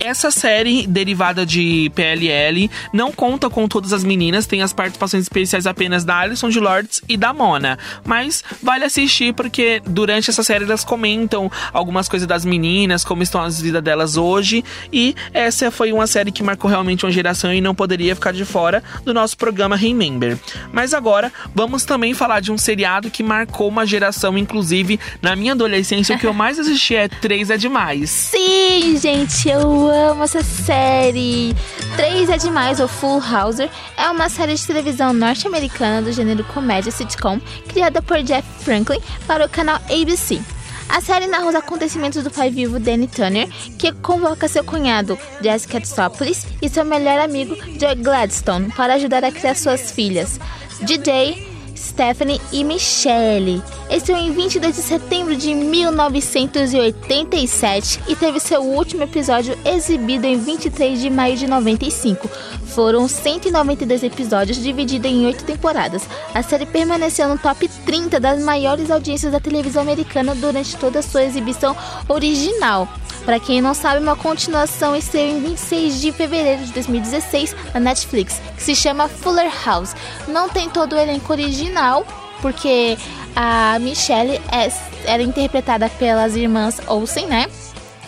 Essa 0.00 0.30
série 0.30 0.86
derivada 0.86 1.44
de 1.44 1.90
PLL 1.94 2.70
não 2.92 3.10
conta 3.10 3.50
com 3.50 3.66
todas 3.66 3.92
as 3.92 4.04
meninas, 4.04 4.46
tem 4.46 4.62
as 4.62 4.72
participações 4.72 5.24
especiais 5.24 5.66
apenas 5.66 6.04
da 6.04 6.18
Alison 6.18 6.48
de 6.48 6.60
Lords 6.60 7.02
e 7.08 7.16
da 7.16 7.32
Mona. 7.32 7.78
Mas 8.04 8.44
vale 8.62 8.84
assistir 8.84 9.34
porque 9.34 9.82
durante 9.86 10.30
essa 10.30 10.42
série 10.42 10.64
elas 10.64 10.84
comentam 10.84 11.50
algumas 11.72 12.08
coisas 12.08 12.28
das 12.28 12.44
meninas, 12.44 13.04
como 13.04 13.22
estão 13.22 13.42
as 13.42 13.60
vidas 13.60 13.82
delas 13.82 14.16
hoje. 14.16 14.64
E 14.92 15.14
essa 15.32 15.70
foi 15.70 15.92
uma 15.92 16.06
série 16.06 16.30
que 16.30 16.42
marcou 16.42 16.70
realmente 16.70 17.04
uma 17.04 17.12
geração 17.12 17.52
e 17.52 17.60
não 17.60 17.74
poderia 17.74 18.14
ficar 18.14 18.32
de 18.32 18.44
fora 18.44 18.82
do 19.04 19.12
nosso 19.12 19.36
programa 19.36 19.76
Remember. 19.76 20.38
Mas 20.72 20.94
agora 20.94 21.32
vamos 21.54 21.84
também 21.84 22.14
falar 22.14 22.40
de 22.40 22.52
um 22.52 22.58
seriado 22.58 23.10
que 23.10 23.22
marcou 23.22 23.68
uma 23.68 23.84
geração, 23.84 24.38
inclusive 24.38 24.98
na 25.20 25.34
minha 25.34 25.52
adolescência, 25.52 26.14
o 26.14 26.18
que 26.18 26.26
eu 26.26 26.34
mais 26.34 26.58
assisti 26.58 26.94
é 26.94 27.08
Três 27.08 27.50
é 27.50 27.56
Demais. 27.56 28.10
Sim, 28.10 28.96
gente, 29.00 29.48
eu 29.48 29.87
amo 29.90 30.24
essa 30.24 30.42
série. 30.42 31.54
3 31.96 32.30
é 32.30 32.36
demais, 32.36 32.80
ou 32.80 32.88
Full 32.88 33.22
Houser, 33.22 33.70
é 33.96 34.08
uma 34.10 34.28
série 34.28 34.54
de 34.54 34.66
televisão 34.66 35.12
norte-americana 35.12 36.02
do 36.02 36.12
gênero 36.12 36.44
comédia 36.44 36.92
sitcom, 36.92 37.40
criada 37.68 38.00
por 38.00 38.22
Jeff 38.22 38.46
Franklin 38.62 39.00
para 39.26 39.46
o 39.46 39.48
canal 39.48 39.76
ABC. 39.90 40.40
A 40.88 41.00
série 41.00 41.26
narra 41.26 41.48
os 41.48 41.54
acontecimentos 41.54 42.24
do 42.24 42.30
pai 42.30 42.50
vivo 42.50 42.78
Danny 42.78 43.06
Turner, 43.06 43.48
que 43.78 43.92
convoca 43.92 44.48
seu 44.48 44.64
cunhado 44.64 45.18
Jessica 45.42 45.80
Tsopoulos 45.80 46.46
e 46.62 46.68
seu 46.68 46.84
melhor 46.84 47.20
amigo 47.20 47.54
Joe 47.78 47.94
Gladstone 47.94 48.72
para 48.72 48.94
ajudar 48.94 49.22
a 49.22 49.30
criar 49.30 49.54
suas 49.54 49.92
filhas, 49.92 50.40
DJ, 50.80 51.57
Stephanie 51.78 52.40
e 52.52 52.62
Michelle. 52.64 53.62
Estreou 53.88 54.20
em 54.20 54.32
22 54.32 54.74
de 54.76 54.82
setembro 54.82 55.36
de 55.36 55.54
1987 55.54 58.00
e 58.08 58.16
teve 58.16 58.40
seu 58.40 58.62
último 58.62 59.04
episódio 59.04 59.56
exibido 59.64 60.26
em 60.26 60.38
23 60.38 61.00
de 61.00 61.08
maio 61.08 61.36
de 61.36 61.46
95. 61.46 62.28
Foram 62.66 63.06
192 63.08 64.02
episódios 64.02 64.60
divididos 64.62 65.10
em 65.10 65.24
8 65.26 65.44
temporadas. 65.44 66.02
A 66.34 66.42
série 66.42 66.66
permaneceu 66.66 67.26
no 67.28 67.38
top 67.38 67.66
30 67.86 68.20
das 68.20 68.42
maiores 68.42 68.90
audiências 68.90 69.32
da 69.32 69.40
televisão 69.40 69.80
americana 69.82 70.34
durante 70.34 70.76
toda 70.76 70.98
a 70.98 71.02
sua 71.02 71.24
exibição 71.24 71.74
original. 72.08 72.86
Para 73.28 73.38
quem 73.38 73.60
não 73.60 73.74
sabe, 73.74 74.00
uma 74.00 74.16
continuação 74.16 74.96
estreou 74.96 75.28
em 75.28 75.42
26 75.42 76.00
de 76.00 76.12
fevereiro 76.12 76.64
de 76.64 76.72
2016 76.72 77.54
na 77.74 77.78
Netflix, 77.78 78.40
que 78.56 78.62
se 78.62 78.74
chama 78.74 79.06
Fuller 79.06 79.52
House. 79.66 79.94
Não 80.26 80.48
tem 80.48 80.70
todo 80.70 80.94
o 80.94 80.98
elenco 80.98 81.30
original, 81.30 82.06
porque 82.40 82.96
a 83.36 83.78
Michelle 83.80 84.40
é- 84.50 84.72
era 85.04 85.22
interpretada 85.22 85.90
pelas 85.90 86.36
irmãs 86.36 86.80
Olsen, 86.86 87.26
né? 87.26 87.50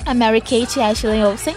A 0.06 0.14
Mary 0.14 0.40
Kate 0.40 0.78
e 0.78 0.82
Ashley 0.82 1.22
Olsen, 1.22 1.54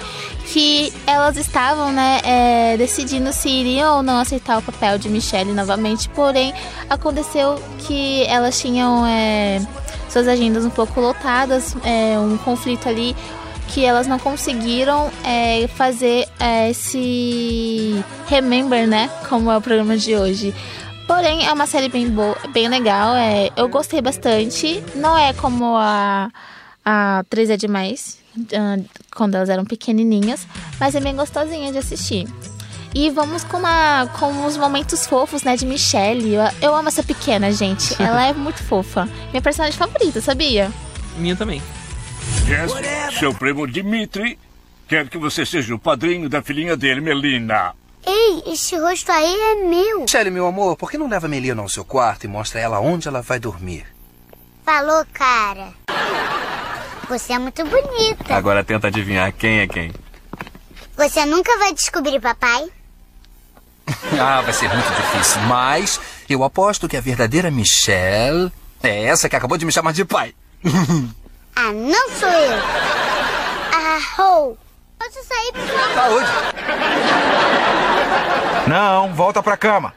que 0.51 0.91
elas 1.07 1.37
estavam, 1.37 1.89
né, 1.93 2.19
é, 2.25 2.75
decidindo 2.75 3.31
se 3.31 3.47
iriam 3.47 3.95
ou 3.95 4.03
não 4.03 4.19
aceitar 4.19 4.57
o 4.57 4.61
papel 4.61 4.97
de 4.97 5.07
Michelle 5.07 5.53
novamente, 5.53 6.09
porém 6.09 6.53
aconteceu 6.89 7.55
que 7.79 8.25
elas 8.25 8.59
tinham 8.59 9.05
é, 9.05 9.61
suas 10.09 10.27
agendas 10.27 10.65
um 10.65 10.69
pouco 10.69 10.99
lotadas, 10.99 11.77
é, 11.85 12.19
um 12.19 12.37
conflito 12.37 12.89
ali 12.89 13.15
que 13.67 13.83
elas 13.83 14.07
não 14.07 14.19
conseguiram 14.19 15.09
é, 15.23 15.67
fazer 15.67 16.27
é, 16.39 16.69
esse 16.69 18.03
Remember, 18.27 18.87
né? 18.87 19.09
Como 19.29 19.51
é 19.51 19.57
o 19.57 19.61
programa 19.61 19.97
de 19.97 20.15
hoje. 20.15 20.53
Porém, 21.07 21.45
é 21.45 21.51
uma 21.51 21.67
série 21.67 21.89
bem 21.89 22.09
boa, 22.09 22.37
bem 22.53 22.67
legal. 22.67 23.15
É, 23.15 23.49
eu 23.55 23.67
gostei 23.67 24.01
bastante. 24.01 24.83
Não 24.95 25.17
é 25.17 25.33
como 25.33 25.75
a, 25.75 26.29
a 26.83 27.23
3 27.29 27.51
é 27.51 27.57
demais, 27.57 28.17
ah, 28.53 28.77
quando 29.15 29.35
elas 29.35 29.49
eram 29.49 29.65
pequenininhas, 29.65 30.47
mas 30.79 30.95
é 30.95 30.99
bem 30.99 31.15
gostosinha 31.15 31.71
de 31.71 31.77
assistir. 31.77 32.27
E 32.95 33.09
vamos 33.09 33.43
com, 33.43 33.57
uma, 33.57 34.07
com 34.19 34.45
os 34.45 34.55
momentos 34.55 35.05
fofos, 35.07 35.41
né, 35.43 35.55
de 35.55 35.65
Michelle. 35.65 36.33
Eu, 36.33 36.43
eu 36.61 36.75
amo 36.75 36.87
essa 36.87 37.01
pequena, 37.01 37.51
gente. 37.51 37.95
Ela 38.01 38.27
é 38.27 38.33
muito 38.33 38.61
fofa. 38.61 39.09
Minha 39.31 39.41
personagem 39.41 39.77
favorita, 39.77 40.21
sabia? 40.21 40.71
Minha 41.17 41.35
também. 41.35 41.61
Jess, 42.53 43.17
seu 43.17 43.33
primo 43.33 43.65
Dimitri 43.65 44.37
quer 44.87 45.09
que 45.09 45.17
você 45.17 45.43
seja 45.43 45.73
o 45.73 45.79
padrinho 45.79 46.29
da 46.29 46.39
filhinha 46.43 46.77
dele, 46.77 47.01
Melina. 47.01 47.73
Ei, 48.05 48.43
esse 48.45 48.77
rosto 48.77 49.11
aí 49.11 49.35
é 49.35 49.55
meu. 49.67 50.01
Michelle, 50.01 50.29
meu 50.29 50.45
amor, 50.45 50.77
por 50.77 50.91
que 50.91 50.97
não 50.97 51.09
leva 51.09 51.25
a 51.25 51.29
Melina 51.29 51.63
ao 51.63 51.69
seu 51.69 51.83
quarto 51.83 52.25
e 52.25 52.27
mostra 52.27 52.59
ela 52.59 52.79
onde 52.79 53.07
ela 53.07 53.23
vai 53.23 53.39
dormir? 53.39 53.87
Falou, 54.63 55.03
cara. 55.11 55.73
Você 57.09 57.33
é 57.33 57.39
muito 57.39 57.63
bonita. 57.65 58.35
Agora 58.35 58.63
tenta 58.63 58.87
adivinhar 58.87 59.33
quem 59.33 59.61
é 59.61 59.67
quem. 59.67 59.91
Você 60.95 61.25
nunca 61.25 61.57
vai 61.57 61.73
descobrir, 61.73 62.19
papai. 62.19 62.67
Ah, 64.19 64.41
vai 64.41 64.53
ser 64.53 64.69
muito 64.69 64.87
difícil, 64.95 65.41
mas 65.41 65.99
eu 66.29 66.43
aposto 66.43 66.87
que 66.87 66.95
a 66.95 67.01
verdadeira 67.01 67.49
Michelle 67.49 68.51
é 68.81 69.05
essa 69.05 69.27
que 69.27 69.35
acabou 69.35 69.57
de 69.57 69.65
me 69.65 69.71
chamar 69.71 69.91
de 69.91 70.05
pai. 70.05 70.35
Ah, 71.55 71.71
não 71.71 72.09
sou 72.09 72.29
eu. 72.29 72.59
Ah, 73.73 73.99
Rou. 74.15 74.57
Posso 74.99 75.23
sair, 75.27 75.51
por 75.51 75.67
favor? 75.67 75.93
Saúde. 75.95 76.27
Não, 78.67 79.13
volta 79.13 79.43
pra 79.43 79.57
cama. 79.57 79.93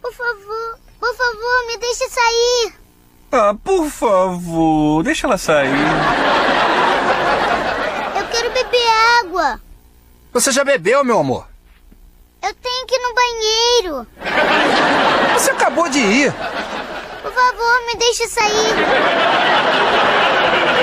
Por 0.00 0.12
favor, 0.12 0.78
por 0.98 1.14
favor, 1.14 1.66
me 1.66 1.78
deixe 1.78 2.08
sair. 2.08 2.74
Ah, 3.32 3.54
por 3.64 3.88
favor, 3.88 5.02
deixa 5.02 5.26
ela 5.26 5.38
sair. 5.38 5.70
Eu 8.16 8.26
quero 8.28 8.50
beber 8.50 8.88
água. 9.20 9.60
Você 10.32 10.52
já 10.52 10.62
bebeu, 10.64 11.02
meu 11.04 11.18
amor? 11.20 11.46
Eu 12.42 12.54
tenho 12.54 12.86
que 12.86 12.94
ir 12.94 13.02
no 13.02 13.14
banheiro. 13.14 14.06
Você 15.34 15.50
acabou 15.50 15.88
de 15.88 15.98
ir. 15.98 16.32
Por 17.22 17.32
favor, 17.32 17.86
me 17.86 17.94
deixe 17.96 18.26
sair. 18.28 18.74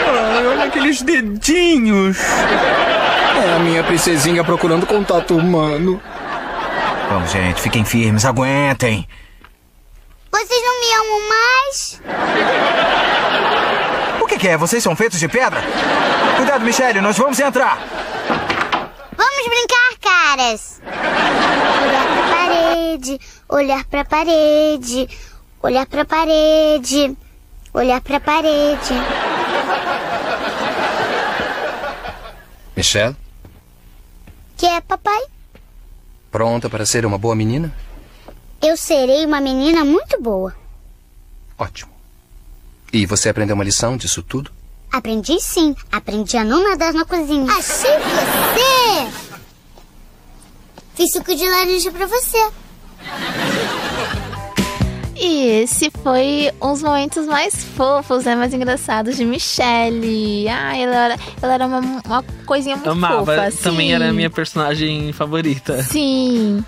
Ai, 0.08 0.48
olha 0.48 0.64
aqueles 0.66 1.02
dedinhos. 1.02 2.18
É 2.20 3.56
a 3.56 3.60
minha 3.60 3.84
princesinha 3.84 4.44
procurando 4.44 4.86
contato 4.86 5.36
humano. 5.36 6.02
Vamos, 7.10 7.32
gente, 7.32 7.62
fiquem 7.62 7.86
firmes, 7.86 8.26
aguentem. 8.26 9.08
Vocês 10.32 10.62
não 10.64 10.80
me 10.82 10.94
amam 10.94 11.30
mais? 11.30 12.02
O 14.22 14.26
que, 14.28 14.38
que 14.38 14.48
é? 14.48 14.58
Vocês 14.58 14.84
são 14.84 14.96
feitos 14.96 15.20
de 15.20 15.28
pedra? 15.28 15.62
Cuidado, 16.36 16.64
Michelle, 16.64 17.02
nós 17.02 17.18
vamos 17.18 17.40
entrar. 17.40 17.78
Vamos 19.16 19.48
brincar, 19.48 19.98
caras. 20.02 20.82
Olhar 21.82 22.06
pra 22.14 22.38
parede, 22.38 23.20
olhar 23.50 23.86
pra 23.86 24.06
parede, 24.06 25.10
olhar 25.64 25.86
pra 25.86 26.06
parede, 26.06 27.18
olhar 27.74 28.02
pra 28.02 28.20
parede. 28.20 28.94
Michelle, 32.78 33.16
Que 34.56 34.66
é, 34.68 34.80
papai? 34.82 35.20
pronta 36.32 36.70
para 36.70 36.86
ser 36.86 37.06
uma 37.06 37.18
boa 37.18 37.36
menina? 37.36 37.74
Eu 38.62 38.78
serei 38.78 39.26
uma 39.26 39.42
menina 39.42 39.84
muito 39.84 40.22
boa. 40.22 40.56
Ótimo. 41.58 41.92
E 42.94 43.06
você 43.08 43.30
aprendeu 43.30 43.56
uma 43.56 43.64
lição 43.64 43.98
disso 43.98 44.22
tudo? 44.22 44.52
Aprendi 44.92 45.40
sim. 45.42 45.76
Aprendi 45.92 46.38
a 46.38 46.44
não 46.44 46.64
nadar 46.64 46.94
na 46.94 47.04
cozinha. 47.06 47.52
Achei 47.52 47.98
você! 47.98 49.12
Fiz 50.96 51.12
suco 51.12 51.36
de 51.36 51.48
laranja 51.48 51.92
pra 51.92 52.06
você. 52.06 52.38
E 55.20 55.62
esse 55.64 55.90
foi 56.04 56.52
uns 56.62 56.82
momentos 56.84 57.26
mais 57.26 57.64
fofos, 57.64 58.26
né? 58.26 58.36
Mais 58.36 58.54
engraçados 58.54 59.18
de 59.18 59.26
Michelle. 59.26 60.48
Ah, 60.50 60.78
ela 60.78 60.96
era, 60.96 61.18
ela 61.42 61.54
era 61.54 61.66
uma, 61.68 61.80
uma 62.06 62.24
coisinha 62.46 62.76
muito 62.76 62.90
Amava, 62.90 63.20
fofa. 63.26 63.44
assim. 63.46 63.64
também 63.64 63.94
era 63.94 64.10
a 64.10 64.14
minha 64.14 64.30
personagem 64.30 65.12
favorita. 65.14 65.82
Sim. 65.84 66.64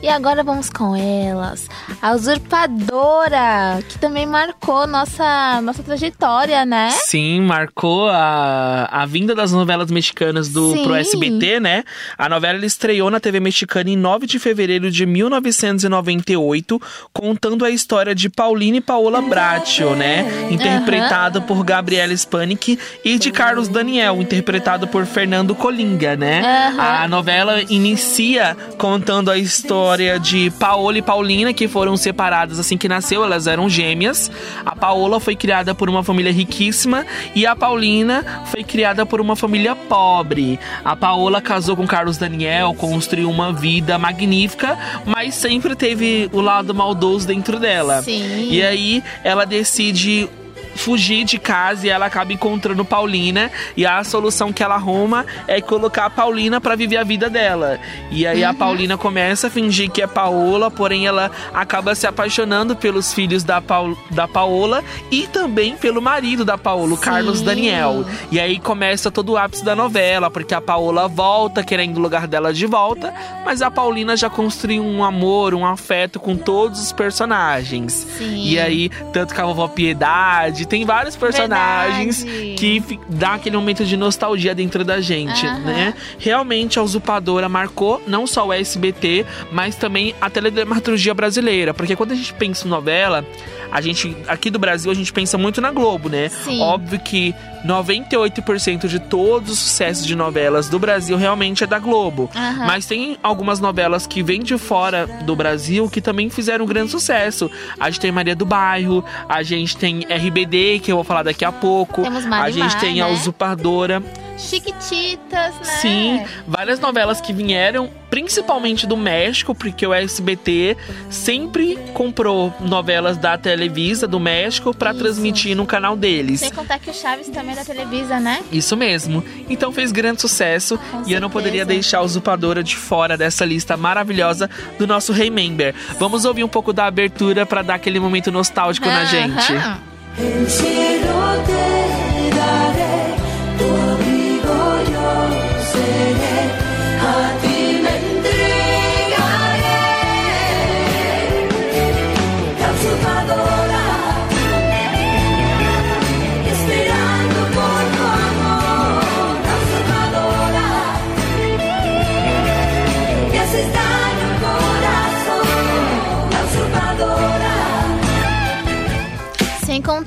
E 0.00 0.08
agora 0.08 0.44
vamos 0.44 0.70
com 0.70 0.94
elas. 0.94 1.68
A 2.00 2.12
usurpadora, 2.12 3.82
que 3.88 3.98
também 3.98 4.26
marcou 4.26 4.86
nossa, 4.86 5.60
nossa 5.60 5.82
trajetória, 5.82 6.64
né? 6.64 6.90
Sim, 6.90 7.40
marcou 7.40 8.08
a, 8.08 8.88
a 8.92 9.04
vinda 9.06 9.34
das 9.34 9.50
novelas 9.50 9.90
mexicanas 9.90 10.50
do, 10.50 10.72
Sim. 10.72 10.84
pro 10.84 10.94
SBT, 10.94 11.58
né? 11.58 11.82
A 12.16 12.28
novela 12.28 12.58
ela 12.58 12.66
estreou 12.66 13.10
na 13.10 13.18
TV 13.18 13.40
mexicana 13.40 13.90
em 13.90 13.96
9 13.96 14.26
de 14.26 14.38
fevereiro 14.38 14.88
de 14.88 15.04
1998, 15.04 16.80
contando 17.12 17.64
a 17.64 17.70
história 17.70 18.14
de 18.14 18.28
Paulina 18.28 18.76
e 18.76 18.80
Paola 18.80 19.20
Bracho, 19.20 19.96
né? 19.96 20.48
Interpretado 20.48 21.42
por 21.42 21.64
Gabriela 21.64 22.16
Spanik 22.16 22.78
e 23.04 23.18
de 23.18 23.32
Carlos 23.32 23.66
Daniel, 23.66 24.22
interpretado 24.22 24.86
por 24.86 25.04
Fernando 25.06 25.56
Colinga, 25.56 26.14
né? 26.14 26.72
A 26.78 27.08
novela 27.08 27.60
inicia 27.62 28.56
contando 28.76 29.28
a 29.28 29.36
história 29.36 29.87
de 30.20 30.50
Paola 30.50 30.98
e 30.98 31.02
Paulina, 31.02 31.52
que 31.52 31.66
foram 31.66 31.96
separadas 31.96 32.58
assim 32.58 32.76
que 32.76 32.88
nasceu, 32.88 33.24
elas 33.24 33.46
eram 33.46 33.68
gêmeas. 33.68 34.30
A 34.64 34.76
Paola 34.76 35.18
foi 35.18 35.34
criada 35.34 35.74
por 35.74 35.88
uma 35.88 36.04
família 36.04 36.30
riquíssima 36.32 37.06
e 37.34 37.46
a 37.46 37.56
Paulina 37.56 38.44
foi 38.46 38.62
criada 38.62 39.06
por 39.06 39.20
uma 39.20 39.34
família 39.34 39.74
pobre. 39.74 40.58
A 40.84 40.94
Paola 40.94 41.40
casou 41.40 41.74
com 41.76 41.86
Carlos 41.86 42.18
Daniel, 42.18 42.74
construiu 42.74 43.30
uma 43.30 43.52
vida 43.52 43.98
magnífica, 43.98 44.78
mas 45.06 45.34
sempre 45.34 45.74
teve 45.74 46.28
o 46.32 46.40
lado 46.40 46.74
maldoso 46.74 47.26
dentro 47.26 47.58
dela. 47.58 48.02
Sim. 48.02 48.48
E 48.50 48.62
aí 48.62 49.02
ela 49.24 49.46
decide 49.46 50.28
fugir 50.78 51.24
de 51.24 51.38
casa 51.38 51.86
e 51.86 51.90
ela 51.90 52.06
acaba 52.06 52.32
encontrando 52.32 52.84
Paulina 52.84 53.50
e 53.76 53.84
a 53.84 54.02
solução 54.04 54.52
que 54.52 54.62
ela 54.62 54.76
arruma 54.76 55.26
é 55.46 55.60
colocar 55.60 56.06
a 56.06 56.10
Paulina 56.10 56.60
pra 56.60 56.76
viver 56.76 56.96
a 56.96 57.04
vida 57.04 57.28
dela. 57.28 57.78
E 58.10 58.26
aí 58.26 58.44
a 58.44 58.54
Paulina 58.54 58.96
começa 58.96 59.48
a 59.48 59.50
fingir 59.50 59.90
que 59.90 60.00
é 60.00 60.06
Paola, 60.06 60.70
porém 60.70 61.06
ela 61.06 61.30
acaba 61.52 61.94
se 61.94 62.06
apaixonando 62.06 62.76
pelos 62.76 63.12
filhos 63.12 63.42
da, 63.42 63.60
Paul 63.60 63.98
da 64.10 64.28
Paola 64.28 64.84
e 65.10 65.26
também 65.26 65.76
pelo 65.76 66.00
marido 66.00 66.44
da 66.44 66.56
Paola, 66.56 66.94
o 66.94 66.98
Carlos 66.98 67.42
Daniel. 67.42 68.04
E 68.30 68.38
aí 68.38 68.58
começa 68.58 69.10
todo 69.10 69.32
o 69.32 69.36
ápice 69.36 69.64
da 69.64 69.74
novela, 69.74 70.30
porque 70.30 70.54
a 70.54 70.60
Paola 70.60 71.08
volta 71.08 71.62
querendo 71.64 71.96
o 71.96 72.00
lugar 72.00 72.26
dela 72.26 72.52
de 72.52 72.66
volta, 72.66 73.12
mas 73.44 73.62
a 73.62 73.70
Paulina 73.70 74.16
já 74.16 74.30
construiu 74.30 74.84
um 74.84 75.02
amor, 75.02 75.54
um 75.54 75.66
afeto 75.66 76.20
com 76.20 76.36
todos 76.36 76.80
os 76.80 76.92
personagens. 76.92 78.06
Sim. 78.16 78.44
E 78.44 78.60
aí, 78.60 78.88
tanto 79.12 79.34
com 79.34 79.42
a 79.42 79.46
vovó 79.46 79.68
Piedade, 79.68 80.67
tem 80.68 80.84
vários 80.84 81.16
personagens 81.16 82.22
Verdade. 82.22 82.54
que 82.56 83.00
dá 83.08 83.34
aquele 83.34 83.56
momento 83.56 83.84
de 83.84 83.96
nostalgia 83.96 84.54
dentro 84.54 84.84
da 84.84 85.00
gente, 85.00 85.46
Aham. 85.46 85.58
né? 85.60 85.94
Realmente 86.18 86.78
a 86.78 86.82
usurpadora 86.82 87.48
marcou 87.48 88.02
não 88.06 88.26
só 88.26 88.46
o 88.46 88.52
SBT, 88.52 89.24
mas 89.50 89.76
também 89.76 90.14
a 90.20 90.28
teledramaturgia 90.28 91.14
brasileira, 91.14 91.72
porque 91.72 91.96
quando 91.96 92.12
a 92.12 92.14
gente 92.14 92.32
pensa 92.34 92.66
em 92.66 92.70
novela, 92.70 93.24
a 93.70 93.80
gente 93.80 94.16
aqui 94.26 94.50
do 94.50 94.58
Brasil 94.58 94.90
a 94.90 94.94
gente 94.94 95.12
pensa 95.12 95.36
muito 95.36 95.60
na 95.60 95.70
Globo, 95.70 96.08
né? 96.08 96.28
Sim. 96.28 96.60
Óbvio 96.60 96.98
que 97.00 97.34
98% 97.66 98.86
de 98.86 98.98
todos 98.98 99.50
os 99.52 99.58
sucessos 99.58 100.06
de 100.06 100.14
novelas 100.14 100.68
do 100.68 100.78
Brasil 100.78 101.16
realmente 101.16 101.64
é 101.64 101.66
da 101.66 101.78
Globo. 101.78 102.30
Aham. 102.34 102.66
Mas 102.66 102.86
tem 102.86 103.18
algumas 103.22 103.60
novelas 103.60 104.06
que 104.06 104.22
vêm 104.22 104.42
de 104.42 104.56
fora 104.56 105.06
do 105.24 105.34
Brasil 105.36 105.88
que 105.88 106.00
também 106.00 106.30
fizeram 106.30 106.64
um 106.64 106.68
grande 106.68 106.90
sucesso. 106.90 107.50
A 107.78 107.90
gente 107.90 108.00
tem 108.00 108.12
Maria 108.12 108.34
do 108.34 108.46
Bairro, 108.46 109.04
a 109.28 109.42
gente 109.42 109.76
tem 109.76 110.06
RBD, 110.08 110.57
que 110.82 110.92
eu 110.92 110.96
vou 110.96 111.04
falar 111.04 111.22
daqui 111.22 111.44
a 111.44 111.52
pouco. 111.52 112.02
Temos 112.02 112.24
a 112.24 112.28
Marimar, 112.28 112.70
gente 112.70 112.80
tem 112.80 113.00
a 113.00 113.06
né? 113.06 113.12
Usurpadora. 113.12 114.02
Chiquititas, 114.38 115.54
né? 115.56 115.64
Sim, 115.64 116.24
várias 116.46 116.78
novelas 116.78 117.20
que 117.20 117.32
vieram 117.32 117.90
principalmente 118.08 118.86
do 118.86 118.96
México, 118.96 119.54
porque 119.54 119.86
o 119.86 119.92
SBT 119.92 120.76
sempre 121.10 121.78
comprou 121.92 122.52
novelas 122.60 123.16
da 123.16 123.36
Televisa 123.36 124.06
do 124.06 124.18
México 124.18 124.74
pra 124.74 124.94
transmitir 124.94 125.56
no 125.56 125.66
canal 125.66 125.96
deles. 125.96 126.40
Sem 126.40 126.52
contar 126.52 126.78
que 126.78 126.90
o 126.90 126.94
Chaves 126.94 127.28
também 127.28 127.52
é 127.52 127.56
da 127.56 127.64
Televisa, 127.64 128.18
né? 128.18 128.42
Isso 128.50 128.76
mesmo. 128.76 129.24
Então 129.48 129.72
fez 129.72 129.92
grande 129.92 130.20
sucesso 130.20 130.78
e 131.06 131.12
eu 131.12 131.20
não 131.20 131.28
poderia 131.28 131.64
deixar 131.64 131.98
a 131.98 132.02
Usurpadora 132.02 132.62
de 132.62 132.76
fora 132.76 133.16
dessa 133.16 133.44
lista 133.44 133.76
maravilhosa 133.76 134.48
do 134.78 134.86
nosso 134.86 135.12
Remember. 135.12 135.74
Vamos 135.98 136.24
ouvir 136.24 136.44
um 136.44 136.48
pouco 136.48 136.72
da 136.72 136.86
abertura 136.86 137.44
pra 137.44 137.62
dar 137.62 137.74
aquele 137.74 138.00
momento 138.00 138.30
nostálgico 138.32 138.86
na 138.86 139.04
gente. 139.04 139.52
Aham. 139.52 139.87
은혜로 140.20 141.44
되 141.44 142.07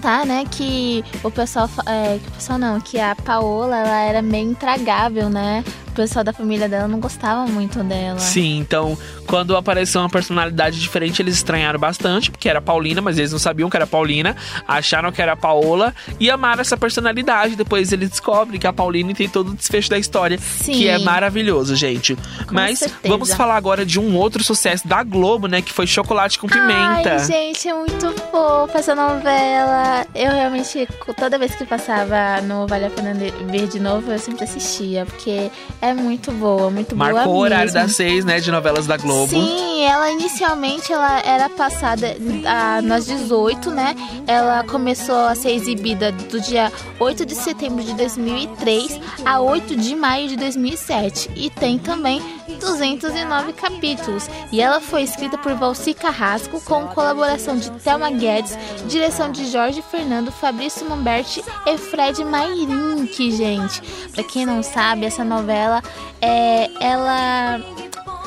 Sem 0.02 0.10
contar, 0.10 0.26
né, 0.26 0.44
que 0.50 1.04
o 1.24 1.30
pessoal, 1.30 1.70
é, 1.86 2.18
que 2.18 2.28
o 2.28 2.32
pessoal 2.32 2.58
não, 2.58 2.82
que 2.82 3.00
a 3.00 3.16
Paola, 3.16 3.78
ela 3.78 4.02
era 4.02 4.22
meio 4.22 4.50
intragável, 4.50 5.30
né? 5.30 5.64
O 5.92 5.94
pessoal 5.94 6.24
da 6.24 6.32
família 6.32 6.70
dela 6.70 6.88
não 6.88 7.00
gostava 7.00 7.46
muito 7.46 7.84
dela. 7.84 8.18
Sim, 8.18 8.60
então 8.60 8.98
quando 9.32 9.56
apareceu 9.56 10.02
uma 10.02 10.10
personalidade 10.10 10.80
diferente, 10.80 11.22
eles 11.22 11.36
estranharam 11.36 11.80
bastante, 11.80 12.30
porque 12.30 12.50
era 12.50 12.62
Paulina, 12.62 13.02
mas 13.02 13.18
eles 13.18 13.32
não 13.32 13.40
sabiam 13.40 13.70
que 13.70 13.78
era 13.78 13.88
Paulina, 13.88 14.36
acharam 14.68 15.10
que 15.10 15.22
era 15.22 15.38
Paola 15.38 15.94
e 16.20 16.30
amaram 16.30 16.60
essa 16.60 16.76
personalidade. 16.76 17.56
Depois 17.56 17.94
eles 17.94 18.10
descobrem 18.10 18.60
que 18.60 18.68
a 18.68 18.74
Paulina 18.74 19.14
tem 19.14 19.30
todo 19.30 19.52
o 19.52 19.54
desfecho 19.54 19.90
da 19.90 19.98
história, 19.98 20.38
que 20.66 20.88
é 20.88 21.00
maravilhoso, 21.00 21.76
gente. 21.76 22.18
mas 22.52 22.80
certeza. 22.80 23.08
vamos 23.08 23.34
falar 23.34 23.56
agora 23.56 23.86
de 23.86 24.00
um 24.00 24.18
outro 24.18 24.44
sucesso 24.44 24.86
da 24.88 25.02
Globo, 25.02 25.48
né, 25.48 25.62
que 25.62 25.72
foi 25.72 25.88
Chocolate 25.88 26.38
com 26.38 26.48
Pimenta. 26.48 27.14
Ai, 27.14 27.26
gente, 27.26 27.68
é 27.70 27.74
muito 27.74 28.12
fofa 28.32 28.80
essa 28.80 28.94
novela. 28.94 30.06
Eu 30.14 30.32
realmente, 30.32 30.88
toda 31.18 31.38
vez 31.38 31.56
que 31.56 31.66
passava 31.66 32.42
no 32.42 32.68
Vale 32.68 32.86
a 32.86 32.90
Pena 32.90 33.14
Ver 33.14 33.68
de 33.68 33.80
novo, 33.80 34.12
eu 34.12 34.20
sempre 34.20 34.44
assistia, 34.44 35.06
porque 35.06 35.50
é 35.82 35.94
muito 35.94 36.32
boa, 36.32 36.70
muito 36.70 36.96
boa 36.96 37.12
Marcou 37.12 37.34
o 37.34 37.40
horário 37.40 37.66
mesmo. 37.66 37.80
das 37.80 37.96
seis, 37.96 38.24
né, 38.24 38.40
de 38.40 38.52
novelas 38.52 38.86
da 38.86 38.98
Globo. 38.98 39.32
Sim, 39.32 39.84
ela 39.84 40.12
inicialmente 40.12 40.94
ela 40.94 41.20
era 41.22 41.50
passada 41.50 42.16
ah, 42.46 42.82
nas 42.82 43.06
18, 43.08 43.72
né? 43.72 43.96
Ela 44.28 44.64
começou 44.64 45.28
a 45.28 45.36
ser 45.36 45.52
exibida 45.52 46.12
do 46.12 46.40
dia 46.40 46.72
8 47.00 47.26
de 47.26 47.36
setembro 47.36 47.84
de 47.84 47.94
2003 47.94 49.00
a 49.26 49.42
8 49.42 49.76
de 49.76 49.96
maio 49.96 50.28
de 50.28 50.36
2007 50.36 51.32
e 51.36 51.50
tem 51.50 51.80
também 51.80 52.22
209 52.60 53.54
capítulos. 53.54 54.30
E 54.52 54.62
ela 54.62 54.80
foi 54.80 55.04
escrita 55.04 55.38
por 55.38 55.54
Valci 55.54 55.94
Carrasco 55.94 56.62
com 56.62 56.88
colaboração 56.88 57.58
de 57.58 57.72
Thelma 57.72 58.12
Guedes, 58.12 58.58
direção 58.88 59.32
de 59.32 59.50
Jorge 59.50 59.82
Fernando, 59.82 60.32
Fabrício 60.32 60.88
Momberti 60.88 61.44
e 61.66 61.78
Fred 61.78 62.24
Mairink, 62.24 63.32
gente. 63.32 63.82
Pra 64.14 64.24
quem 64.24 64.46
não 64.46 64.62
sabe, 64.64 65.06
essa 65.06 65.24
novela 65.24 65.82
é 66.22 66.70
ela 66.80 67.60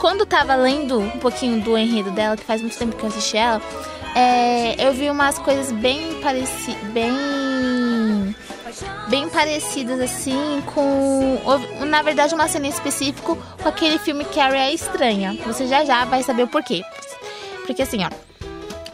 quando 0.01 0.27
tava 0.27 0.55
lendo 0.55 1.01
um 1.01 1.19
pouquinho 1.19 1.63
do 1.63 1.79
enredo 1.79 2.11
dela, 2.11 2.37
que 2.37 2.45
faz 2.45 2.61
muito 2.61 2.77
tempo 2.77 2.95
que 2.95 3.03
eu 3.03 3.09
assisti 3.09 3.39
ela, 3.39 3.63
é, 4.15 4.87
eu 4.87 4.93
vi 4.93 5.11
umas 5.11 5.39
coisas 5.39 5.73
bem 5.73 6.21
parecidas, 6.21 6.83
bem 6.93 8.37
bem 9.09 9.29
parecidas 9.29 10.01
assim 10.01 10.63
com, 10.75 11.39
na 11.87 12.03
verdade, 12.03 12.35
uma 12.35 12.49
cena 12.49 12.67
em 12.67 12.71
específico 12.71 13.37
com 13.63 13.69
aquele 13.69 13.99
filme 13.99 14.25
Carrie 14.25 14.59
é 14.59 14.73
estranha. 14.73 15.37
Você 15.47 15.67
já 15.67 15.85
já 15.85 16.05
vai 16.05 16.23
saber 16.23 16.45
o 16.45 16.49
porquê. 16.49 16.83
Porque 17.67 17.83
assim, 17.83 18.05
ó, 18.05 18.11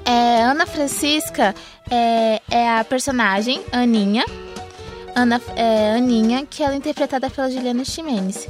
é, 0.05 0.43
Ana 0.43 0.67
Francisca 0.67 1.55
é, 1.91 2.41
é 2.51 2.79
a 2.79 2.85
personagem 2.85 3.63
Aninha, 3.73 4.25
Ana, 5.15 5.41
é, 5.57 5.97
Aninha, 5.97 6.47
que 6.47 6.63
ela 6.63 6.75
é 6.75 6.77
interpretada 6.77 7.29
pela 7.29 7.51
Juliana 7.51 7.85
Ximenes. 7.85 8.49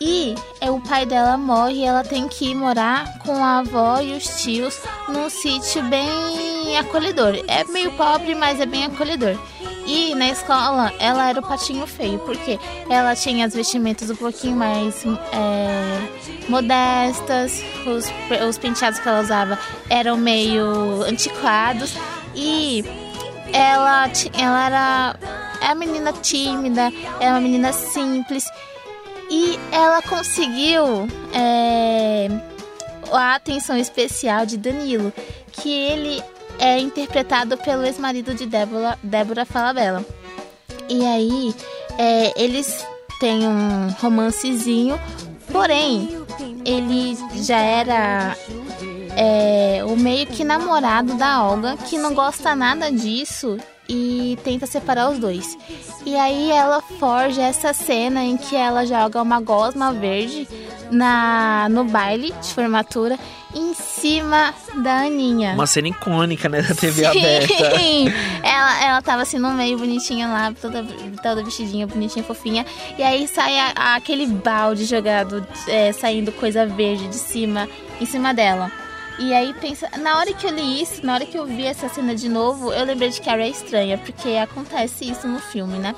E 0.00 0.34
é, 0.60 0.70
o 0.70 0.80
pai 0.80 1.04
dela 1.04 1.36
morre 1.36 1.78
e 1.78 1.84
ela 1.84 2.04
tem 2.04 2.28
que 2.28 2.50
ir 2.50 2.54
morar 2.54 3.18
com 3.18 3.44
a 3.44 3.58
avó 3.58 4.00
e 4.00 4.16
os 4.16 4.42
tios 4.42 4.80
num 5.08 5.28
sítio 5.28 5.82
bem 5.84 6.78
acolhedor. 6.78 7.34
É 7.48 7.64
meio 7.64 7.90
pobre, 7.92 8.34
mas 8.34 8.60
é 8.60 8.66
bem 8.66 8.84
acolhedor. 8.84 9.36
E 9.88 10.14
na 10.14 10.28
escola 10.28 10.92
ela 10.98 11.30
era 11.30 11.40
o 11.40 11.42
patinho 11.42 11.86
feio, 11.86 12.18
porque 12.18 12.60
ela 12.90 13.16
tinha 13.16 13.46
as 13.46 13.54
vestimentas 13.54 14.10
um 14.10 14.16
pouquinho 14.16 14.54
mais 14.54 15.02
é, 15.32 16.46
modestas, 16.46 17.62
os, 17.86 18.04
os 18.46 18.58
penteados 18.58 19.00
que 19.00 19.08
ela 19.08 19.20
usava 19.20 19.58
eram 19.88 20.18
meio 20.18 21.02
antiquados 21.04 21.96
e 22.34 22.84
ela, 23.50 24.10
ela 24.38 24.66
era 24.66 25.16
é 25.62 25.66
uma 25.68 25.74
menina 25.74 26.12
tímida, 26.12 26.92
é 27.18 27.30
uma 27.30 27.40
menina 27.40 27.72
simples 27.72 28.44
e 29.30 29.58
ela 29.72 30.02
conseguiu 30.02 31.08
é, 31.32 32.28
a 33.10 33.36
atenção 33.36 33.78
especial 33.78 34.44
de 34.44 34.58
Danilo, 34.58 35.10
que 35.50 35.70
ele 35.70 36.22
é 36.58 36.78
interpretado 36.78 37.56
pelo 37.56 37.84
ex-marido 37.84 38.34
de 38.34 38.46
Débora, 38.46 38.98
Débora 39.02 39.44
Falabella. 39.44 40.04
E 40.88 41.04
aí, 41.06 41.54
é, 41.98 42.42
eles 42.42 42.84
têm 43.20 43.46
um 43.46 43.90
romancezinho, 44.00 44.98
porém, 45.52 46.08
ele 46.64 47.16
já 47.42 47.58
era 47.58 48.36
é, 49.16 49.82
o 49.84 49.96
meio 49.96 50.26
que 50.26 50.44
namorado 50.44 51.14
da 51.14 51.44
Olga, 51.44 51.76
que 51.76 51.98
não 51.98 52.14
gosta 52.14 52.54
nada 52.54 52.90
disso 52.90 53.58
e 53.88 54.38
tenta 54.44 54.66
separar 54.66 55.10
os 55.10 55.18
dois. 55.18 55.56
E 56.04 56.14
aí 56.16 56.50
ela 56.50 56.80
forja 56.80 57.42
essa 57.42 57.72
cena 57.72 58.22
em 58.22 58.36
que 58.36 58.54
ela 58.54 58.84
joga 58.84 59.20
uma 59.20 59.40
gosma 59.40 59.92
verde 59.92 60.46
na 60.90 61.68
no 61.70 61.84
baile 61.84 62.32
de 62.40 62.54
formatura 62.54 63.18
em 63.54 63.72
cima 63.74 64.54
da 64.82 65.00
Aninha. 65.00 65.52
Uma 65.54 65.66
cena 65.66 65.88
icônica, 65.88 66.48
né, 66.48 66.62
da 66.62 66.74
TV 66.74 67.04
aberta. 67.06 67.76
Sim! 67.78 68.12
Ela, 68.42 68.84
ela 68.84 69.02
tava 69.02 69.22
assim 69.22 69.38
no 69.38 69.50
meio, 69.52 69.78
bonitinha 69.78 70.26
lá, 70.28 70.52
toda, 70.60 70.84
toda 71.22 71.42
vestidinha, 71.44 71.86
bonitinha, 71.86 72.24
fofinha. 72.24 72.64
E 72.96 73.02
aí 73.02 73.26
sai 73.28 73.58
a- 73.58 73.72
a- 73.76 73.94
aquele 73.96 74.26
balde 74.26 74.84
jogado, 74.84 75.46
é, 75.66 75.92
saindo 75.92 76.32
coisa 76.32 76.64
verde 76.66 77.08
de 77.08 77.16
cima, 77.16 77.68
em 78.00 78.06
cima 78.06 78.32
dela. 78.32 78.70
E 79.18 79.34
aí 79.34 79.52
pensa, 79.54 79.88
na 79.98 80.16
hora 80.18 80.32
que 80.32 80.46
eu 80.46 80.50
li 80.50 80.80
isso, 80.80 81.04
na 81.04 81.14
hora 81.14 81.26
que 81.26 81.36
eu 81.36 81.44
vi 81.44 81.66
essa 81.66 81.88
cena 81.88 82.14
de 82.14 82.28
novo, 82.28 82.72
eu 82.72 82.84
lembrei 82.84 83.10
de 83.10 83.20
Carrie 83.20 83.46
é 83.46 83.48
estranha, 83.48 83.98
porque 83.98 84.30
acontece 84.36 85.10
isso 85.10 85.26
no 85.26 85.40
filme, 85.40 85.76
né? 85.78 85.94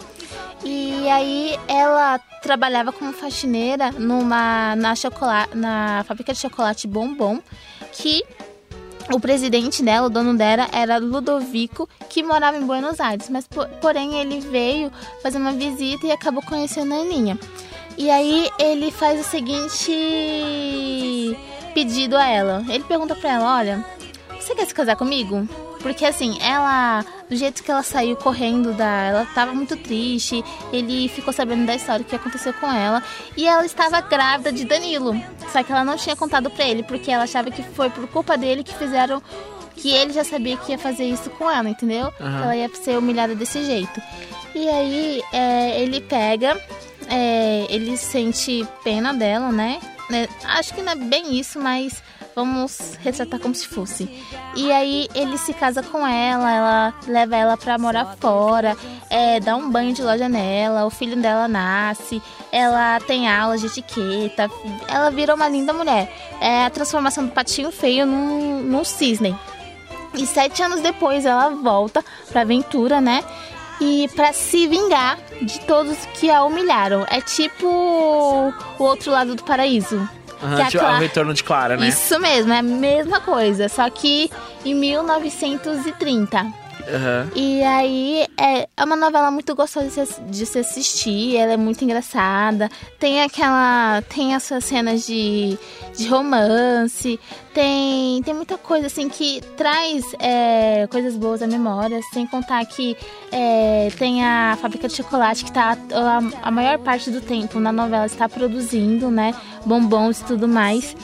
E 0.65 1.09
aí 1.09 1.59
ela 1.67 2.19
trabalhava 2.43 2.93
como 2.93 3.13
faxineira 3.13 3.91
numa 3.93 4.75
na 4.77 4.95
chocolate, 4.95 5.57
na 5.57 6.05
fábrica 6.07 6.33
de 6.33 6.39
chocolate 6.39 6.87
Bombom, 6.87 7.41
que 7.93 8.23
o 9.13 9.19
presidente 9.19 9.83
dela, 9.83 10.07
o 10.07 10.11
dono 10.11 10.37
dela, 10.37 10.69
era 10.73 10.99
Ludovico, 10.99 11.89
que 12.09 12.23
morava 12.23 12.57
em 12.57 12.65
Buenos 12.67 13.01
Aires. 13.01 13.29
Mas, 13.29 13.47
po- 13.47 13.67
porém, 13.81 14.21
ele 14.21 14.41
veio 14.41 14.93
fazer 15.23 15.39
uma 15.39 15.53
visita 15.53 16.07
e 16.07 16.13
acabou 16.13 16.43
conhecendo 16.43 16.95
a 16.95 16.99
Aninha. 16.99 17.39
E 17.99 18.09
aí 18.11 18.49
ele 18.59 18.91
faz 18.93 19.21
o 19.21 19.25
seguinte 19.29 21.37
pedido 21.75 22.17
a 22.17 22.27
ela. 22.27 22.65
Ele 22.69 22.85
pergunta 22.85 23.15
pra 23.17 23.33
ela, 23.33 23.57
olha, 23.59 23.85
você 24.39 24.55
quer 24.55 24.67
se 24.67 24.75
casar 24.75 24.97
comigo? 24.97 25.49
Porque 25.83 26.05
assim, 26.05 26.39
ela, 26.41 27.05
do 27.29 27.35
jeito 27.35 27.63
que 27.63 27.71
ela 27.71 27.83
saiu 27.83 28.17
correndo 28.17 28.73
da. 28.73 29.05
Ela 29.05 29.27
tava 29.35 29.53
muito 29.53 29.77
triste. 29.77 30.45
Ele 30.73 31.09
ficou 31.09 31.33
sabendo 31.33 31.67
da 31.67 31.75
história 31.75 32.05
que 32.05 32.15
aconteceu 32.15 32.53
com 32.55 32.71
ela. 32.71 33.03
E 33.37 33.47
ela 33.47 33.65
estava 33.65 34.01
grávida 34.01 34.53
de 34.53 34.65
Danilo. 34.65 35.15
Só 35.51 35.63
que 35.63 35.73
ela 35.73 35.85
não 35.85 35.97
tinha 35.97 36.15
contado 36.15 36.51
pra 36.51 36.67
ele, 36.67 36.83
porque 36.83 37.11
ela 37.11 37.25
achava 37.25 37.51
que 37.51 37.63
foi 37.63 37.89
por 37.91 38.07
culpa 38.09 38.37
dele 38.37 38.63
que 38.63 38.75
fizeram. 38.75 39.23
Que 39.75 39.91
ele 39.91 40.13
já 40.13 40.23
sabia 40.23 40.59
que 40.59 40.73
ia 40.73 40.79
fazer 40.79 41.05
isso 41.05 41.31
com 41.31 41.51
ela, 41.51 41.69
entendeu? 41.69 42.13
Que 42.13 42.23
ela 42.23 42.55
ia 42.55 42.69
ser 42.75 42.99
humilhada 42.99 43.35
desse 43.35 43.65
jeito. 43.65 44.01
E 44.55 44.69
aí 44.69 45.23
é, 45.33 45.81
ele 45.81 46.03
pega, 46.03 46.61
é, 47.09 47.67
ele 47.71 47.97
sente 47.97 48.67
pena 48.85 49.15
dela, 49.15 49.51
né? 49.51 49.81
Né, 50.11 50.29
Acho 50.45 50.75
que 50.75 50.83
não 50.83 50.93
é 50.93 50.97
bem 50.97 51.39
isso, 51.39 51.61
mas 51.61 52.03
vamos 52.35 52.97
retratar 53.01 53.39
como 53.39 53.55
se 53.55 53.67
fosse. 53.69 54.11
E 54.57 54.73
aí 54.73 55.09
ele 55.15 55.39
se 55.39 55.55
casa 55.55 55.83
com 55.83 56.05
ela, 56.07 56.51
ela 56.51 56.95
leva 57.07 57.37
ela 57.37 57.57
pra 57.57 57.79
morar 57.79 58.17
fora, 58.21 58.77
é, 59.09 59.39
dá 59.39 59.55
um 59.57 59.71
banho 59.71 59.95
de 59.95 60.03
loja 60.03 60.29
nela, 60.29 60.85
o 60.85 60.91
filho 60.91 61.17
dela 61.17 61.47
nasce, 61.47 62.21
ela 62.51 62.99
tem 63.01 63.29
aulas 63.29 63.61
de 63.61 63.69
etiqueta, 63.69 64.51
ela 64.89 65.11
vira 65.11 65.35
uma 65.35 65.49
linda 65.49 65.73
mulher. 65.73 66.13
É 66.41 66.65
a 66.65 66.71
transformação 66.71 67.27
do 67.27 67.33
patinho 67.33 67.71
feio 67.71 68.05
num, 68.05 68.63
num 68.63 68.85
cisne. 68.85 69.37
E 70.15 70.27
sete 70.27 70.61
anos 70.61 70.81
depois 70.81 71.25
ela 71.25 71.51
volta 71.51 72.05
pra 72.31 72.41
aventura, 72.41 73.01
né? 73.01 73.23
E 73.81 74.09
pra 74.15 74.33
se 74.33 74.67
vingar 74.67 75.19
de 75.41 75.59
todos 75.61 75.97
que 76.15 76.31
a 76.31 76.43
humilharam. 76.45 77.07
É 77.11 77.21
tipo 77.21 77.67
o 77.67 78.83
outro 78.85 79.11
lado 79.11 79.35
do 79.35 79.43
paraíso. 79.43 79.97
Aham, 80.43 80.57
Que 80.57 80.63
a 80.63 80.67
tipo, 80.67 80.85
Cla- 80.85 80.97
o 80.97 81.01
retorno 81.01 81.35
de 81.35 81.45
Clara, 81.45 81.77
né? 81.77 81.89
Isso 81.89 82.19
mesmo, 82.21 82.53
é 82.53 82.59
a 82.59 82.63
mesma 82.63 83.21
coisa, 83.21 83.69
só 83.69 83.89
que 83.91 84.31
em 84.65 84.75
1930. 84.75 86.47
Aham. 86.95 87.31
E 87.35 87.63
aí 87.63 88.27
é 88.37 88.69
é 88.81 88.85
uma 88.85 88.97
novela 88.97 89.31
muito 89.31 89.55
gostosa 89.55 90.07
de 90.31 90.47
se, 90.47 90.59
assistir, 90.59 91.37
ela 91.37 91.53
é 91.53 91.57
muito 91.57 91.85
engraçada. 91.85 92.71
Tem 92.99 93.23
aquela. 93.23 94.03
Tem 94.09 94.35
essas 94.35 94.65
cenas 94.65 95.07
de, 95.07 95.59
de 95.95 96.09
romance, 96.09 97.21
tem, 97.53 98.23
tem 98.23 98.33
muita 98.33 98.57
coisa 98.57 98.87
assim 98.87 99.11
que 99.11 99.43
traz 99.57 100.05
é, 100.19 100.87
coisas 100.87 101.15
boas 101.15 101.43
à 101.43 101.47
memória, 101.47 102.01
sem 102.11 102.27
contar 102.27 102.65
que 102.65 102.97
é, 103.31 103.91
tem 103.99 104.25
a 104.25 104.57
fábrica 104.61 104.89
de 104.89 104.95
chocolate 104.95 105.45
que 105.45 105.53
tá 105.53 105.77
a, 105.93 106.49
a 106.49 106.51
maior 106.51 106.79
parte 106.79 107.11
do 107.11 107.21
tempo 107.21 107.61
na 107.61 107.71
novela 107.71 108.07
está 108.07 108.29
produzindo, 108.31 109.11
né? 109.11 109.35
Bombons 109.67 110.21
e 110.21 110.25
tudo 110.25 110.49
mais. 110.49 110.97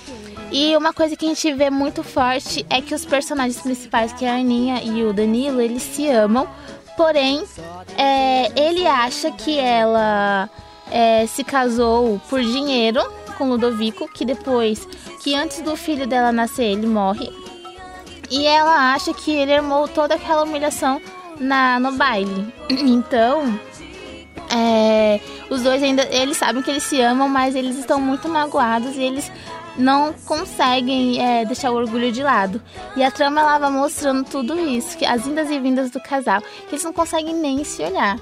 E 0.50 0.76
uma 0.76 0.92
coisa 0.92 1.16
que 1.16 1.24
a 1.24 1.28
gente 1.28 1.52
vê 1.52 1.70
muito 1.70 2.02
forte 2.02 2.64
é 2.70 2.80
que 2.80 2.94
os 2.94 3.04
personagens 3.04 3.60
principais, 3.60 4.12
que 4.12 4.24
é 4.24 4.30
a 4.30 4.36
Aninha 4.36 4.82
e 4.82 5.02
o 5.02 5.12
Danilo, 5.12 5.60
eles 5.60 5.82
se 5.82 6.08
amam. 6.08 6.48
Porém, 6.96 7.44
é, 7.98 8.50
ele 8.58 8.86
acha 8.86 9.30
que 9.30 9.58
ela 9.58 10.48
é, 10.90 11.26
se 11.26 11.44
casou 11.44 12.20
por 12.28 12.40
dinheiro 12.40 13.02
com 13.36 13.50
Ludovico, 13.50 14.08
que 14.08 14.24
depois, 14.24 14.86
que 15.22 15.34
antes 15.34 15.60
do 15.60 15.76
filho 15.76 16.06
dela 16.06 16.32
nascer, 16.32 16.64
ele 16.64 16.86
morre. 16.86 17.30
E 18.30 18.46
ela 18.46 18.94
acha 18.94 19.12
que 19.12 19.30
ele 19.30 19.52
armou 19.52 19.86
toda 19.86 20.14
aquela 20.14 20.42
humilhação 20.42 21.00
na, 21.38 21.78
no 21.78 21.92
baile. 21.92 22.52
Então, 22.70 23.58
é, 24.50 25.20
os 25.50 25.62
dois 25.62 25.82
ainda, 25.82 26.02
eles 26.10 26.36
sabem 26.36 26.62
que 26.62 26.70
eles 26.70 26.82
se 26.82 27.00
amam, 27.00 27.28
mas 27.28 27.54
eles 27.54 27.78
estão 27.78 28.00
muito 28.00 28.28
magoados 28.28 28.96
e 28.96 29.02
eles 29.02 29.30
não 29.78 30.12
conseguem 30.24 31.20
é, 31.24 31.44
deixar 31.44 31.70
o 31.70 31.74
orgulho 31.76 32.10
de 32.12 32.22
lado. 32.22 32.62
E 32.96 33.02
a 33.02 33.10
trama 33.10 33.40
ela 33.40 33.58
vai 33.58 33.70
mostrando 33.70 34.24
tudo 34.24 34.58
isso, 34.58 34.96
que 34.96 35.04
as 35.04 35.26
indas 35.26 35.50
e 35.50 35.58
vindas 35.58 35.90
do 35.90 36.00
casal, 36.00 36.40
que 36.40 36.74
eles 36.74 36.84
não 36.84 36.92
conseguem 36.92 37.34
nem 37.34 37.62
se 37.64 37.82
olhar. 37.82 38.18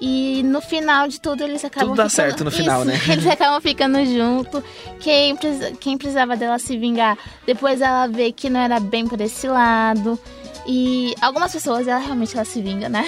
E 0.00 0.42
no 0.42 0.60
final 0.60 1.06
de 1.08 1.20
tudo 1.20 1.42
eles 1.44 1.64
acabam 1.64 1.90
Tudo 1.90 1.96
dá 1.96 2.08
ficando- 2.10 2.28
certo 2.28 2.44
no 2.44 2.50
final, 2.50 2.80
Isso, 2.80 2.88
né? 2.90 3.00
Eles 3.14 3.26
acabam 3.26 3.60
ficando 3.60 4.04
junto. 4.04 4.62
Quem, 5.00 5.36
quem 5.80 5.96
precisava 5.96 6.36
dela 6.36 6.58
se 6.58 6.76
vingar, 6.76 7.16
depois 7.46 7.80
ela 7.80 8.06
vê 8.08 8.32
que 8.32 8.50
não 8.50 8.60
era 8.60 8.80
bem 8.80 9.06
por 9.06 9.20
esse 9.20 9.46
lado. 9.46 10.18
E 10.66 11.14
algumas 11.20 11.52
pessoas, 11.52 11.86
ela 11.86 11.98
realmente 11.98 12.34
ela 12.34 12.44
se 12.44 12.60
vinga, 12.62 12.88
né? 12.88 13.06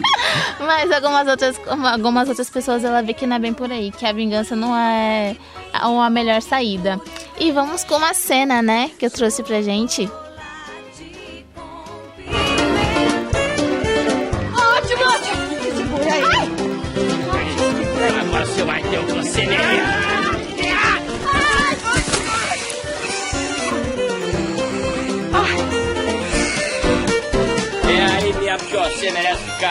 Mas 0.60 0.90
algumas 0.90 1.28
outras, 1.28 1.60
algumas 1.92 2.28
outras 2.28 2.48
pessoas 2.48 2.84
ela 2.84 3.02
vê 3.02 3.12
que 3.12 3.26
não 3.26 3.36
é 3.36 3.38
bem 3.38 3.52
por 3.52 3.70
aí, 3.70 3.90
que 3.90 4.06
a 4.06 4.12
vingança 4.12 4.56
não 4.56 4.74
é 4.76 5.36
a 5.72 6.10
melhor 6.10 6.40
saída. 6.40 7.00
E 7.38 7.52
vamos 7.52 7.84
com 7.84 7.96
uma 7.96 8.14
cena, 8.14 8.62
né, 8.62 8.90
que 8.98 9.04
eu 9.04 9.10
trouxe 9.10 9.42
pra 9.42 9.60
gente. 9.60 10.10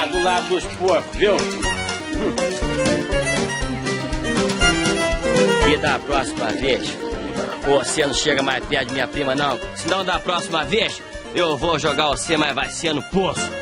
Do 0.06 0.24
lado 0.24 0.48
dos 0.50 0.64
porcos, 0.76 1.18
viu? 1.18 1.36
E 5.72 5.78
da 5.78 6.00
próxima 6.00 6.48
vez, 6.52 6.90
você 7.64 8.06
não 8.06 8.14
chega 8.14 8.42
mais 8.42 8.64
perto 8.66 8.88
de 8.88 8.94
minha 8.94 9.08
prima, 9.08 9.36
não. 9.36 9.60
Senão 9.76 10.06
da 10.06 10.20
próxima 10.20 10.64
vez, 10.64 11.02
eu 11.34 11.58
vou 11.58 11.80
jogar 11.80 12.08
você, 12.08 12.38
mas 12.38 12.54
vai 12.54 12.70
ser 12.70 12.94
no 12.94 13.02
poço. 13.04 13.55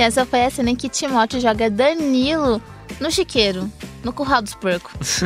E 0.00 0.02
essa 0.02 0.24
foi 0.24 0.46
a 0.46 0.50
cena 0.50 0.70
em 0.70 0.74
que 0.74 0.88
Timóteo 0.88 1.38
joga 1.38 1.68
Danilo 1.68 2.62
no 2.98 3.10
chiqueiro, 3.10 3.70
no 4.02 4.14
curral 4.14 4.40
dos 4.40 4.54
porcos. 4.54 5.20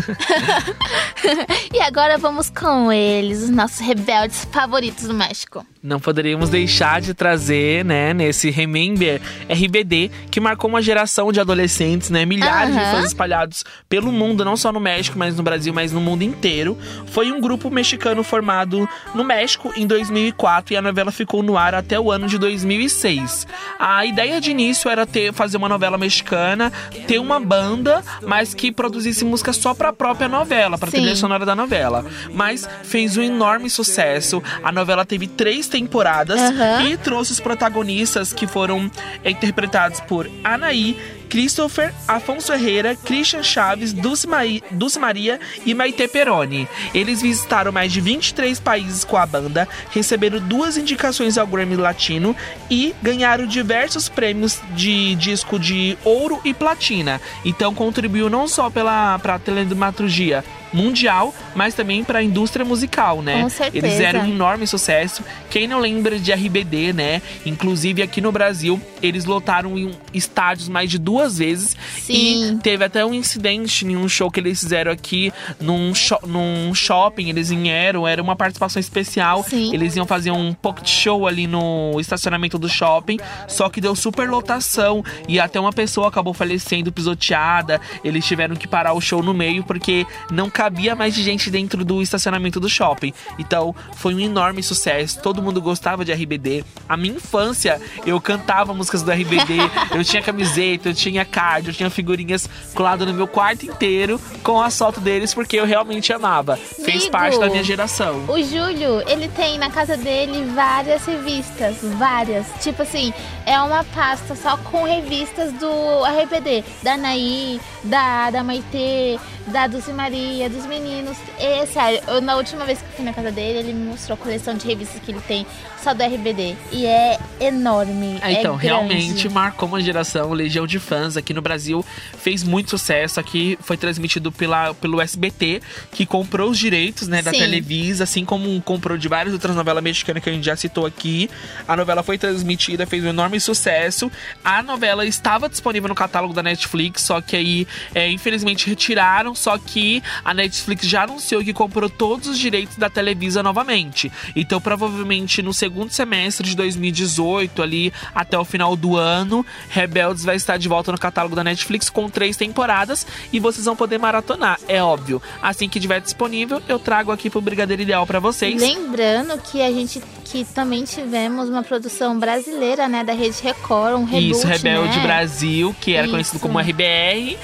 e 1.72 1.80
agora 1.80 2.18
vamos 2.18 2.50
com 2.50 2.90
eles, 2.90 3.44
os 3.44 3.50
nossos 3.50 3.78
rebeldes 3.78 4.44
favoritos 4.50 5.04
do 5.04 5.14
México. 5.14 5.64
Não 5.84 6.00
poderíamos 6.00 6.48
deixar 6.48 6.98
de 6.98 7.12
trazer, 7.12 7.84
né, 7.84 8.14
nesse 8.14 8.48
Remember 8.48 9.20
RBD, 9.50 10.10
que 10.30 10.40
marcou 10.40 10.70
uma 10.70 10.80
geração 10.80 11.30
de 11.30 11.38
adolescentes, 11.38 12.08
né? 12.08 12.24
Milhares 12.24 12.72
de 12.72 12.80
Aham. 12.80 12.90
fãs 12.92 13.04
espalhados 13.08 13.66
pelo 13.86 14.10
mundo, 14.10 14.46
não 14.46 14.56
só 14.56 14.72
no 14.72 14.80
México, 14.80 15.18
mas 15.18 15.36
no 15.36 15.42
Brasil, 15.42 15.74
mas 15.74 15.92
no 15.92 16.00
mundo 16.00 16.22
inteiro. 16.22 16.78
Foi 17.08 17.30
um 17.30 17.38
grupo 17.38 17.70
mexicano 17.70 18.24
formado 18.24 18.88
no 19.14 19.22
México 19.22 19.74
em 19.76 19.86
2004 19.86 20.72
e 20.72 20.76
a 20.78 20.80
novela 20.80 21.12
ficou 21.12 21.42
no 21.42 21.54
ar 21.54 21.74
até 21.74 22.00
o 22.00 22.10
ano 22.10 22.28
de 22.28 22.38
2006. 22.38 23.46
A 23.78 24.06
ideia 24.06 24.40
de 24.40 24.52
início 24.52 24.88
era 24.90 25.04
ter 25.04 25.34
fazer 25.34 25.58
uma 25.58 25.68
novela 25.68 25.98
mexicana, 25.98 26.72
ter 27.06 27.18
uma 27.18 27.38
banda, 27.38 28.02
mas 28.26 28.54
que 28.54 28.72
produzisse 28.72 29.22
música 29.22 29.52
só 29.52 29.74
pra 29.74 29.92
própria 29.92 30.30
novela, 30.30 30.78
pra 30.78 30.90
Sim. 30.90 30.96
trilha 30.96 31.14
sonora 31.14 31.44
da 31.44 31.54
novela. 31.54 32.06
Mas 32.32 32.66
fez 32.84 33.18
um 33.18 33.22
enorme 33.22 33.68
sucesso. 33.68 34.42
A 34.62 34.72
novela 34.72 35.04
teve 35.04 35.26
três 35.26 35.73
temporadas 35.74 36.40
Aham. 36.40 36.84
e 36.84 36.96
trouxe 36.96 37.32
os 37.32 37.40
protagonistas 37.40 38.32
que 38.32 38.46
foram 38.46 38.88
interpretados 39.24 39.98
por 39.98 40.30
Anaí, 40.44 40.96
Christopher, 41.24 41.92
Afonso 42.06 42.52
Herrera, 42.52 42.94
Christian 42.94 43.42
Chaves, 43.42 43.92
Dulce, 43.92 44.26
Mai- 44.26 44.62
Dulce 44.70 44.98
Maria 44.98 45.40
e 45.66 45.74
Maite 45.74 46.06
Peroni. 46.08 46.68
Eles 46.94 47.22
visitaram 47.22 47.72
mais 47.72 47.92
de 47.92 48.00
23 48.00 48.60
países 48.60 49.04
com 49.04 49.16
a 49.16 49.26
banda, 49.26 49.68
receberam 49.90 50.38
duas 50.38 50.76
indicações 50.76 51.36
ao 51.38 51.46
Grammy 51.46 51.76
Latino 51.76 52.36
e 52.70 52.94
ganharam 53.02 53.46
diversos 53.46 54.08
prêmios 54.08 54.60
de 54.76 55.14
disco 55.16 55.58
de 55.58 55.96
ouro 56.04 56.40
e 56.44 56.54
platina. 56.54 57.20
Então 57.44 57.74
contribuiu 57.74 58.30
não 58.30 58.46
só 58.46 58.70
pela 58.70 59.18
pra 59.18 59.38
telematurgia 59.38 60.44
mundial, 60.72 61.32
mas 61.54 61.72
também 61.72 62.02
para 62.02 62.18
a 62.18 62.22
indústria 62.22 62.64
musical, 62.64 63.22
né? 63.22 63.40
Com 63.42 63.48
certeza. 63.48 63.86
Eles 63.86 64.00
eram 64.00 64.22
um 64.22 64.26
enorme 64.28 64.66
sucesso. 64.66 65.22
Quem 65.48 65.68
não 65.68 65.78
lembra 65.78 66.18
de 66.18 66.32
RBD, 66.32 66.92
né? 66.92 67.22
Inclusive 67.46 68.02
aqui 68.02 68.20
no 68.20 68.32
Brasil, 68.32 68.80
eles 69.00 69.24
lotaram 69.24 69.78
em 69.78 69.92
estádios 70.12 70.68
mais 70.68 70.90
de 70.90 70.98
duas 71.14 71.38
vezes. 71.38 71.76
Sim. 72.00 72.54
E 72.54 72.58
teve 72.58 72.84
até 72.84 73.04
um 73.06 73.14
incidente 73.14 73.86
em 73.86 73.96
um 73.96 74.08
show 74.08 74.28
que 74.30 74.40
eles 74.40 74.60
fizeram 74.60 74.90
aqui 74.90 75.32
num, 75.60 75.94
sho- 75.94 76.18
num 76.26 76.74
shopping. 76.74 77.28
Eles 77.28 77.50
vieram, 77.50 78.06
era 78.06 78.20
uma 78.22 78.34
participação 78.34 78.80
especial. 78.80 79.44
Eles 79.72 79.94
iam 79.94 80.06
fazer 80.06 80.32
um 80.32 80.52
pocket 80.52 80.88
show 80.88 81.26
ali 81.26 81.46
no 81.46 81.98
estacionamento 82.00 82.58
do 82.58 82.68
shopping. 82.68 83.18
Só 83.46 83.68
que 83.68 83.80
deu 83.80 83.94
super 83.94 84.28
lotação. 84.28 85.04
E 85.28 85.38
até 85.38 85.60
uma 85.60 85.72
pessoa 85.72 86.08
acabou 86.08 86.34
falecendo, 86.34 86.90
pisoteada. 86.90 87.80
Eles 88.02 88.26
tiveram 88.26 88.56
que 88.56 88.66
parar 88.66 88.92
o 88.94 89.00
show 89.00 89.22
no 89.22 89.32
meio 89.32 89.62
porque 89.62 90.04
não 90.30 90.50
cabia 90.50 90.94
mais 90.96 91.14
de 91.14 91.22
gente 91.22 91.48
dentro 91.50 91.84
do 91.84 92.02
estacionamento 92.02 92.58
do 92.58 92.68
shopping. 92.68 93.12
Então 93.38 93.74
foi 93.94 94.14
um 94.14 94.20
enorme 94.20 94.62
sucesso. 94.62 95.20
Todo 95.22 95.40
mundo 95.40 95.60
gostava 95.62 96.04
de 96.04 96.12
RBD. 96.12 96.64
A 96.88 96.96
minha 96.96 97.14
infância, 97.14 97.80
eu 98.04 98.20
cantava 98.20 98.74
músicas 98.74 99.02
do 99.02 99.10
RBD. 99.12 99.54
eu 99.94 100.02
tinha 100.04 100.22
camiseta, 100.22 100.88
eu 100.88 100.94
tinha 100.94 101.03
card, 101.24 101.68
eu 101.68 101.74
tinha 101.74 101.90
figurinhas 101.90 102.48
coladas 102.74 103.06
no 103.06 103.12
meu 103.12 103.26
quarto 103.26 103.66
inteiro 103.66 104.20
com 104.42 104.60
a 104.60 104.70
foto 104.70 105.00
deles 105.00 105.34
porque 105.34 105.56
eu 105.56 105.66
realmente 105.66 106.12
amava. 106.12 106.56
Fez 106.56 107.08
parte 107.08 107.38
da 107.38 107.48
minha 107.48 107.62
geração. 107.62 108.24
O 108.28 108.42
Júlio, 108.42 109.02
ele 109.08 109.28
tem 109.28 109.58
na 109.58 109.70
casa 109.70 109.96
dele 109.96 110.44
várias 110.54 111.04
revistas, 111.04 111.76
várias. 111.98 112.46
Tipo 112.60 112.82
assim, 112.82 113.12
é 113.46 113.58
uma 113.60 113.84
pasta 113.84 114.34
só 114.34 114.56
com 114.56 114.84
revistas 114.84 115.52
do 115.52 116.04
RBD, 116.04 116.64
da 116.82 116.94
Anaí, 116.94 117.60
da, 117.82 118.30
da 118.30 118.42
Maitê, 118.42 119.18
da 119.46 119.66
Dulce 119.66 119.92
Maria, 119.92 120.48
dos 120.48 120.66
meninos. 120.66 121.16
E, 121.38 121.66
sério, 121.66 122.00
eu, 122.06 122.20
na 122.20 122.36
última 122.36 122.64
vez 122.64 122.78
que 122.78 122.84
eu 122.84 122.92
fui 122.96 123.04
na 123.04 123.12
casa 123.12 123.30
dele, 123.30 123.58
ele 123.58 123.72
me 123.72 123.86
mostrou 123.90 124.14
a 124.14 124.18
coleção 124.18 124.54
de 124.54 124.66
revistas 124.66 125.00
que 125.02 125.10
ele 125.10 125.20
tem 125.26 125.46
só 125.82 125.92
do 125.92 126.02
RBD. 126.02 126.56
E 126.72 126.86
é 126.86 127.18
enorme. 127.40 128.18
É, 128.22 128.32
então, 128.32 128.54
é 128.54 128.62
realmente 128.62 129.28
marcou 129.28 129.68
uma 129.68 129.80
geração, 129.80 130.32
legião 130.32 130.66
de 130.66 130.78
fãs 130.94 131.16
aqui 131.16 131.34
no 131.34 131.42
Brasil. 131.42 131.84
Fez 132.18 132.44
muito 132.44 132.70
sucesso. 132.70 133.18
Aqui 133.18 133.58
foi 133.60 133.76
transmitido 133.76 134.30
pela, 134.30 134.72
pelo 134.74 135.00
SBT, 135.00 135.60
que 135.90 136.06
comprou 136.06 136.50
os 136.50 136.58
direitos 136.58 137.08
né, 137.08 137.20
da 137.20 137.32
Sim. 137.32 137.38
Televisa, 137.38 138.04
assim 138.04 138.24
como 138.24 138.60
comprou 138.62 138.96
de 138.96 139.08
várias 139.08 139.34
outras 139.34 139.56
novelas 139.56 139.82
mexicanas 139.82 140.22
que 140.22 140.30
a 140.30 140.32
gente 140.32 140.44
já 140.44 140.54
citou 140.54 140.86
aqui. 140.86 141.28
A 141.66 141.76
novela 141.76 142.02
foi 142.02 142.16
transmitida, 142.16 142.86
fez 142.86 143.04
um 143.04 143.08
enorme 143.08 143.40
sucesso. 143.40 144.10
A 144.44 144.62
novela 144.62 145.04
estava 145.04 145.48
disponível 145.48 145.88
no 145.88 145.94
catálogo 145.94 146.32
da 146.32 146.42
Netflix, 146.42 147.02
só 147.02 147.20
que 147.20 147.36
aí, 147.36 147.66
é, 147.94 148.08
infelizmente, 148.08 148.68
retiraram. 148.68 149.34
Só 149.34 149.58
que 149.58 150.02
a 150.24 150.32
Netflix 150.32 150.86
já 150.86 151.02
anunciou 151.02 151.42
que 151.42 151.52
comprou 151.52 151.90
todos 151.90 152.28
os 152.28 152.38
direitos 152.38 152.76
da 152.76 152.88
Televisa 152.88 153.42
novamente. 153.42 154.12
Então, 154.36 154.60
provavelmente, 154.60 155.42
no 155.42 155.52
segundo 155.52 155.90
semestre 155.90 156.48
de 156.48 156.54
2018, 156.54 157.62
ali 157.62 157.92
até 158.14 158.38
o 158.38 158.44
final 158.44 158.76
do 158.76 158.96
ano, 158.96 159.44
Rebeldes 159.68 160.24
vai 160.24 160.36
estar 160.36 160.56
de 160.56 160.68
volta 160.68 160.83
no 160.92 160.98
catálogo 160.98 161.36
da 161.36 161.44
Netflix 161.44 161.88
com 161.90 162.08
três 162.08 162.36
temporadas 162.36 163.06
e 163.32 163.40
vocês 163.40 163.64
vão 163.64 163.76
poder 163.76 163.98
maratonar, 163.98 164.58
é 164.68 164.82
óbvio. 164.82 165.20
Assim 165.42 165.68
que 165.68 165.78
estiver 165.78 166.00
disponível, 166.00 166.62
eu 166.68 166.78
trago 166.78 167.12
aqui 167.12 167.30
pro 167.30 167.40
Brigadeiro 167.40 167.82
Ideal 167.82 168.06
pra 168.06 168.20
vocês. 168.20 168.60
Lembrando 168.60 169.38
que 169.38 169.62
a 169.62 169.70
gente 169.70 170.02
que 170.24 170.44
também 170.44 170.84
tivemos 170.84 171.48
uma 171.48 171.62
produção 171.62 172.18
brasileira, 172.18 172.88
né, 172.88 173.04
da 173.04 173.12
Rede 173.12 173.40
Record, 173.40 173.94
um 173.94 174.04
reboot, 174.04 174.30
Isso, 174.30 174.46
Rebelde 174.46 174.96
né? 174.96 175.02
Brasil, 175.02 175.76
que 175.80 175.94
era 175.94 176.06
Isso. 176.06 176.12
conhecido 176.12 176.40
como 176.40 176.58
RBR. 176.58 177.38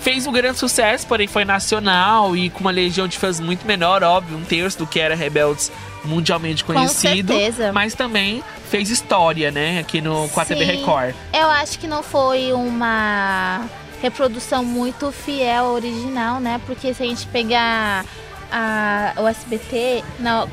Fez 0.00 0.26
um 0.26 0.32
grande 0.32 0.58
sucesso, 0.58 1.06
porém 1.06 1.26
foi 1.26 1.44
nacional 1.44 2.36
e 2.36 2.48
com 2.50 2.60
uma 2.60 2.70
legião 2.70 3.08
de 3.08 3.18
fãs 3.18 3.40
muito 3.40 3.66
menor, 3.66 4.02
óbvio, 4.02 4.36
um 4.36 4.44
terço 4.44 4.78
do 4.78 4.86
que 4.86 5.00
era 5.00 5.14
Rebeldes 5.14 5.70
mundialmente 6.04 6.64
Com 6.64 6.72
conhecido. 6.74 7.32
certeza. 7.32 7.72
Mas 7.72 7.94
também 7.94 8.42
fez 8.70 8.90
história, 8.90 9.50
né, 9.50 9.80
aqui 9.80 10.00
no, 10.00 10.28
com 10.28 10.40
a 10.40 10.44
TV 10.44 10.64
Sim. 10.64 10.72
Record. 10.72 11.14
Eu 11.32 11.48
acho 11.48 11.78
que 11.78 11.86
não 11.86 12.02
foi 12.02 12.52
uma 12.52 13.66
reprodução 14.00 14.64
muito 14.64 15.10
fiel 15.10 15.64
ao 15.64 15.72
original, 15.72 16.38
né? 16.38 16.60
Porque 16.66 16.92
se 16.94 17.02
a 17.02 17.06
gente 17.06 17.26
pegar 17.26 18.04
a, 18.52 19.14
o 19.16 19.26
SBT, 19.26 20.04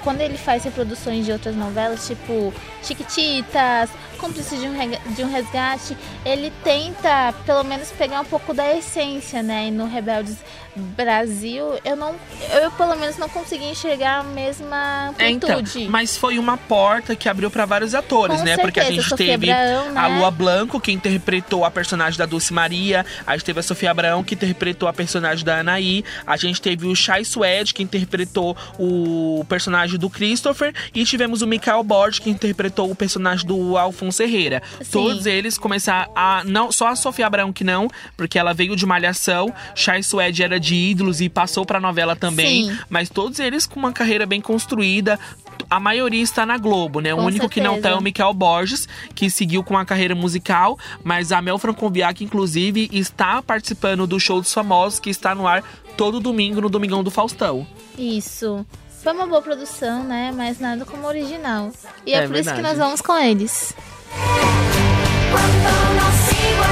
quando 0.04 0.22
ele 0.22 0.38
faz 0.38 0.64
reproduções 0.64 1.26
de 1.26 1.32
outras 1.32 1.56
novelas, 1.56 2.08
tipo 2.08 2.54
Chiquititas, 2.82 3.90
Cúmplice 4.24 4.56
de 4.56 4.66
um, 4.66 5.14
de 5.14 5.22
um 5.22 5.30
Resgate, 5.30 5.98
ele 6.24 6.50
tenta 6.64 7.34
pelo 7.46 7.62
menos 7.62 7.92
pegar 7.92 8.22
um 8.22 8.26
pouco 8.26 8.54
da 8.54 8.74
essência, 8.74 9.44
né? 9.44 9.68
E 9.68 9.72
no 9.72 9.86
Rebeldes 9.86 10.38
Brasil, 10.76 11.80
eu 11.86 11.96
não. 11.96 12.16
Eu 12.62 12.72
pelo 12.72 12.96
menos 12.96 13.18
não 13.18 13.30
consegui 13.30 13.66
enxergar 13.66 14.20
a 14.20 14.24
mesma 14.24 15.14
É, 15.18 15.30
então, 15.30 15.58
amplitude. 15.60 15.88
mas 15.90 16.18
foi 16.18 16.40
uma 16.40 16.58
porta 16.58 17.16
que 17.16 17.30
abriu 17.30 17.50
pra 17.52 17.66
vários 17.66 17.94
atores, 17.94 18.38
Com 18.40 18.44
né? 18.46 18.58
Porque 18.58 18.80
a 18.80 18.84
certeza, 18.84 19.02
gente 19.02 19.10
Sofia 19.10 19.28
teve 19.38 19.52
Abraão, 19.52 19.92
né? 19.92 20.00
a 20.00 20.08
Lua 20.08 20.32
Blanco, 20.32 20.80
que 20.80 20.92
interpretou 20.92 21.64
a 21.66 21.72
personagem 21.72 22.18
da 22.18 22.26
Dulce 22.26 22.54
Maria. 22.54 23.06
A 23.26 23.34
gente 23.34 23.46
teve 23.46 23.60
a 23.60 23.64
Sofia 23.64 23.92
Abraão, 23.92 24.24
que 24.24 24.36
interpretou 24.36 24.88
a 24.88 24.94
personagem 24.94 25.46
da 25.46 25.60
Anaí. 25.60 26.04
A 26.26 26.38
gente 26.38 26.62
teve 26.62 26.88
o 26.88 26.96
Chai 26.96 27.24
Suede, 27.24 27.74
que 27.74 27.84
interpretou 27.84 28.56
o 28.80 29.46
personagem 29.48 29.98
do 30.00 30.10
Christopher. 30.10 30.74
E 30.94 31.04
tivemos 31.06 31.42
o 31.42 31.48
Mikael 31.48 31.84
Borges, 31.84 32.20
que 32.20 32.30
interpretou 32.30 32.90
o 32.90 32.96
personagem 32.96 33.46
do 33.46 33.78
Alfonso 33.78 34.22
Herrera. 34.24 34.62
Sim. 34.82 34.92
Todos 34.92 35.26
eles 35.26 35.58
começaram 35.58 36.12
a. 36.16 36.44
Não, 36.46 36.72
só 36.72 36.88
a 36.88 36.96
Sofia 36.96 37.28
Abraão 37.28 37.52
que 37.54 37.64
não, 37.64 37.88
porque 38.18 38.38
ela 38.40 38.54
veio 38.54 38.76
de 38.76 38.86
Malhação. 38.86 39.54
Chai 39.76 40.02
Suede 40.04 40.44
era 40.44 40.60
de 40.64 40.76
ídolos 40.76 41.20
e 41.22 41.30
passou 41.30 41.66
pra 41.66 41.80
novela 41.80 42.16
também. 42.16 42.70
Sim. 42.70 42.78
Mas 42.90 43.10
todos 43.10 43.38
eles 43.40 43.66
com 43.66 43.80
uma 43.80 43.92
carreira 43.92 44.26
bem 44.26 44.40
construída. 44.42 45.20
A 45.70 45.80
maioria 45.80 46.22
está 46.24 46.46
na 46.46 46.58
Globo, 46.58 47.00
né? 47.00 47.14
Com 47.14 47.22
o 47.22 47.26
único 47.26 47.50
que 47.50 47.60
não 47.60 47.74
tá 47.74 47.78
é 47.78 47.82
certeza. 47.82 48.00
o 48.00 48.02
Michael 48.02 48.34
Borges, 48.34 48.88
que 49.14 49.30
seguiu 49.30 49.64
com 49.64 49.78
a 49.78 49.86
carreira 49.86 50.16
musical. 50.16 50.80
Mas 51.04 51.32
a 51.32 51.42
Mel 51.42 51.58
Francoviac, 51.60 52.24
inclusive, 52.24 52.90
está 52.92 53.42
participando 53.42 54.08
do 54.08 54.20
Show 54.20 54.40
dos 54.40 54.54
Famosos, 54.54 55.00
que 55.00 55.10
está 55.10 55.36
no 55.36 55.46
ar 55.48 55.64
todo 55.98 56.20
domingo, 56.20 56.62
no 56.62 56.70
Domingão 56.70 57.04
do 57.04 57.12
Faustão. 57.12 57.68
Isso. 57.98 58.66
Foi 59.04 59.12
uma 59.14 59.28
boa 59.28 59.42
produção, 59.42 60.04
né? 60.04 60.34
Mas 60.36 60.60
nada 60.60 60.86
como 60.86 61.06
original. 61.06 61.72
E 62.06 62.14
é, 62.14 62.24
É 62.24 62.28
por 62.28 62.38
isso 62.38 62.54
que 62.54 62.62
nós 62.62 62.78
vamos 62.78 63.02
com 63.02 63.18
eles. 63.18 63.76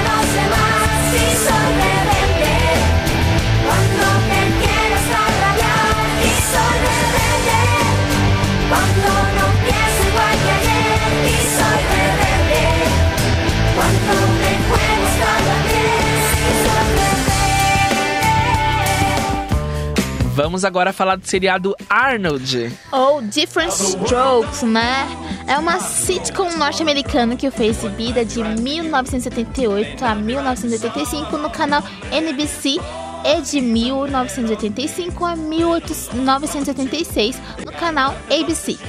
Los 0.03 0.33
demás 0.33 1.13
y 1.13 2.10
Vamos 20.41 20.65
agora 20.65 20.91
falar 20.91 21.17
do 21.17 21.27
seriado 21.27 21.75
Arnold. 21.87 22.75
Ou 22.91 23.21
Different 23.21 23.71
Strokes, 23.71 24.63
né? 24.63 25.07
É 25.45 25.55
uma 25.59 25.79
sitcom 25.79 26.57
norte-americana 26.57 27.35
que 27.35 27.51
foi 27.51 27.67
exibida 27.67 28.25
de 28.25 28.43
1978 28.43 30.03
a 30.03 30.15
1985 30.15 31.37
no 31.37 31.51
canal 31.51 31.83
NBC 32.11 32.79
e 33.23 33.41
de 33.41 33.61
1985 33.61 35.23
a 35.23 35.35
1986 35.35 37.39
no 37.63 37.71
canal 37.71 38.15
ABC. 38.27 38.79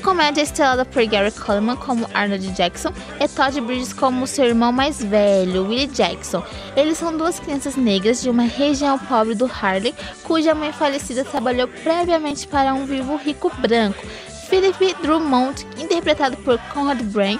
Essa 0.00 0.08
comédia 0.08 0.40
é 0.40 0.44
estrelada 0.44 0.86
por 0.86 1.04
Gary 1.04 1.30
Coleman 1.30 1.76
como 1.76 2.08
Arnold 2.14 2.52
Jackson 2.52 2.90
e 3.20 3.28
Todd 3.28 3.60
Bridges 3.60 3.92
como 3.92 4.26
seu 4.26 4.46
irmão 4.46 4.72
mais 4.72 5.04
velho, 5.04 5.68
Willie 5.68 5.88
Jackson. 5.88 6.42
Eles 6.74 6.96
são 6.96 7.14
duas 7.14 7.38
crianças 7.38 7.76
negras 7.76 8.22
de 8.22 8.30
uma 8.30 8.44
região 8.44 8.98
pobre 8.98 9.34
do 9.34 9.44
Harlem, 9.44 9.94
cuja 10.22 10.54
mãe 10.54 10.72
falecida 10.72 11.22
trabalhou 11.22 11.68
previamente 11.68 12.48
para 12.48 12.72
um 12.72 12.86
vivo 12.86 13.14
rico 13.16 13.52
branco, 13.58 14.02
Philip 14.48 14.96
Drummond, 15.02 15.66
interpretado 15.76 16.38
por 16.38 16.58
Conrad 16.72 17.02
Brain, 17.02 17.38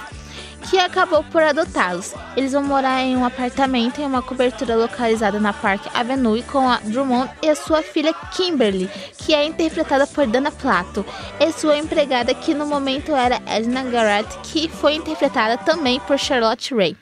que 0.69 0.77
acabou 0.77 1.23
por 1.23 1.41
adotá-los. 1.41 2.13
Eles 2.35 2.51
vão 2.53 2.63
morar 2.63 3.01
em 3.01 3.15
um 3.15 3.25
apartamento 3.25 3.99
em 3.99 4.05
uma 4.05 4.21
cobertura 4.21 4.75
localizada 4.75 5.39
na 5.39 5.53
Park 5.53 5.87
Avenue 5.93 6.43
com 6.43 6.69
a 6.69 6.77
Drummond 6.77 7.31
e 7.41 7.49
a 7.49 7.55
sua 7.55 7.81
filha 7.81 8.13
Kimberly, 8.13 8.89
que 9.17 9.33
é 9.33 9.45
interpretada 9.45 10.05
por 10.07 10.27
Dana 10.27 10.51
Plato, 10.51 11.05
e 11.39 11.51
sua 11.51 11.77
empregada, 11.77 12.33
que 12.33 12.53
no 12.53 12.65
momento 12.65 13.15
era 13.15 13.41
Edna 13.45 13.83
Garrett, 13.83 14.37
que 14.43 14.69
foi 14.69 14.95
interpretada 14.95 15.57
também 15.57 15.99
por 16.01 16.17
Charlotte 16.17 16.73
Ray. 16.73 16.95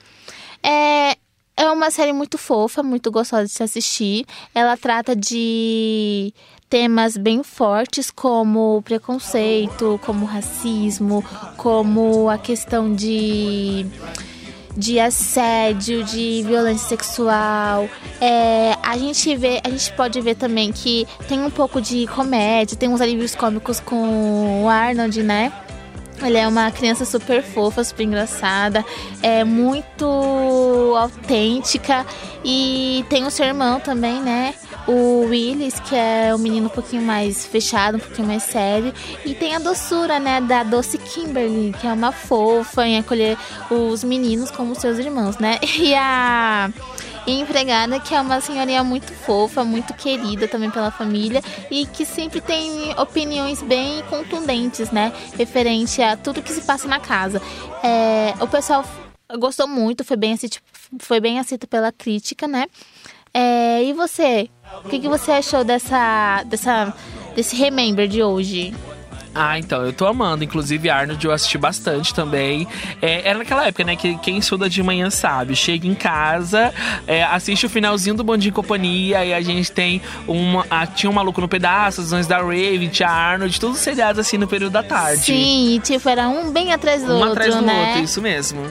É, 0.64 1.16
é 1.56 1.70
uma 1.72 1.92
série 1.92 2.14
muito 2.14 2.38
fofa, 2.38 2.82
muito 2.82 3.12
gostosa 3.12 3.46
de 3.46 3.52
se 3.52 3.64
assistir. 3.64 4.26
Ela 4.56 4.78
trata 4.78 5.16
de 5.16 6.34
temas 6.70 7.18
bem 7.18 7.42
fortes 7.42 8.12
como 8.12 8.82
preconceito, 8.84 10.00
como 10.06 10.26
racismo, 10.26 11.24
como 11.58 12.30
a 12.30 12.38
questão 12.38 12.94
de 12.94 13.86
de 14.78 14.98
assédio, 15.00 16.04
de 16.06 16.44
violência 16.46 16.88
sexual. 16.88 17.90
É, 18.22 18.78
a 18.82 18.98
gente 18.98 19.36
vê, 19.36 19.60
a 19.64 19.70
gente 19.70 19.92
pode 19.94 20.22
ver 20.22 20.36
também 20.36 20.72
que 20.72 21.06
tem 21.28 21.44
um 21.44 21.50
pouco 21.50 21.82
de 21.82 22.08
comédia, 22.08 22.78
tem 22.78 22.88
uns 22.88 23.02
alívios 23.02 23.36
cômicos 23.36 23.80
com 23.80 24.64
o 24.64 24.70
Arnold, 24.70 25.22
né? 25.22 25.52
Ele 26.22 26.38
é 26.38 26.48
uma 26.48 26.70
criança 26.72 27.04
super 27.04 27.42
fofa, 27.42 27.84
super 27.84 28.04
engraçada, 28.04 28.86
é 29.22 29.44
muito 29.44 30.06
autêntica 30.98 32.06
e 32.44 33.06
tem 33.10 33.26
o 33.26 33.32
seu 33.32 33.46
irmão 33.46 33.80
também, 33.80 34.22
né? 34.22 34.54
O 34.92 35.28
Willis, 35.28 35.80
que 35.82 35.96
é 35.96 36.34
um 36.34 36.40
menino 36.40 36.66
um 36.66 36.70
pouquinho 36.70 37.04
mais 37.04 37.46
fechado, 37.46 37.98
um 37.98 38.00
pouquinho 38.00 38.28
mais 38.28 38.42
sério. 38.42 38.92
E 39.24 39.36
tem 39.36 39.56
a 39.56 39.60
doçura, 39.60 40.20
né, 40.20 40.42
da 40.42 40.64
Doce 40.64 40.98
Kimberly, 40.98 41.76
que 41.80 41.86
é 41.86 41.94
uma 41.94 42.12
fofa 42.12 42.88
em 42.88 42.98
acolher 42.98 43.38
os 43.70 44.04
meninos 44.04 44.50
como 44.50 44.74
seus 44.74 44.98
irmãos, 44.98 45.38
né? 45.38 45.60
E 45.80 45.94
a 45.94 46.72
empregada, 47.28 48.00
que 48.00 48.16
é 48.16 48.20
uma 48.20 48.42
senhorinha 48.42 48.84
muito 48.84 49.14
fofa, 49.14 49.64
muito 49.64 49.94
querida 49.94 50.48
também 50.48 50.72
pela 50.72 50.90
família 50.90 51.44
e 51.70 51.86
que 51.86 52.04
sempre 52.04 52.42
tem 52.42 52.92
opiniões 52.98 53.62
bem 53.62 54.02
contundentes, 54.10 54.90
né? 54.90 55.14
Referente 55.38 56.02
a 56.02 56.18
tudo 56.18 56.42
que 56.42 56.52
se 56.52 56.62
passa 56.62 56.88
na 56.88 57.00
casa. 57.00 57.40
É, 57.84 58.34
o 58.42 58.48
pessoal 58.48 58.84
gostou 59.38 59.68
muito, 59.68 60.04
foi 60.04 60.18
bem, 60.18 60.34
aceito, 60.34 60.60
foi 60.98 61.20
bem 61.20 61.38
aceito 61.38 61.68
pela 61.68 61.92
crítica, 61.92 62.48
né? 62.48 62.66
É, 63.34 63.84
e 63.84 63.94
você? 63.94 64.50
O 64.84 64.90
que, 64.90 65.00
que 65.00 65.10
você 65.10 65.32
achou 65.32 65.64
dessa, 65.64 66.44
dessa, 66.46 66.94
desse 67.36 67.56
Remember 67.56 68.08
de 68.08 68.24
hoje? 68.24 68.74
Ah, 69.36 69.60
então, 69.60 69.86
eu 69.86 69.94
tô 69.94 70.08
amando. 70.08 70.44
Inclusive, 70.44 70.90
Arnold 70.90 71.24
eu 71.24 71.32
assisti 71.32 71.58
bastante 71.58 72.14
também. 72.16 72.68
É, 73.00 73.30
era 73.30 73.38
naquela 73.38 73.68
época, 73.68 73.84
né? 73.84 73.96
Que 73.96 74.18
quem 74.18 74.38
estuda 74.40 74.68
de 74.68 74.82
manhã 74.82 75.10
sabe. 75.12 75.56
Chega 75.56 75.88
em 75.88 75.94
casa, 75.94 76.74
é, 77.06 77.24
assiste 77.24 77.66
o 77.66 77.70
finalzinho 77.70 78.16
do 78.16 78.36
e 78.36 78.52
Companhia. 78.52 79.24
E 79.24 79.32
a 79.34 79.40
gente 79.42 79.72
tem 79.72 80.02
uma. 80.28 80.66
a- 80.70 80.88
tinha 80.88 81.10
um 81.10 81.14
maluco 81.14 81.40
no 81.40 81.48
pedaço, 81.48 82.02
as 82.02 82.08
Zões 82.08 82.26
da 82.26 82.38
Raven, 82.38 82.88
tinha 82.90 83.08
Arnold, 83.10 83.60
todos 83.60 83.78
seriados 83.78 84.20
assim 84.20 84.38
no 84.38 84.48
período 84.48 84.74
da 84.74 84.82
tarde. 84.82 85.22
Sim, 85.22 85.76
e 85.76 85.80
tipo, 85.80 86.10
era 86.10 86.28
um 86.28 86.52
bem 86.52 86.74
atrás 86.74 87.04
do 87.04 87.12
Um 87.14 87.18
outro, 87.18 87.32
atrás 87.34 87.56
do 87.56 87.62
né? 87.62 87.88
outro, 87.90 88.04
isso 88.04 88.22
mesmo. 88.22 88.66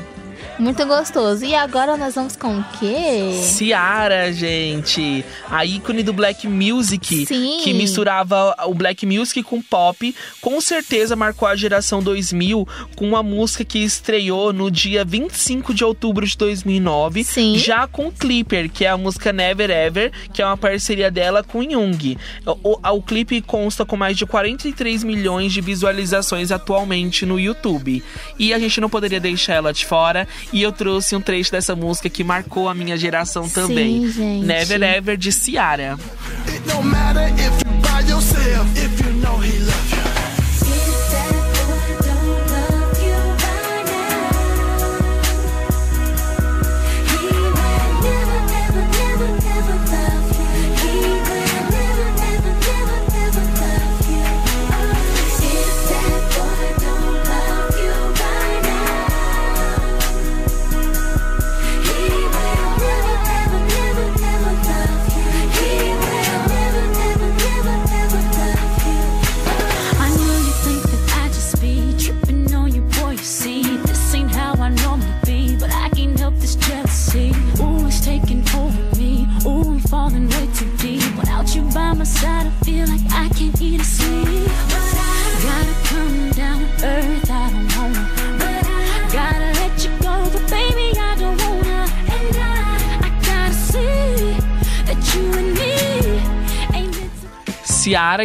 Muito 0.58 0.84
gostoso. 0.86 1.44
E 1.44 1.54
agora 1.54 1.96
nós 1.96 2.16
vamos 2.16 2.34
com 2.34 2.58
o 2.58 2.64
quê? 2.78 3.32
Ciara, 3.42 4.32
gente. 4.32 5.24
A 5.48 5.64
ícone 5.64 6.02
do 6.02 6.12
black 6.12 6.48
music. 6.48 7.26
Sim. 7.26 7.60
Que 7.62 7.72
misturava 7.72 8.56
o 8.66 8.74
black 8.74 9.06
music 9.06 9.42
com 9.44 9.62
pop. 9.62 10.14
Com 10.40 10.60
certeza 10.60 11.14
marcou 11.14 11.46
a 11.46 11.54
geração 11.54 12.02
2000 12.02 12.66
com 12.96 13.08
uma 13.08 13.22
música 13.22 13.64
que 13.64 13.78
estreou 13.78 14.52
no 14.52 14.68
dia 14.68 15.04
25 15.04 15.72
de 15.72 15.84
outubro 15.84 16.26
de 16.26 16.36
2009. 16.36 17.22
Sim. 17.22 17.56
Já 17.56 17.86
com 17.86 18.10
Clipper, 18.10 18.68
que 18.68 18.84
é 18.84 18.88
a 18.88 18.96
música 18.96 19.32
Never 19.32 19.70
Ever, 19.70 20.12
que 20.32 20.42
é 20.42 20.46
uma 20.46 20.56
parceria 20.56 21.10
dela 21.10 21.44
com 21.44 21.62
Jung. 21.62 22.18
O, 22.44 22.70
o, 22.72 22.96
o 22.96 23.02
clipe 23.02 23.40
consta 23.40 23.84
com 23.84 23.96
mais 23.96 24.16
de 24.16 24.26
43 24.26 25.04
milhões 25.04 25.52
de 25.52 25.60
visualizações 25.60 26.50
atualmente 26.50 27.24
no 27.24 27.38
YouTube. 27.38 28.02
E 28.36 28.52
a 28.52 28.58
gente 28.58 28.80
não 28.80 28.90
poderia 28.90 29.20
deixar 29.20 29.54
ela 29.54 29.72
de 29.72 29.86
fora. 29.86 30.26
E 30.52 30.62
eu 30.62 30.72
trouxe 30.72 31.14
um 31.14 31.20
trecho 31.20 31.50
dessa 31.52 31.76
música 31.76 32.08
que 32.08 32.24
marcou 32.24 32.68
a 32.68 32.74
minha 32.74 32.96
geração 32.96 33.48
também. 33.48 34.10
gente. 34.10 34.46
Never 34.46 34.82
Ever 34.82 35.16
de 35.16 35.30
Ciara. 35.32 35.98
No 36.66 36.82
matter 36.82 37.28
if 37.34 37.62
you 37.64 37.72
by 37.82 38.08
yourself, 38.10 38.66
if 38.76 39.00
you 39.04 39.12
know 39.20 39.38
he 39.42 39.52
loves 39.58 39.92
you. 39.92 39.97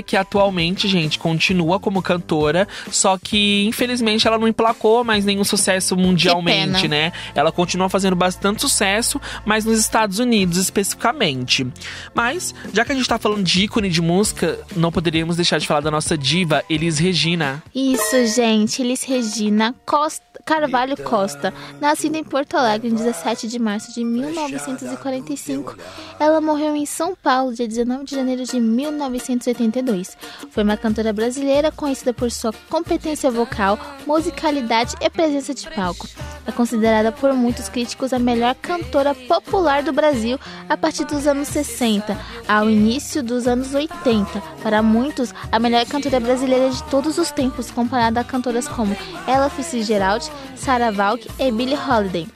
Que 0.02 0.16
atualmente, 0.16 0.88
gente, 0.88 1.20
continua 1.20 1.80
como 1.80 2.02
cantora, 2.02 2.68
só 2.90 3.18
que 3.18 3.66
infelizmente 3.66 4.28
ela 4.28 4.38
não 4.38 4.48
emplacou 4.48 5.04
mais 5.04 5.26
nenhum 5.26 5.44
sucesso 5.44 5.96
mundialmente, 5.98 6.88
né? 6.88 7.12
Ela 7.36 7.52
continua 7.52 7.90
fazendo 7.90 8.16
bastante 8.16 8.62
sucesso, 8.62 9.20
mas 9.46 9.66
nos 9.66 9.80
Estados 9.80 10.20
Unidos 10.20 10.58
especificamente. 10.58 11.68
Mas, 12.14 12.54
já 12.74 12.86
que 12.86 12.92
a 12.92 12.96
gente 12.96 13.08
tá 13.08 13.18
falando 13.18 13.44
de 13.44 13.64
ícone 13.64 13.90
de 13.90 14.02
música, 14.02 14.60
não 14.76 14.92
poderíamos 14.92 15.36
deixar 15.36 15.60
de 15.60 15.68
falar 15.68 15.82
da 15.82 15.92
nossa 15.92 16.18
diva, 16.18 16.64
Elis 16.70 16.98
Regina. 16.98 17.64
Isso, 17.74 18.26
gente. 18.28 18.82
Elis 18.82 19.04
Regina 19.04 19.76
Costa, 19.86 20.33
Carvalho 20.46 20.98
Costa, 20.98 21.54
nascida 21.80 22.18
em 22.18 22.24
Porto 22.24 22.56
Alegre 22.56 22.90
em 22.90 22.96
17 22.96 23.48
de 23.48 23.58
março 23.58 23.94
de 23.94 24.04
1945. 24.04 25.78
Ela 26.20 26.42
morreu 26.42 26.76
em 26.76 26.86
São 26.86 27.16
Paulo, 27.16 27.54
dia 27.54 27.68
19 27.68 28.04
de 28.04 28.16
janeiro 28.16 28.44
de 28.44 28.60
1982. 28.60 30.18
Foi 30.52 30.64
uma 30.64 30.78
cantora 30.78 31.14
brasileira 31.14 31.72
conhecida 31.72 32.14
por 32.14 32.30
sua 32.30 32.52
competência 32.70 33.32
vocal, 33.32 33.80
musicalidade 34.06 34.96
e 35.02 35.10
presença 35.10 35.54
de 35.54 35.70
palco. 35.70 36.08
É 36.46 36.52
considerada 36.52 37.12
por 37.12 37.34
muitos 37.34 37.70
críticos 37.70 38.12
a 38.12 38.20
melhor 38.20 38.54
cantora 38.56 39.16
popular 39.16 39.82
do 39.82 39.94
Brasil 39.94 40.38
a 40.68 40.76
partir 40.76 41.06
dos 41.06 41.26
anos 41.26 41.48
60 41.48 42.18
ao 42.48 42.70
início 42.70 43.24
dos 43.24 43.48
anos 43.48 43.74
80. 43.74 44.42
Para 44.62 44.84
muitos, 44.84 45.34
a 45.52 45.58
melhor 45.58 45.86
cantora 45.86 46.20
brasileira 46.20 46.70
de 46.70 46.84
todos 46.84 47.18
os 47.18 47.32
tempos, 47.32 47.72
comparada 47.72 48.20
a 48.20 48.24
cantoras 48.26 48.68
como 48.68 48.96
Ella 49.26 49.50
Fitzgerald, 49.50 50.30
Sarah 50.56 50.92
Vaughan 50.92 51.28
e 51.40 51.52
Billie 51.52 51.78
Holiday. 51.78 52.28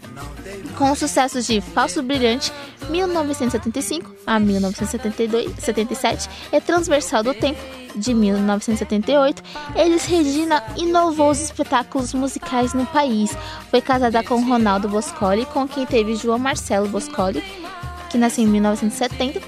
Com 0.77 0.91
os 0.91 0.99
sucessos 0.99 1.47
de 1.47 1.59
Falso 1.59 2.03
Brilhante, 2.03 2.51
1975 2.89 4.15
a 4.25 4.39
1972, 4.39 5.51
77 5.57 6.29
e 6.51 6.61
Transversal 6.61 7.23
do 7.23 7.33
Tempo 7.33 7.59
de 7.95 8.13
1978, 8.13 9.41
Elis 9.75 10.05
Regina 10.05 10.63
inovou 10.77 11.31
os 11.31 11.41
espetáculos 11.41 12.13
musicais 12.13 12.73
no 12.73 12.85
país. 12.85 13.35
Foi 13.71 13.81
casada 13.81 14.23
com 14.23 14.43
Ronaldo 14.43 14.87
Boscoli, 14.87 15.45
com 15.47 15.67
quem 15.67 15.85
teve 15.85 16.15
João 16.15 16.37
Marcelo 16.37 16.87
Boscoli, 16.87 17.43
que 18.09 18.17
nasceu 18.17 18.43
em 18.43 18.47
1970. 18.47 19.41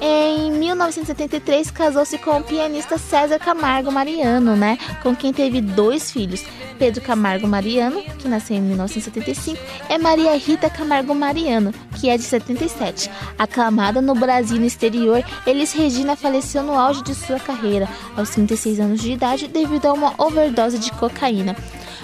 Em 0.00 0.52
1973, 0.52 1.70
casou-se 1.70 2.18
com 2.18 2.38
o 2.38 2.42
pianista 2.42 2.98
César 2.98 3.38
Camargo 3.38 3.90
Mariano, 3.90 4.54
né? 4.54 4.78
Com 5.02 5.16
quem 5.16 5.32
teve 5.32 5.60
dois 5.60 6.10
filhos, 6.10 6.44
Pedro 6.78 7.00
Camargo 7.00 7.48
Mariano, 7.48 8.02
que 8.18 8.28
nasceu 8.28 8.56
em 8.56 8.60
1975, 8.60 9.58
e 9.88 9.98
Maria 9.98 10.36
Rita 10.36 10.68
Camargo 10.68 11.14
Mariano, 11.14 11.72
que 11.98 12.10
é 12.10 12.16
de 12.16 12.24
77. 12.24 13.10
Aclamada 13.38 14.02
no 14.02 14.14
Brasil 14.14 14.58
e 14.58 14.60
no 14.60 14.66
exterior, 14.66 15.24
Elis 15.46 15.72
Regina 15.72 16.14
faleceu 16.14 16.62
no 16.62 16.78
auge 16.78 17.02
de 17.02 17.14
sua 17.14 17.40
carreira, 17.40 17.88
aos 18.14 18.30
36 18.30 18.80
anos 18.80 19.00
de 19.00 19.12
idade, 19.12 19.48
devido 19.48 19.86
a 19.86 19.94
uma 19.94 20.12
overdose 20.18 20.78
de 20.78 20.92
cocaína. 20.92 21.56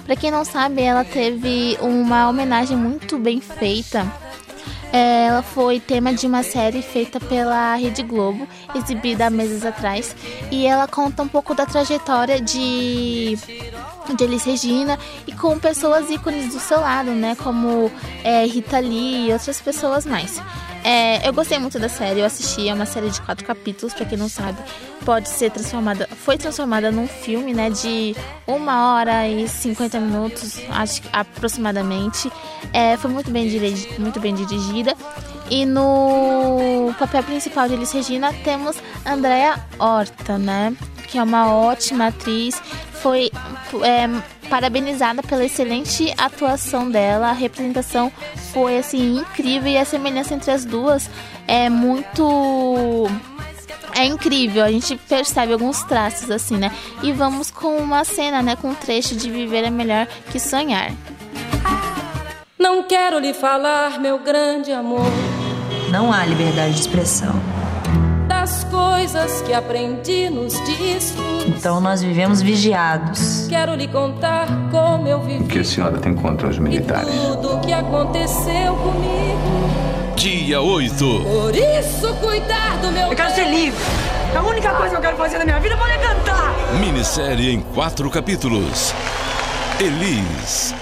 Para 0.06 0.16
quem 0.16 0.30
não 0.30 0.44
sabe, 0.44 0.82
ela 0.82 1.04
teve 1.04 1.76
uma 1.80 2.28
homenagem 2.28 2.76
muito 2.76 3.18
bem 3.18 3.40
feita 3.40 4.10
ela 4.92 5.42
foi 5.42 5.80
tema 5.80 6.12
de 6.12 6.26
uma 6.26 6.42
série 6.42 6.82
feita 6.82 7.18
pela 7.18 7.74
Rede 7.76 8.02
Globo, 8.02 8.46
exibida 8.74 9.26
há 9.26 9.30
meses 9.30 9.64
atrás, 9.64 10.14
e 10.50 10.66
ela 10.66 10.86
conta 10.86 11.22
um 11.22 11.28
pouco 11.28 11.54
da 11.54 11.64
trajetória 11.64 12.40
de 12.40 13.38
de 14.16 14.24
Elis 14.24 14.44
Regina 14.44 14.98
e 15.26 15.32
com 15.32 15.58
pessoas 15.58 16.10
ícones 16.10 16.52
do 16.52 16.60
seu 16.60 16.80
lado, 16.80 17.12
né, 17.12 17.34
como 17.36 17.90
é, 18.22 18.44
Rita 18.44 18.78
Lee 18.78 19.28
e 19.28 19.32
outras 19.32 19.60
pessoas 19.60 20.04
mais. 20.04 20.42
É, 20.84 21.26
eu 21.28 21.32
gostei 21.32 21.58
muito 21.58 21.78
da 21.78 21.88
série, 21.88 22.20
eu 22.20 22.26
assisti, 22.26 22.68
é 22.68 22.74
uma 22.74 22.86
série 22.86 23.08
de 23.08 23.20
quatro 23.22 23.44
capítulos, 23.46 23.94
pra 23.94 24.04
quem 24.04 24.18
não 24.18 24.28
sabe, 24.28 24.58
pode 25.04 25.28
ser 25.28 25.50
transformada, 25.50 26.08
foi 26.24 26.36
transformada 26.36 26.90
num 26.90 27.06
filme, 27.06 27.54
né, 27.54 27.70
de 27.70 28.16
uma 28.48 28.92
hora 28.94 29.28
e 29.28 29.46
50 29.48 30.00
minutos, 30.00 30.58
acho 30.70 31.00
aproximadamente. 31.12 32.32
É, 32.72 32.96
foi 32.96 33.10
muito 33.12 33.30
bem, 33.30 33.48
dirigi- 33.48 33.88
muito 33.98 34.18
bem 34.18 34.34
dirigida. 34.34 34.94
E 35.50 35.64
no 35.66 36.92
papel 36.98 37.22
principal 37.22 37.68
de 37.68 37.76
Regina 37.76 38.32
temos 38.42 38.76
Andrea 39.06 39.64
Horta, 39.78 40.36
né, 40.38 40.74
que 41.08 41.16
é 41.18 41.22
uma 41.22 41.52
ótima 41.54 42.08
atriz, 42.08 42.60
foi 42.92 43.30
é, 43.84 44.08
parabenizada 44.48 45.22
pela 45.22 45.44
excelente 45.44 46.12
atuação 46.18 46.90
dela. 46.90 47.28
A 47.28 47.32
representação 47.32 48.12
foi 48.52 48.78
assim 48.78 49.18
incrível 49.18 49.70
e 49.70 49.78
a 49.78 49.84
semelhança 49.84 50.34
entre 50.34 50.50
as 50.50 50.64
duas 50.64 51.08
é 51.46 51.68
muito 51.68 53.08
é 53.94 54.04
incrível. 54.04 54.64
A 54.64 54.70
gente 54.70 54.96
percebe 54.96 55.52
alguns 55.52 55.82
traços 55.82 56.30
assim, 56.30 56.56
né? 56.56 56.70
E 57.02 57.12
vamos 57.12 57.50
com 57.50 57.76
uma 57.76 58.04
cena, 58.04 58.42
né, 58.42 58.56
com 58.56 58.70
um 58.70 58.74
trecho 58.74 59.14
de 59.14 59.30
Viver 59.30 59.64
é 59.64 59.70
melhor 59.70 60.06
que 60.30 60.38
sonhar. 60.38 60.90
Não 62.58 62.82
quero 62.84 63.18
lhe 63.18 63.34
falar, 63.34 63.98
meu 63.98 64.18
grande 64.18 64.72
amor, 64.72 65.10
Não 65.90 66.12
há 66.12 66.24
liberdade 66.24 66.74
de 66.74 66.80
expressão. 66.80 67.34
Das 68.42 68.64
coisas 68.64 69.40
que 69.42 69.54
aprendi 69.54 70.28
nos 70.28 70.54
discos. 70.64 71.44
Então 71.46 71.80
nós 71.80 72.02
vivemos 72.02 72.42
vigiados. 72.42 73.46
Quero 73.48 73.72
lhe 73.76 73.86
contar 73.86 74.48
como 74.68 75.06
eu 75.06 75.18
O 75.18 75.22
vivi 75.22 75.44
que 75.44 75.60
a 75.60 75.64
senhora 75.64 75.96
tem 75.98 76.12
contra 76.12 76.48
os 76.48 76.58
militares? 76.58 77.08
tudo 77.08 77.60
que 77.60 77.72
aconteceu 77.72 78.74
comigo. 78.74 79.70
Dia 80.16 80.60
8. 80.60 80.96
Por 81.22 81.54
isso, 81.54 82.12
cuidar 82.16 82.78
do 82.78 82.90
meu. 82.90 83.10
Eu 83.10 83.14
quero 83.16 83.32
ser 83.32 83.48
livre. 83.48 83.78
A 84.36 84.42
única 84.42 84.70
coisa 84.70 84.90
que 84.90 84.96
eu 84.96 85.00
quero 85.02 85.16
fazer 85.16 85.38
na 85.38 85.44
minha 85.44 85.60
vida 85.60 85.76
é 85.76 85.78
poder 85.78 86.00
cantar. 86.00 86.52
Minissérie 86.80 87.48
em 87.54 87.60
quatro 87.60 88.10
capítulos. 88.10 88.92
Elis. 89.78 90.74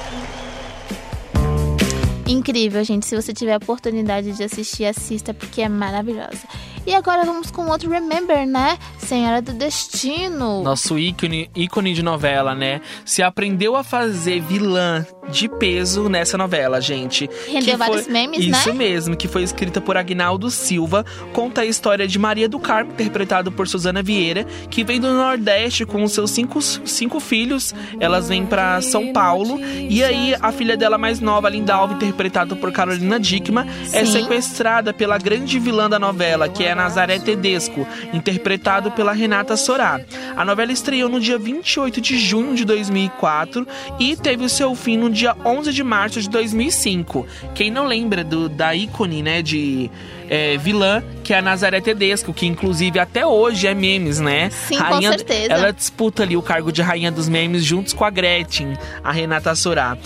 Incrível, 2.31 2.85
gente. 2.85 3.07
Se 3.07 3.17
você 3.17 3.33
tiver 3.33 3.55
a 3.55 3.57
oportunidade 3.57 4.33
de 4.33 4.45
assistir, 4.45 4.85
assista 4.85 5.35
porque 5.35 5.63
é 5.63 5.69
maravilhosa. 5.69 6.47
E 6.87 6.95
agora 6.95 7.25
vamos 7.25 7.51
com 7.51 7.67
outro 7.67 7.91
Remember, 7.91 8.47
né? 8.47 8.79
Senhora 8.99 9.43
do 9.43 9.53
Destino. 9.53 10.63
Nosso 10.63 10.97
ícone, 10.97 11.51
ícone 11.57 11.93
de 11.93 12.03
novela, 12.03 12.55
né? 12.55 12.81
Se 13.05 13.21
aprendeu 13.21 13.75
a 13.75 13.83
fazer 13.83 14.41
vilã 14.41 15.05
de 15.29 15.49
peso 15.49 16.09
nessa 16.09 16.37
novela, 16.37 16.81
gente. 16.81 17.29
Rendeu 17.47 17.77
vários 17.77 18.07
memes, 18.07 18.47
né? 18.47 18.59
Isso 18.59 18.75
mesmo, 18.75 19.17
que 19.17 19.29
foi 19.29 19.43
escrita 19.43 19.81
por 19.81 19.97
Agnaldo 19.97 20.51
Silva. 20.51 21.05
Conta 21.33 21.63
a 21.63 21.67
história 21.67 22.07
de 22.07 22.19
Maria 22.19 22.49
do 22.49 22.59
Carmo, 22.59 22.93
interpretado 22.93 23.53
por 23.53 23.69
Suzana 23.69 24.03
Vieira, 24.03 24.45
que 24.71 24.83
vem 24.83 25.01
do 25.01 25.13
Nordeste 25.13 25.85
com 25.85 26.03
os 26.03 26.13
seus 26.13 26.31
cinco, 26.31 26.61
cinco 26.63 27.21
filhos. 27.21 27.75
Elas 27.99 28.29
vêm 28.29 28.47
pra 28.47 28.81
São 28.81 29.13
Paulo. 29.13 29.61
E 29.61 30.03
aí, 30.03 30.35
a 30.41 30.53
filha 30.53 30.77
dela 30.77 30.99
mais 30.99 31.21
nova, 31.21 31.49
Lindalva, 31.49 31.95
interpretada 31.95 32.57
por 32.57 32.73
Carolina 32.73 33.19
Dickman, 33.19 33.67
é 33.93 34.05
sequestrada 34.05 34.93
pela 34.93 35.19
grande 35.19 35.59
vilã 35.59 35.89
da 35.89 35.99
novela, 35.99 36.49
que 36.49 36.65
é 36.65 36.75
Nazaré 36.75 37.19
Tedesco, 37.19 37.87
interpretado 38.13 38.91
pela 38.91 39.13
Renata 39.13 39.57
Sorá. 39.57 40.01
A 40.37 40.45
novela 40.45 40.73
estreou 40.73 41.09
no 41.09 41.21
dia 41.21 41.39
28 41.39 42.01
de 42.01 42.19
junho 42.19 42.55
de 42.55 42.65
2004 42.65 43.67
e 43.99 44.17
teve 44.17 44.45
o 44.45 44.49
seu 44.49 44.75
fim 44.75 44.97
no 44.97 45.10
dia 45.11 45.37
11 45.45 45.73
de 45.73 45.83
março 45.83 46.21
de 46.21 46.29
2005. 46.29 47.27
Quem 47.55 47.71
não 47.71 47.87
lembra 47.87 48.23
do, 48.25 48.49
da 48.49 48.75
ícone, 48.75 49.23
né, 49.23 49.43
de 49.43 49.91
é, 50.29 50.57
vilã, 50.57 51.03
que 51.25 51.35
é 51.35 51.39
a 51.39 51.43
Nazaré 51.43 51.81
Tedesco, 51.81 52.33
que 52.33 52.47
inclusive 52.47 52.99
até 52.99 53.27
hoje 53.27 53.67
é 53.67 53.75
memes, 53.75 54.21
né? 54.21 54.51
Sim, 54.51 54.79
com 54.79 55.03
certeza. 55.03 55.53
Ela 55.53 55.73
disputa 55.73 56.23
ali 56.23 56.37
o 56.37 56.43
cargo 56.43 56.71
de 56.71 56.83
rainha 56.83 57.11
dos 57.11 57.29
memes 57.29 57.65
juntos 57.65 57.93
com 57.93 58.05
a 58.05 58.11
Gretchen, 58.11 58.77
a 59.03 59.11
Renata 59.11 59.55
Sorá. 59.55 59.99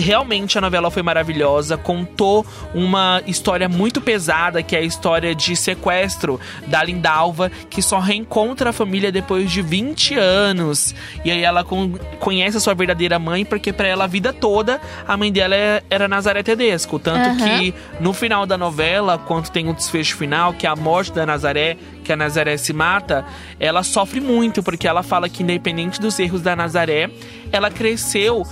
Realmente 0.00 0.56
a 0.56 0.60
novela 0.60 0.92
foi 0.92 1.02
maravilhosa, 1.02 1.76
contou 1.76 2.46
uma 2.72 3.20
história 3.26 3.68
muito 3.68 4.00
pesada, 4.00 4.62
que 4.62 4.76
é 4.76 4.78
a 4.78 4.82
história 4.82 5.34
de 5.34 5.56
sequestro 5.56 6.38
da 6.68 6.84
Lindalva, 6.84 7.50
que 7.68 7.82
só 7.82 7.98
reencontra 7.98 8.70
a 8.70 8.72
família 8.72 9.10
depois 9.10 9.50
de 9.50 9.60
20 9.60 10.14
anos. 10.14 10.94
E 11.24 11.32
aí 11.32 11.42
ela 11.42 11.64
con- 11.64 11.94
conhece 12.20 12.56
a 12.56 12.60
sua 12.60 12.74
verdadeira 12.74 13.18
mãe, 13.18 13.44
porque 13.44 13.72
pra 13.72 13.88
ela 13.88 14.04
a 14.04 14.06
vida 14.06 14.32
toda 14.32 14.80
a 15.06 15.16
mãe 15.16 15.32
dela 15.32 15.56
é- 15.56 15.82
era 15.90 16.06
Nazaré 16.06 16.44
Tedesco. 16.44 16.98
Tanto 17.00 17.28
Aham. 17.30 17.58
que 17.58 17.74
no 17.98 18.12
final 18.12 18.46
da 18.46 18.56
novela, 18.56 19.18
quando 19.18 19.48
tem 19.50 19.68
o 19.68 19.74
desfecho 19.74 20.16
final, 20.16 20.52
que 20.54 20.64
é 20.64 20.70
a 20.70 20.76
morte 20.76 21.10
da 21.10 21.26
Nazaré, 21.26 21.76
que 22.04 22.12
a 22.12 22.16
Nazaré 22.16 22.56
se 22.56 22.72
mata, 22.72 23.24
ela 23.58 23.82
sofre 23.82 24.20
muito, 24.20 24.62
porque 24.62 24.86
ela 24.86 25.02
fala 25.02 25.28
que 25.28 25.42
independente 25.42 26.00
dos 26.00 26.16
erros 26.20 26.40
da 26.40 26.54
Nazaré, 26.54 27.10
ela 27.50 27.68
cresceu 27.68 28.44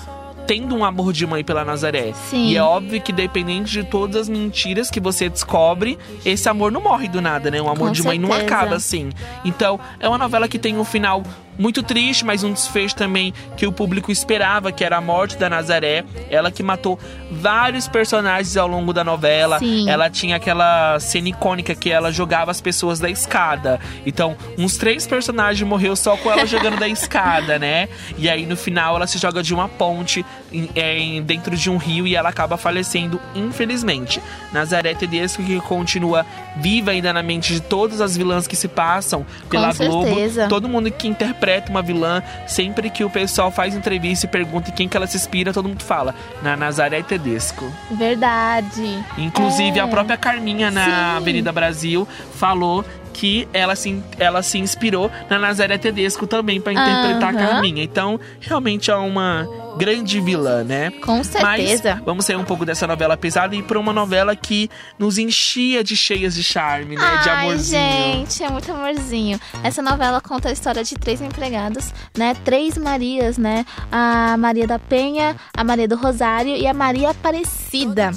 tendo 0.47 0.75
um 0.75 0.85
amor 0.85 1.13
de 1.13 1.27
mãe 1.27 1.43
pela 1.43 1.65
Nazaré. 1.65 2.13
Sim. 2.13 2.49
E 2.49 2.57
é 2.57 2.63
óbvio 2.63 3.01
que 3.01 3.13
dependente 3.13 3.71
de 3.71 3.85
todas 3.85 4.23
as 4.23 4.29
mentiras 4.29 4.91
que 4.91 5.01
você 5.01 5.29
descobre, 5.29 5.99
esse 6.25 6.49
amor 6.49 6.71
não 6.71 6.81
morre 6.81 7.09
do 7.09 7.21
nada, 7.21 7.51
né? 7.51 7.61
Um 7.61 7.69
amor 7.69 7.89
Com 7.89 7.93
de 7.93 8.03
mãe 8.03 8.19
não 8.19 8.33
acaba 8.33 8.77
assim. 8.77 9.11
Então, 9.45 9.79
é 9.99 10.09
uma 10.09 10.19
novela 10.19 10.49
que 10.49 10.59
tem 10.59 10.79
um 10.79 10.85
final 10.85 11.23
muito 11.59 11.83
triste, 11.83 12.25
mas 12.25 12.45
um 12.45 12.53
desfecho 12.53 12.95
também 12.95 13.33
que 13.57 13.67
o 13.67 13.73
público 13.73 14.13
esperava, 14.13 14.71
que 14.73 14.85
era 14.85 14.97
a 14.97 15.01
morte 15.01 15.37
da 15.37 15.49
Nazaré. 15.49 16.05
Ela 16.31 16.51
que 16.51 16.63
matou 16.63 16.99
vários 17.31 17.89
personagens 17.89 18.57
ao 18.57 18.69
longo 18.69 18.93
da 18.93 19.03
novela. 19.03 19.59
Sim. 19.59 19.89
Ela 19.89 20.11
tinha 20.11 20.37
aquela 20.37 20.99
cena 21.01 21.29
icônica 21.31 21.75
que 21.75 21.91
ela 21.91 22.13
jogava 22.13 22.51
as 22.51 22.61
pessoas 22.61 23.01
da 23.01 23.09
escada. 23.09 23.81
Então, 24.05 24.37
uns 24.59 24.77
três 24.77 25.07
personagens 25.07 25.67
morreu 25.67 25.97
só 25.97 26.17
com 26.17 26.31
ela 26.31 26.45
jogando 26.47 26.79
da 26.79 26.89
escada, 26.89 27.59
né? 27.59 27.89
E 28.19 28.29
aí 28.29 28.45
no 28.45 28.57
final 28.57 28.97
ela 28.97 29.07
se 29.07 29.17
joga 29.19 29.43
de 29.43 29.55
uma 29.55 29.69
ponte 29.69 30.25
em- 30.53 30.69
é, 30.75 30.99
em- 30.99 31.23
dentro 31.23 31.57
de 31.57 31.71
um 31.71 31.77
rio 31.77 32.07
e 32.07 32.15
ela 32.15 32.29
acaba 32.29 32.57
falecendo, 32.57 33.21
infelizmente. 33.35 34.21
Nazaré 34.53 34.95
Tedesco 34.95 35.43
que 35.43 35.59
continua 35.61 36.25
viva 36.57 36.91
ainda 36.91 37.13
na 37.13 37.23
mente 37.23 37.53
de 37.53 37.61
todas 37.61 38.01
as 38.01 38.17
vilãs 38.17 38.47
que 38.47 38.57
se 38.57 38.69
passam 38.69 39.25
pela 39.51 39.69
Globo. 39.89 40.15
Todo 40.49 40.69
mundo 40.69 40.91
que 40.91 41.09
interpreta 41.09 41.46
uma 41.69 41.83
vilã, 41.83 42.23
sempre 42.47 42.91
que 42.91 43.05
o 43.05 43.11
pessoal 43.11 43.51
faz 43.51 43.75
entrevista 43.75 44.27
e 44.27 44.29
pergunta 44.29 44.71
em 44.71 44.73
quem 44.75 44.89
que 44.89 44.97
ela 44.97 45.07
se 45.07 45.17
inspira, 45.17 45.53
todo 45.53 45.69
mundo 45.69 45.83
fala 45.83 46.15
na 46.43 46.57
Nazaré 46.57 47.03
Tedesco. 47.03 47.71
Verdade. 47.91 49.05
Inclusive, 49.19 49.79
É. 49.79 49.83
a 49.83 49.89
própria 49.89 50.17
Carminha 50.17 50.71
na 50.71 50.85
Sim. 50.85 51.17
Avenida 51.19 51.53
Brasil 51.53 52.07
falou 52.35 52.85
que 53.13 53.49
ela 53.53 53.75
se, 53.75 54.03
ela 54.19 54.43
se 54.43 54.59
inspirou 54.59 55.11
na 55.31 55.39
Nazaré 55.39 55.79
Tedesco 55.79 56.27
também 56.27 56.61
para 56.61 56.73
interpretar 56.75 57.35
a 57.35 57.39
Aham. 57.39 57.49
Carminha. 57.53 57.83
Então, 57.83 58.21
realmente 58.41 58.91
é 58.91 58.97
uma 58.97 59.47
grande 59.77 60.21
vilã, 60.21 60.65
né? 60.65 60.91
Com 61.03 61.23
certeza. 61.23 61.95
Mas 61.97 62.05
vamos 62.05 62.25
sair 62.25 62.37
um 62.37 62.45
pouco 62.45 62.65
dessa 62.65 62.87
novela 62.87 63.17
pesada 63.17 63.55
e 63.55 63.59
ir 63.59 63.63
pra 63.63 63.79
uma 63.79 63.93
novela 63.93 64.35
que 64.35 64.71
nos 64.99 65.19
enchia 65.19 65.83
de 65.85 65.97
cheias 65.97 66.35
de 66.35 66.43
charme, 66.43 66.97
né? 66.97 67.21
de 67.23 67.29
Ai, 67.29 67.45
amorzinho. 67.45 67.81
gente, 67.81 68.43
é 68.43 68.51
muito 68.51 68.71
amorzinho. 68.73 69.41
Essa 69.63 69.83
novela 69.83 70.21
conta 70.21 70.49
a 70.49 70.53
história 70.53 70.83
de 70.83 70.95
três 70.95 71.21
empregados, 71.21 71.93
né? 72.17 72.35
Três 72.45 72.77
Marias, 72.77 73.39
né? 73.39 73.65
A 73.91 74.37
Maria 74.39 74.67
da 74.67 74.79
Penha, 74.79 75.37
a 75.57 75.65
Maria 75.65 75.89
do 75.89 75.97
Rosário 75.97 76.57
e 76.57 76.67
a 76.67 76.75
Maria 76.75 77.11
Aparecida. 77.11 78.11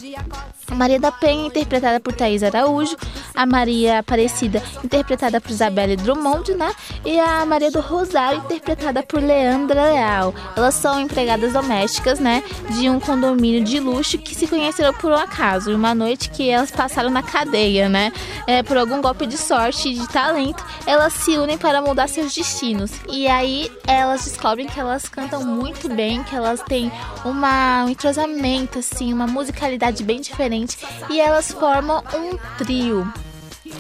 A 0.71 0.75
Maria 0.75 0.99
da 0.99 1.11
Penha, 1.11 1.47
interpretada 1.47 1.99
por 1.99 2.13
Thaís 2.13 2.43
Araújo, 2.43 2.95
a 3.33 3.43
Maria 3.43 3.99
Aparecida, 3.99 4.61
interpretada 4.83 5.41
por 5.41 5.49
Isabelle 5.49 5.95
Drummond, 5.95 6.53
né? 6.53 6.71
E 7.03 7.19
a 7.19 7.43
Maria 7.43 7.71
do 7.71 7.79
Rosário, 7.81 8.37
interpretada 8.45 9.01
por 9.01 9.19
Leandra 9.21 9.83
Leal. 9.85 10.33
Elas 10.55 10.75
são 10.75 10.99
empregadas 11.01 11.48
domésticas, 11.53 12.19
né? 12.19 12.43
De 12.71 12.89
um 12.89 12.99
condomínio 12.99 13.63
de 13.63 13.79
luxo 13.79 14.17
que 14.17 14.35
se 14.35 14.47
conheceram 14.47 14.93
por 14.93 15.11
um 15.11 15.15
acaso. 15.15 15.73
Uma 15.73 15.93
noite 15.95 16.29
que 16.29 16.49
elas 16.49 16.71
passaram 16.71 17.09
na 17.09 17.23
cadeia, 17.23 17.89
né? 17.89 18.11
É, 18.47 18.63
por 18.63 18.77
algum 18.77 19.01
golpe 19.01 19.25
de 19.25 19.37
sorte 19.37 19.89
e 19.89 19.93
de 19.95 20.07
talento, 20.07 20.63
elas 20.85 21.13
se 21.13 21.37
unem 21.37 21.57
para 21.57 21.81
mudar 21.81 22.07
seus 22.07 22.33
destinos. 22.33 22.91
E 23.09 23.27
aí 23.27 23.71
elas 23.85 24.23
descobrem 24.23 24.67
que 24.67 24.79
elas 24.79 25.07
cantam 25.07 25.43
muito 25.43 25.89
bem, 25.89 26.23
que 26.23 26.35
elas 26.35 26.61
têm 26.61 26.91
uma, 27.25 27.85
um 27.85 27.89
entrosamento, 27.89 28.79
assim, 28.79 29.13
uma 29.13 29.27
musicalidade 29.27 30.03
bem 30.03 30.21
diferente. 30.21 30.77
E 31.09 31.19
elas 31.19 31.51
formam 31.51 32.03
um 32.13 32.37
trio. 32.57 33.11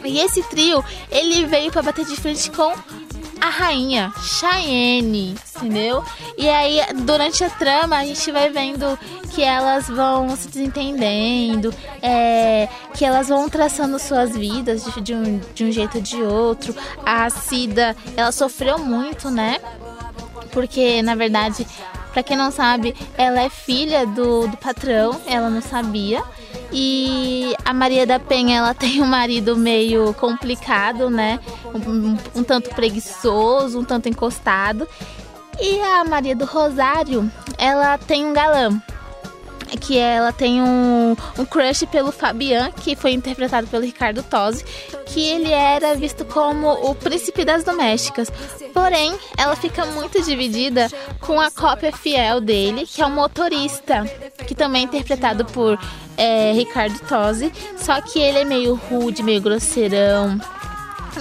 E 0.03 0.19
esse 0.19 0.41
trio, 0.43 0.83
ele 1.11 1.45
veio 1.45 1.71
para 1.71 1.81
bater 1.81 2.05
de 2.05 2.15
frente 2.15 2.49
com 2.51 2.73
a 3.41 3.49
rainha, 3.49 4.11
Cheyenne, 4.21 5.35
entendeu? 5.55 6.03
E 6.37 6.49
aí, 6.49 6.81
durante 7.03 7.43
a 7.43 7.49
trama, 7.49 7.97
a 7.97 8.05
gente 8.05 8.31
vai 8.31 8.49
vendo 8.49 8.97
que 9.33 9.43
elas 9.43 9.87
vão 9.87 10.35
se 10.35 10.47
desentendendo, 10.47 11.73
é, 12.01 12.67
que 12.93 13.05
elas 13.05 13.29
vão 13.29 13.47
traçando 13.47 13.97
suas 13.99 14.35
vidas 14.35 14.83
de, 14.83 15.01
de 15.01 15.13
um, 15.13 15.39
de 15.53 15.63
um 15.65 15.71
jeito 15.71 15.97
ou 15.97 16.01
de 16.01 16.21
outro. 16.21 16.75
A 17.05 17.29
Cida, 17.29 17.95
ela 18.17 18.31
sofreu 18.31 18.77
muito, 18.77 19.29
né? 19.29 19.59
Porque, 20.51 21.01
na 21.01 21.15
verdade, 21.15 21.65
pra 22.13 22.23
quem 22.23 22.35
não 22.37 22.51
sabe, 22.51 22.95
ela 23.17 23.41
é 23.41 23.49
filha 23.49 24.05
do, 24.05 24.47
do 24.47 24.57
patrão, 24.57 25.19
ela 25.25 25.49
não 25.49 25.61
sabia. 25.61 26.21
E 26.71 27.55
a 27.65 27.73
Maria 27.73 28.05
da 28.05 28.19
Penha, 28.19 28.57
ela 28.59 28.73
tem 28.75 29.01
um 29.01 29.05
marido 29.07 29.55
meio 29.57 30.13
complicado, 30.13 31.09
né? 31.09 31.39
Um- 31.73 32.17
um 32.35 32.43
tanto 32.43 32.69
preguiçoso, 32.75 33.79
um 33.79 33.83
tanto 33.83 34.07
encostado. 34.09 34.87
E 35.59 35.79
a 35.81 36.05
Maria 36.05 36.35
do 36.35 36.45
Rosário, 36.45 37.29
ela 37.57 37.97
tem 37.97 38.25
um 38.25 38.33
galã. 38.33 38.81
Que 39.79 39.97
ela 39.97 40.31
tem 40.31 40.61
um, 40.61 41.15
um 41.37 41.45
crush 41.45 41.85
pelo 41.87 42.11
Fabian, 42.11 42.71
que 42.71 42.95
foi 42.95 43.11
interpretado 43.11 43.67
pelo 43.67 43.83
Ricardo 43.83 44.23
Tosi, 44.23 44.63
que 45.05 45.21
ele 45.21 45.51
era 45.51 45.95
visto 45.95 46.25
como 46.25 46.71
o 46.89 46.95
príncipe 46.95 47.43
das 47.43 47.63
domésticas. 47.63 48.31
Porém, 48.73 49.15
ela 49.37 49.55
fica 49.55 49.85
muito 49.85 50.21
dividida 50.21 50.87
com 51.19 51.39
a 51.39 51.51
cópia 51.51 51.91
fiel 51.91 52.39
dele, 52.39 52.85
que 52.85 53.01
é 53.01 53.05
o 53.05 53.09
motorista, 53.09 54.03
que 54.47 54.55
também 54.55 54.83
é 54.83 54.85
interpretado 54.85 55.45
por 55.45 55.79
é, 56.17 56.51
Ricardo 56.51 56.99
Tosi, 57.07 57.51
só 57.77 58.01
que 58.01 58.19
ele 58.19 58.39
é 58.39 58.45
meio 58.45 58.75
rude, 58.75 59.23
meio 59.23 59.41
grosseirão. 59.41 60.39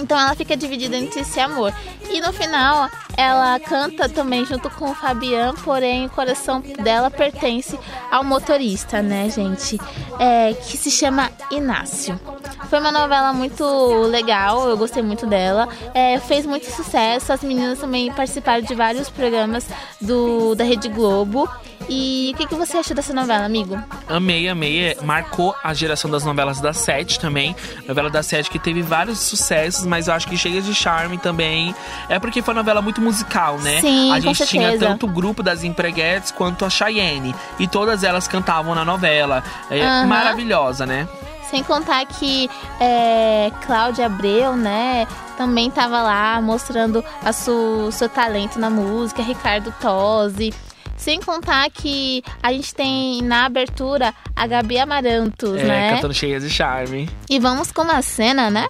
Então 0.01 0.19
ela 0.19 0.35
fica 0.35 0.55
dividida 0.55 0.97
entre 0.97 1.21
esse 1.21 1.39
amor. 1.39 1.73
E 2.09 2.19
no 2.21 2.33
final, 2.33 2.89
ela 3.15 3.59
canta 3.59 4.07
também 4.09 4.45
junto 4.45 4.69
com 4.69 4.91
o 4.91 4.95
Fabian, 4.95 5.53
porém 5.63 6.05
o 6.05 6.09
coração 6.09 6.61
dela 6.61 7.11
pertence 7.11 7.77
ao 8.09 8.23
motorista, 8.23 9.01
né, 9.01 9.29
gente? 9.29 9.77
É, 10.19 10.53
que 10.53 10.77
se 10.77 10.89
chama 10.89 11.29
Inácio. 11.51 12.19
Foi 12.69 12.79
uma 12.79 12.91
novela 12.91 13.33
muito 13.33 13.63
legal, 14.07 14.69
eu 14.69 14.77
gostei 14.77 15.03
muito 15.03 15.25
dela. 15.27 15.67
É, 15.93 16.19
fez 16.19 16.45
muito 16.45 16.69
sucesso, 16.71 17.33
as 17.33 17.43
meninas 17.43 17.79
também 17.79 18.11
participaram 18.11 18.63
de 18.63 18.73
vários 18.73 19.09
programas 19.09 19.65
do, 19.99 20.55
da 20.55 20.63
Rede 20.63 20.87
Globo. 20.89 21.49
E 21.89 22.31
o 22.33 22.37
que, 22.37 22.45
que 22.45 22.55
você 22.55 22.77
achou 22.77 22.95
dessa 22.95 23.13
novela, 23.13 23.45
amigo? 23.45 23.81
Amei, 24.07 24.47
amei. 24.47 24.89
É, 24.89 24.97
Marcou 25.01 25.55
a 25.63 25.73
geração 25.73 26.09
das 26.09 26.23
novelas 26.23 26.61
da 26.61 26.71
Sete 26.71 27.19
também. 27.19 27.55
Novela 27.87 28.09
da 28.09 28.21
Sete 28.21 28.49
que 28.49 28.59
teve 28.59 28.83
vários 28.83 29.17
sucessos, 29.19 29.85
mas 29.85 30.07
eu 30.07 30.13
acho 30.13 30.27
que 30.27 30.37
cheia 30.37 30.61
de 30.61 30.73
charme 30.75 31.17
também. 31.17 31.73
É 32.07 32.19
porque 32.19 32.41
foi 32.41 32.53
uma 32.53 32.61
novela 32.61 32.81
muito 32.81 33.01
musical, 33.01 33.57
né? 33.57 33.81
Sim, 33.81 34.11
a 34.11 34.19
gente 34.19 34.45
tinha 34.45 34.77
tanto 34.77 35.07
o 35.07 35.09
grupo 35.09 35.41
das 35.41 35.63
empreguetes 35.63 36.31
quanto 36.31 36.63
a 36.63 36.69
Cheyenne. 36.69 37.33
E 37.57 37.67
todas 37.67 38.03
elas 38.03 38.27
cantavam 38.27 38.75
na 38.75 38.85
novela. 38.85 39.43
É 39.71 39.81
Aham. 39.81 40.07
maravilhosa, 40.07 40.85
né? 40.85 41.07
Sem 41.49 41.63
contar 41.63 42.05
que 42.05 42.47
é, 42.79 43.51
Cláudia 43.65 44.05
Abreu, 44.05 44.55
né, 44.55 45.07
também 45.35 45.71
tava 45.71 45.99
lá 46.03 46.39
mostrando 46.39 47.03
a 47.23 47.33
su, 47.33 47.89
seu 47.91 48.07
talento 48.07 48.59
na 48.59 48.69
música, 48.69 49.23
Ricardo 49.23 49.73
Tosi. 49.81 50.53
Sem 50.99 51.21
contar 51.21 51.69
que 51.71 52.21
a 52.43 52.51
gente 52.51 52.75
tem 52.75 53.21
na 53.21 53.45
abertura 53.45 54.13
a 54.35 54.45
Gabi 54.45 54.77
Amarantos, 54.77 55.57
É, 55.61 55.63
né? 55.63 55.95
cantando 55.95 56.13
cheia 56.13 56.39
de 56.41 56.49
charme. 56.49 57.09
E 57.29 57.39
vamos 57.39 57.71
com 57.71 57.83
uma 57.83 58.01
cena, 58.01 58.49
né? 58.49 58.67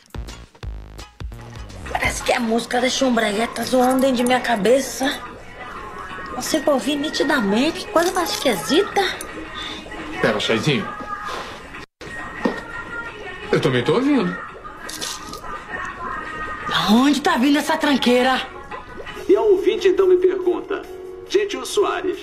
Parece 1.92 2.22
que 2.22 2.32
a 2.32 2.40
música 2.40 2.80
da 2.80 2.88
chumbregueta 2.88 3.64
zoando 3.64 4.02
dentro 4.02 4.18
de 4.18 4.24
minha 4.24 4.40
cabeça. 4.40 5.12
Consigo 6.36 6.70
ouvir 6.72 6.96
nitidamente, 6.98 7.80
que 7.86 7.92
coisa 7.92 8.12
mais 8.12 8.30
esquisita. 8.30 9.02
Pera, 10.22 10.40
Chaizinho. 10.40 10.88
Eu 13.52 13.60
também 13.60 13.84
tô 13.84 13.96
ouvindo. 13.96 14.38
Onde 16.92 17.22
tá 17.22 17.38
vindo 17.38 17.58
essa 17.58 17.76
tranqueira? 17.76 18.40
E 19.28 19.36
a 19.36 19.42
ouvinte 19.42 19.88
então 19.88 20.08
me 20.08 20.18
pergunta: 20.18 20.79
Gentil 21.30 21.64
Soares, 21.64 22.18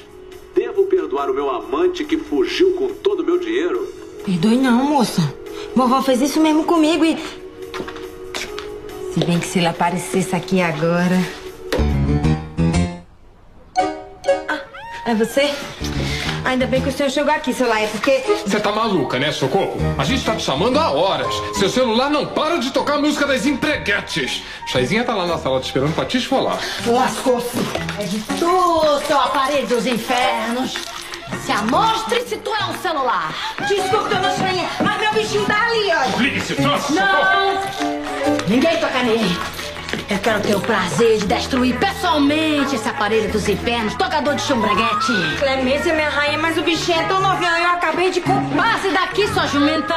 devo 0.52 0.86
perdoar 0.86 1.30
o 1.30 1.34
meu 1.34 1.48
amante 1.48 2.04
que 2.04 2.18
fugiu 2.18 2.74
com 2.74 2.88
todo 2.88 3.20
o 3.20 3.24
meu 3.24 3.38
dinheiro? 3.38 3.86
Perdoe 4.24 4.56
não, 4.56 4.84
moça. 4.84 5.22
Vovó 5.76 6.02
fez 6.02 6.20
isso 6.20 6.40
mesmo 6.40 6.64
comigo 6.64 7.04
e. 7.04 7.16
Se 9.14 9.24
bem 9.24 9.38
que 9.38 9.46
se 9.46 9.60
ele 9.60 9.68
aparecesse 9.68 10.34
aqui 10.34 10.60
agora. 10.60 11.16
Ah, 14.48 14.60
é 15.06 15.14
você? 15.14 15.54
Ainda 16.44 16.66
bem 16.66 16.82
que 16.82 16.88
o 16.88 16.92
senhor 16.92 17.10
chegou 17.10 17.32
aqui, 17.32 17.52
seu 17.52 17.68
Laia, 17.68 17.86
porque. 17.86 18.24
Você 18.44 18.58
tá 18.58 18.72
maluca, 18.72 19.20
né, 19.20 19.30
Socorro? 19.30 19.76
A 19.96 20.02
gente 20.02 20.24
tá 20.24 20.34
te 20.34 20.42
chamando 20.42 20.80
há 20.80 20.90
horas. 20.90 21.32
Seu 21.54 21.68
celular 21.68 22.10
não 22.10 22.26
para 22.26 22.56
de 22.56 22.72
tocar 22.72 22.94
a 22.94 23.00
música 23.00 23.24
das 23.24 23.46
empreguetes. 23.46 24.42
Chaizinha 24.66 25.04
tá 25.04 25.14
lá 25.14 25.26
na 25.26 25.38
sala 25.38 25.60
te 25.60 25.66
esperando 25.66 25.94
pra 25.94 26.04
te 26.04 26.18
esfolar. 26.18 26.58
Lascou-se. 26.84 27.56
É 27.98 28.04
de 28.04 28.18
tu, 28.38 29.00
seu 29.06 29.18
aparelho 29.18 29.66
dos 29.68 29.86
infernos. 29.86 30.74
Se 31.40 31.50
amostre 31.50 32.20
se 32.28 32.36
tu 32.36 32.50
é 32.54 32.64
um 32.66 32.74
celular. 32.74 33.34
Desculpa, 33.66 34.08
dona 34.10 34.36
Chainha, 34.36 34.68
mas 34.80 35.00
meu 35.00 35.12
bichinho 35.14 35.46
tá 35.46 35.66
ali, 35.66 35.90
ó. 35.94 36.18
Ligue 36.18 36.36
esse 36.36 36.54
troço, 36.56 36.92
Não! 36.94 38.46
Ninguém 38.48 38.76
toca 38.78 39.02
nele. 39.02 39.38
Eu 40.10 40.18
quero 40.18 40.40
ter 40.40 40.54
o 40.54 40.60
prazer 40.60 41.18
de 41.20 41.26
destruir 41.26 41.78
pessoalmente 41.78 42.76
esse 42.76 42.88
aparelho 42.88 43.32
dos 43.32 43.48
infernos, 43.48 43.94
tocador 43.94 44.34
de 44.34 44.42
chumbreguete. 44.42 45.12
Clemência, 45.38 45.94
minha 45.94 46.10
rainha, 46.10 46.38
mas 46.38 46.58
o 46.58 46.62
bichinho 46.62 47.00
é 47.00 47.04
tão 47.04 47.20
novinho, 47.20 47.50
eu 47.50 47.70
acabei 47.70 48.10
de 48.10 48.20
comprar. 48.20 48.74
Passe 48.74 48.90
daqui, 48.90 49.26
sua 49.28 49.46
jumenta. 49.46 49.94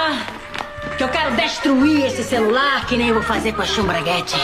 Que 0.98 1.04
eu 1.04 1.10
quero 1.10 1.36
destruir 1.36 2.06
esse 2.06 2.24
celular, 2.24 2.86
que 2.86 2.96
nem 2.96 3.10
eu 3.10 3.16
vou 3.16 3.24
fazer 3.24 3.52
com 3.54 3.62
a 3.62 3.66
chumbreguete. 3.66 4.38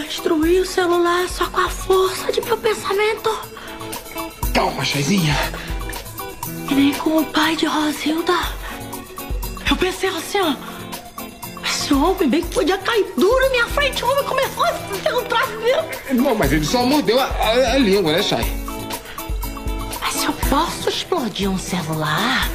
Destruí 0.00 0.60
o 0.60 0.66
celular 0.66 1.28
só 1.28 1.46
com 1.46 1.60
a 1.60 1.68
força 1.68 2.30
de 2.32 2.40
meu 2.40 2.56
pensamento. 2.58 3.30
Calma, 4.54 4.84
Chaizinha. 4.84 5.36
E 6.70 6.74
nem 6.74 6.92
com 6.94 7.18
o 7.18 7.24
pai 7.26 7.56
de 7.56 7.66
Rosilda. 7.66 8.32
Eu 9.68 9.76
pensei 9.76 10.08
assim, 10.10 10.38
ó. 10.40 10.54
Esse 11.64 11.94
homem 11.94 12.28
bem 12.28 12.42
que 12.42 12.54
podia 12.54 12.78
cair 12.78 13.06
duro 13.16 13.40
na 13.44 13.50
minha 13.50 13.66
frente. 13.68 14.04
O 14.04 14.10
homem 14.10 14.24
começou 14.24 14.64
a 14.64 15.18
um 15.18 15.24
traço 15.24 15.52
meu. 15.60 16.22
Não, 16.22 16.34
mas 16.34 16.52
ele 16.52 16.64
só 16.64 16.84
mordeu 16.84 17.18
a, 17.18 17.24
a- 17.24 17.72
a 17.74 17.78
língua, 17.78 18.12
né, 18.12 18.22
Chai? 18.22 18.44
Mas 20.00 20.14
se 20.14 20.26
eu 20.26 20.32
posso 20.50 20.88
explodir 20.88 21.50
um 21.50 21.58
celular, 21.58 22.48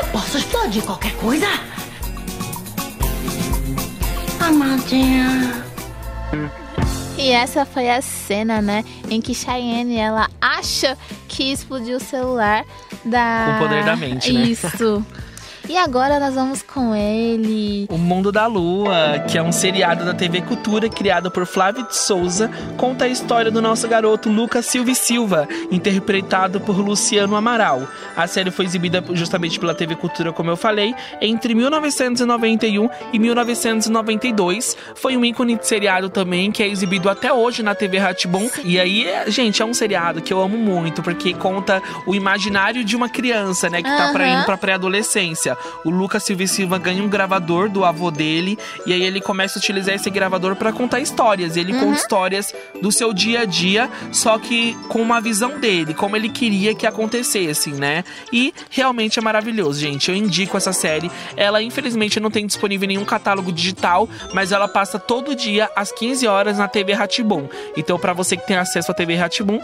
eu 0.00 0.08
posso 0.10 0.38
explodir 0.38 0.82
qualquer 0.82 1.14
coisa. 1.16 1.46
Amadinha. 4.40 5.64
E 7.22 7.30
essa 7.30 7.64
foi 7.64 7.88
a 7.88 8.02
cena, 8.02 8.60
né, 8.60 8.84
em 9.08 9.20
que 9.20 9.32
Cheyenne 9.32 9.96
ela 9.96 10.28
acha 10.40 10.98
que 11.28 11.52
explodiu 11.52 11.98
o 11.98 12.00
celular 12.00 12.64
da 13.04 13.44
Com 13.46 13.64
o 13.64 13.68
poder 13.68 13.84
da 13.84 13.94
mente, 13.94 14.32
né? 14.32 14.42
Isso. 14.42 15.06
E 15.72 15.78
agora 15.78 16.20
nós 16.20 16.34
vamos 16.34 16.60
com 16.60 16.94
ele. 16.94 17.86
O 17.88 17.96
Mundo 17.96 18.30
da 18.30 18.46
Lua, 18.46 19.20
que 19.26 19.38
é 19.38 19.42
um 19.42 19.50
seriado 19.50 20.04
da 20.04 20.12
TV 20.12 20.42
Cultura 20.42 20.86
criado 20.86 21.30
por 21.30 21.46
Flávio 21.46 21.86
de 21.88 21.96
Souza, 21.96 22.50
conta 22.76 23.06
a 23.06 23.08
história 23.08 23.50
do 23.50 23.62
nosso 23.62 23.88
garoto 23.88 24.28
Lucas 24.28 24.66
Silva 24.66 24.90
e 24.90 24.94
Silva, 24.94 25.48
interpretado 25.70 26.60
por 26.60 26.78
Luciano 26.78 27.34
Amaral. 27.34 27.88
A 28.14 28.26
série 28.26 28.50
foi 28.50 28.66
exibida 28.66 29.02
justamente 29.14 29.58
pela 29.58 29.74
TV 29.74 29.96
Cultura, 29.96 30.30
como 30.30 30.50
eu 30.50 30.58
falei, 30.58 30.94
entre 31.22 31.54
1991 31.54 32.90
e 33.10 33.18
1992. 33.18 34.76
Foi 34.94 35.16
um 35.16 35.24
ícone 35.24 35.56
de 35.56 35.66
seriado 35.66 36.10
também, 36.10 36.52
que 36.52 36.62
é 36.62 36.68
exibido 36.68 37.08
até 37.08 37.32
hoje 37.32 37.62
na 37.62 37.74
TV 37.74 37.96
Ratibum. 37.96 38.46
E 38.62 38.78
aí, 38.78 39.06
gente, 39.28 39.62
é 39.62 39.64
um 39.64 39.72
seriado 39.72 40.20
que 40.20 40.34
eu 40.34 40.42
amo 40.42 40.58
muito, 40.58 41.02
porque 41.02 41.32
conta 41.32 41.80
o 42.06 42.14
imaginário 42.14 42.84
de 42.84 42.94
uma 42.94 43.08
criança, 43.08 43.70
né, 43.70 43.78
que 43.78 43.88
tá 43.88 44.12
pra 44.12 44.28
indo 44.28 44.44
pra 44.44 44.58
pré-adolescência. 44.58 45.56
O 45.84 45.90
Lucas 45.90 46.22
Silva 46.22 46.42
e 46.42 46.48
Silva 46.48 46.78
ganha 46.78 47.02
um 47.02 47.08
gravador 47.08 47.68
do 47.68 47.84
avô 47.84 48.10
dele 48.10 48.58
e 48.86 48.92
aí 48.92 49.02
ele 49.02 49.20
começa 49.20 49.58
a 49.58 49.60
utilizar 49.60 49.94
esse 49.94 50.10
gravador 50.10 50.56
pra 50.56 50.72
contar 50.72 51.00
histórias. 51.00 51.56
Ele 51.56 51.72
conta 51.72 51.98
histórias 51.98 52.54
do 52.80 52.90
seu 52.90 53.12
dia 53.12 53.40
a 53.40 53.44
dia, 53.44 53.90
só 54.10 54.38
que 54.38 54.74
com 54.88 55.00
uma 55.00 55.20
visão 55.20 55.58
dele, 55.58 55.94
como 55.94 56.16
ele 56.16 56.28
queria 56.28 56.74
que 56.74 56.86
acontecessem, 56.86 57.74
né? 57.74 58.04
E 58.32 58.54
realmente 58.70 59.18
é 59.18 59.22
maravilhoso, 59.22 59.80
gente. 59.80 60.10
Eu 60.10 60.16
indico 60.16 60.56
essa 60.56 60.72
série. 60.72 61.10
Ela 61.36 61.62
infelizmente 61.62 62.20
não 62.20 62.30
tem 62.30 62.46
disponível 62.46 62.84
em 62.84 62.94
nenhum 62.94 63.04
catálogo 63.04 63.52
digital, 63.52 64.08
mas 64.34 64.52
ela 64.52 64.68
passa 64.68 64.98
todo 64.98 65.34
dia 65.34 65.70
às 65.76 65.92
15 65.92 66.26
horas 66.26 66.58
na 66.58 66.68
TV 66.68 66.92
Ratibum. 66.92 67.48
Então, 67.76 67.98
pra 67.98 68.12
você 68.12 68.36
que 68.36 68.46
tem 68.46 68.56
acesso 68.56 68.90
à 68.90 68.94
TV 68.94 69.14
Ratibum, 69.14 69.60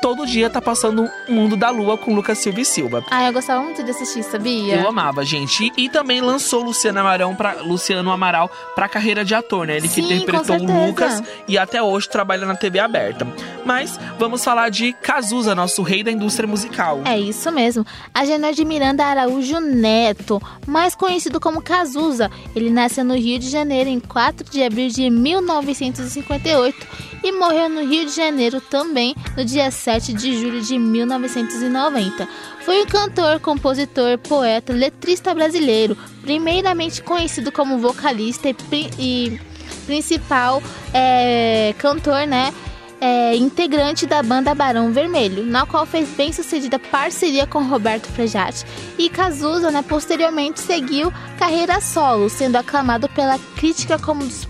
todo 0.00 0.26
dia 0.26 0.48
tá 0.48 0.60
passando 0.60 1.08
o 1.28 1.32
Mundo 1.32 1.56
da 1.56 1.70
Lua 1.70 1.96
com 1.96 2.14
Lucas 2.14 2.38
Silva 2.38 2.60
e 2.60 2.64
Silva. 2.64 3.04
Ah, 3.10 3.26
eu 3.26 3.32
gostava 3.32 3.62
muito 3.62 3.82
de 3.82 3.90
assistir, 3.90 4.22
sabia? 4.22 4.76
Eu 4.76 4.88
amava, 4.88 5.19
gente. 5.24 5.72
E, 5.76 5.88
também 5.88 6.20
lançou 6.20 6.62
Luciano 6.62 7.00
Amaral 7.00 7.34
pra, 7.34 7.54
Luciano 7.62 8.10
Amaral 8.10 8.50
pra 8.74 8.88
carreira 8.88 9.24
de 9.24 9.34
ator, 9.34 9.66
né? 9.66 9.76
Ele 9.76 9.88
que 9.88 9.94
Sim, 9.94 10.02
com 10.02 10.12
interpretou 10.12 10.56
o. 10.56 10.86
Lucas 10.86 11.22
e 11.46 11.58
até 11.58 11.82
hoje 11.82 12.08
trabalha 12.08 12.46
na 12.46 12.54
TV 12.54 12.78
aberta. 12.78 13.26
Mas 13.64 13.98
vamos 14.18 14.44
falar 14.44 14.70
de 14.70 14.92
Cazuza, 14.92 15.54
nosso 15.54 15.82
rei 15.82 16.02
da 16.02 16.10
indústria 16.10 16.46
musical. 16.46 17.00
É 17.04 17.18
isso 17.18 17.50
mesmo. 17.52 17.84
Agenor 18.14 18.52
de 18.52 18.64
Miranda 18.64 19.04
Araújo 19.04 19.60
Neto, 19.60 20.40
mais 20.66 20.94
conhecido 20.94 21.40
como 21.40 21.62
Cazuza. 21.62 22.30
Ele 22.54 22.70
nasceu 22.70 23.04
no 23.04 23.14
Rio 23.14 23.38
de 23.38 23.48
Janeiro 23.48 23.90
em 23.90 24.00
4 24.00 24.50
de 24.50 24.62
abril 24.62 24.88
de 24.88 25.10
1958 25.10 27.10
e 27.22 27.32
morreu 27.32 27.68
no 27.68 27.84
Rio 27.84 28.06
de 28.06 28.14
Janeiro 28.14 28.60
também 28.60 29.14
no 29.36 29.44
dia 29.44 29.70
7 29.70 30.12
de 30.12 30.38
julho 30.38 30.60
de 30.60 30.78
1990. 30.78 32.28
Foi 32.60 32.82
um 32.82 32.86
cantor, 32.86 33.40
compositor, 33.40 34.18
poeta, 34.18 34.72
letrista 34.72 35.34
brasileiro, 35.34 35.96
primeiramente 36.22 37.02
conhecido 37.02 37.50
como 37.50 37.78
vocalista 37.78 38.48
e, 38.48 38.56
e 38.98 39.40
principal 39.86 40.62
é, 40.92 41.74
cantor, 41.78 42.26
né? 42.26 42.52
é, 43.00 43.34
integrante 43.34 44.06
da 44.06 44.22
banda 44.22 44.54
Barão 44.54 44.92
Vermelho, 44.92 45.44
na 45.44 45.64
qual 45.64 45.86
fez 45.86 46.08
bem 46.10 46.32
sucedida 46.32 46.78
parceria 46.78 47.46
com 47.46 47.62
Roberto 47.62 48.06
Frejati. 48.08 48.64
E 48.98 49.08
Cazuza, 49.08 49.70
né, 49.70 49.82
posteriormente 49.82 50.60
seguiu 50.60 51.10
carreira 51.38 51.80
solo, 51.80 52.28
sendo 52.28 52.56
aclamado 52.56 53.08
pela 53.08 53.38
crítica 53.56 53.98
como 53.98 54.22
um 54.22 54.28
dos 54.28 54.46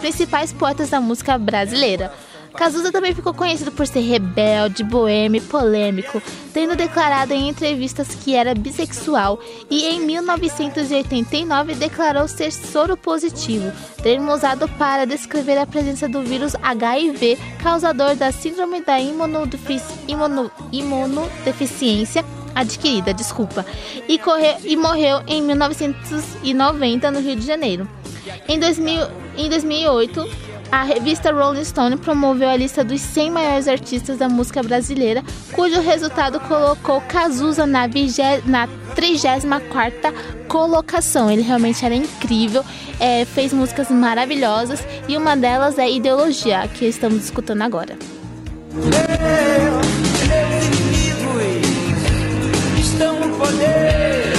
principais 0.00 0.52
poetas 0.52 0.90
da 0.90 1.00
música 1.00 1.36
brasileira. 1.36 2.12
Cazuza 2.56 2.92
também 2.92 3.14
ficou 3.14 3.32
conhecido 3.34 3.72
por 3.72 3.86
ser 3.86 4.00
rebelde, 4.00 4.84
boêmio 4.84 5.38
e 5.42 5.44
polêmico, 5.44 6.22
tendo 6.52 6.76
declarado 6.76 7.32
em 7.32 7.48
entrevistas 7.48 8.08
que 8.14 8.34
era 8.34 8.54
bissexual 8.54 9.40
e 9.70 9.86
em 9.86 10.00
1989 10.00 11.74
declarou 11.74 12.28
ser 12.28 12.52
soro 12.52 12.96
positivo, 12.96 13.72
termo 14.02 14.32
usado 14.32 14.68
para 14.78 15.06
descrever 15.06 15.58
a 15.58 15.66
presença 15.66 16.08
do 16.08 16.22
vírus 16.22 16.54
HIV, 16.62 17.38
causador 17.62 18.14
da 18.14 18.30
síndrome 18.30 18.80
da 18.82 19.00
imunodefici- 19.00 19.94
imuno- 20.06 20.50
imunodeficiência 20.70 22.24
adquirida, 22.54 23.14
desculpa, 23.14 23.64
e, 24.06 24.18
corre- 24.18 24.56
e 24.64 24.76
morreu 24.76 25.22
em 25.26 25.42
1990 25.42 27.10
no 27.10 27.20
Rio 27.20 27.36
de 27.36 27.46
Janeiro. 27.46 27.88
Em, 28.46 28.58
2000, 28.58 29.06
em 29.36 29.48
2008, 29.48 30.28
a 30.72 30.84
revista 30.84 31.30
Rolling 31.30 31.66
Stone 31.66 31.98
promoveu 31.98 32.48
a 32.48 32.56
lista 32.56 32.82
dos 32.82 32.98
100 33.02 33.30
maiores 33.30 33.68
artistas 33.68 34.16
da 34.16 34.26
música 34.26 34.62
brasileira, 34.62 35.22
cujo 35.52 35.82
resultado 35.82 36.40
colocou 36.40 36.98
Cazuza 37.02 37.66
na, 37.66 37.86
na 38.46 38.66
34ª 38.96 40.14
colocação. 40.48 41.30
Ele 41.30 41.42
realmente 41.42 41.84
era 41.84 41.94
incrível, 41.94 42.64
é, 42.98 43.26
fez 43.26 43.52
músicas 43.52 43.90
maravilhosas 43.90 44.82
e 45.06 45.14
uma 45.14 45.36
delas 45.36 45.78
é 45.78 45.90
Ideologia, 45.90 46.66
que 46.68 46.86
estamos 46.86 47.22
escutando 47.22 47.60
agora. 47.60 47.94
estão 52.80 53.20
no 53.20 53.36
poder. 53.36 54.31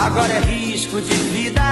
Agora 0.00 0.32
é 0.32 0.40
risco 0.40 1.00
de 1.00 1.14
vida. 1.14 1.62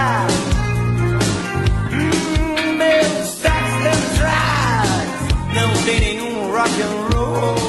Hum, 1.92 2.76
meu 2.76 3.24
sex 3.24 3.64
and 3.92 4.02
drugs 4.18 5.54
não 5.54 5.82
tem 5.84 6.00
nenhum 6.00 6.52
rock 6.52 6.82
and 6.82 7.16
roll. 7.16 7.67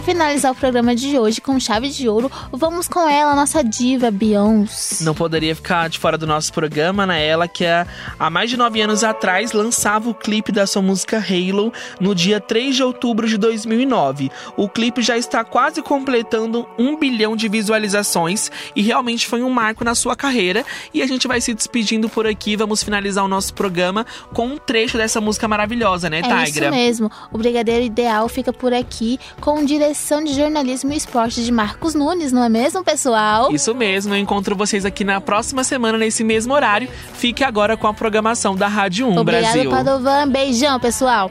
Para 0.00 0.14
finalizar 0.14 0.50
o 0.50 0.54
programa 0.54 0.96
de 0.96 1.18
hoje 1.18 1.42
com 1.42 1.60
chave 1.60 1.90
de 1.90 2.08
ouro, 2.08 2.32
vamos 2.50 2.88
com 2.88 3.06
ela, 3.06 3.34
nossa 3.34 3.62
diva 3.62 4.10
Beyoncé. 4.10 5.04
Não 5.04 5.14
poderia 5.14 5.54
ficar 5.54 5.90
de 5.90 5.98
fora 5.98 6.16
do 6.16 6.26
nosso 6.26 6.54
programa, 6.54 7.04
né? 7.04 7.26
Ela 7.26 7.46
que 7.46 7.66
há 7.66 7.86
há 8.18 8.30
mais 8.30 8.48
de 8.48 8.56
nove 8.56 8.80
anos 8.80 9.04
atrás 9.04 9.52
lançava 9.52 10.08
o 10.08 10.14
clipe 10.14 10.52
da 10.52 10.66
sua 10.66 10.80
música 10.80 11.18
Halo 11.18 11.70
no 12.00 12.14
dia 12.14 12.40
3 12.40 12.76
de 12.76 12.82
outubro 12.82 13.28
de 13.28 13.36
2009. 13.36 14.30
O 14.56 14.70
clipe 14.70 15.02
já 15.02 15.18
está 15.18 15.44
quase 15.44 15.82
completando 15.82 16.66
um 16.78 16.98
bilhão 16.98 17.36
de 17.36 17.46
visualizações 17.46 18.50
e 18.74 18.80
realmente 18.80 19.26
foi 19.26 19.42
um 19.42 19.50
marco 19.50 19.84
na 19.84 19.94
sua 19.94 20.16
carreira. 20.16 20.64
E 20.94 21.02
a 21.02 21.06
gente 21.06 21.28
vai 21.28 21.42
se 21.42 21.52
despedindo 21.52 22.08
por 22.08 22.26
aqui, 22.26 22.56
vamos 22.56 22.82
finalizar 22.82 23.22
o 23.22 23.28
nosso 23.28 23.52
programa 23.52 24.06
com 24.32 24.46
um 24.46 24.56
trecho 24.56 24.96
dessa 24.96 25.20
música 25.20 25.46
maravilhosa, 25.46 26.08
né, 26.08 26.22
É 26.24 26.44
isso 26.44 26.54
Tigra? 26.54 26.70
mesmo. 26.70 27.10
O 27.30 27.36
Brigadeiro 27.36 27.84
Ideal 27.84 28.30
fica 28.30 28.50
por 28.50 28.72
aqui 28.72 29.20
com 29.42 29.62
direção 29.90 30.22
de 30.22 30.34
jornalismo 30.34 30.92
e 30.92 30.96
esporte 30.96 31.42
de 31.44 31.50
Marcos 31.50 31.94
Nunes, 31.94 32.30
não 32.30 32.44
é 32.44 32.48
mesmo, 32.48 32.84
pessoal? 32.84 33.52
Isso 33.52 33.74
mesmo, 33.74 34.14
eu 34.14 34.18
encontro 34.18 34.54
vocês 34.54 34.84
aqui 34.84 35.02
na 35.02 35.20
próxima 35.20 35.64
semana, 35.64 35.98
nesse 35.98 36.22
mesmo 36.22 36.54
horário. 36.54 36.88
Fique 37.14 37.42
agora 37.42 37.76
com 37.76 37.88
a 37.88 37.94
programação 37.94 38.54
da 38.54 38.68
Rádio 38.68 39.08
1 39.08 39.18
Obrigado, 39.18 39.52
Brasil. 39.52 39.70
Padovan. 39.70 40.28
Beijão, 40.28 40.78
pessoal. 40.78 41.30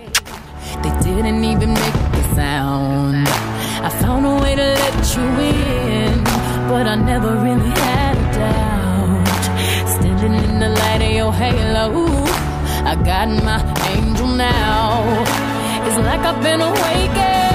I 12.82 12.96
got 12.96 13.28
my 13.44 13.62
angel 13.92 14.28
now. 14.28 15.04
It's 15.86 15.98
like 15.98 16.22
I've 16.22 16.42
been 16.42 16.62
awakened. 16.62 17.49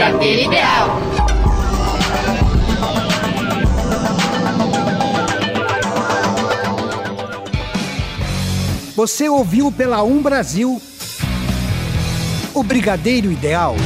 Brigadeiro 0.00 0.42
ideal. 0.42 0.88
Você 8.96 9.28
ouviu 9.28 9.70
pela 9.70 10.02
Um 10.02 10.22
Brasil 10.22 10.80
o 12.54 12.62
Brigadeiro 12.62 13.30
Ideal. 13.30 13.76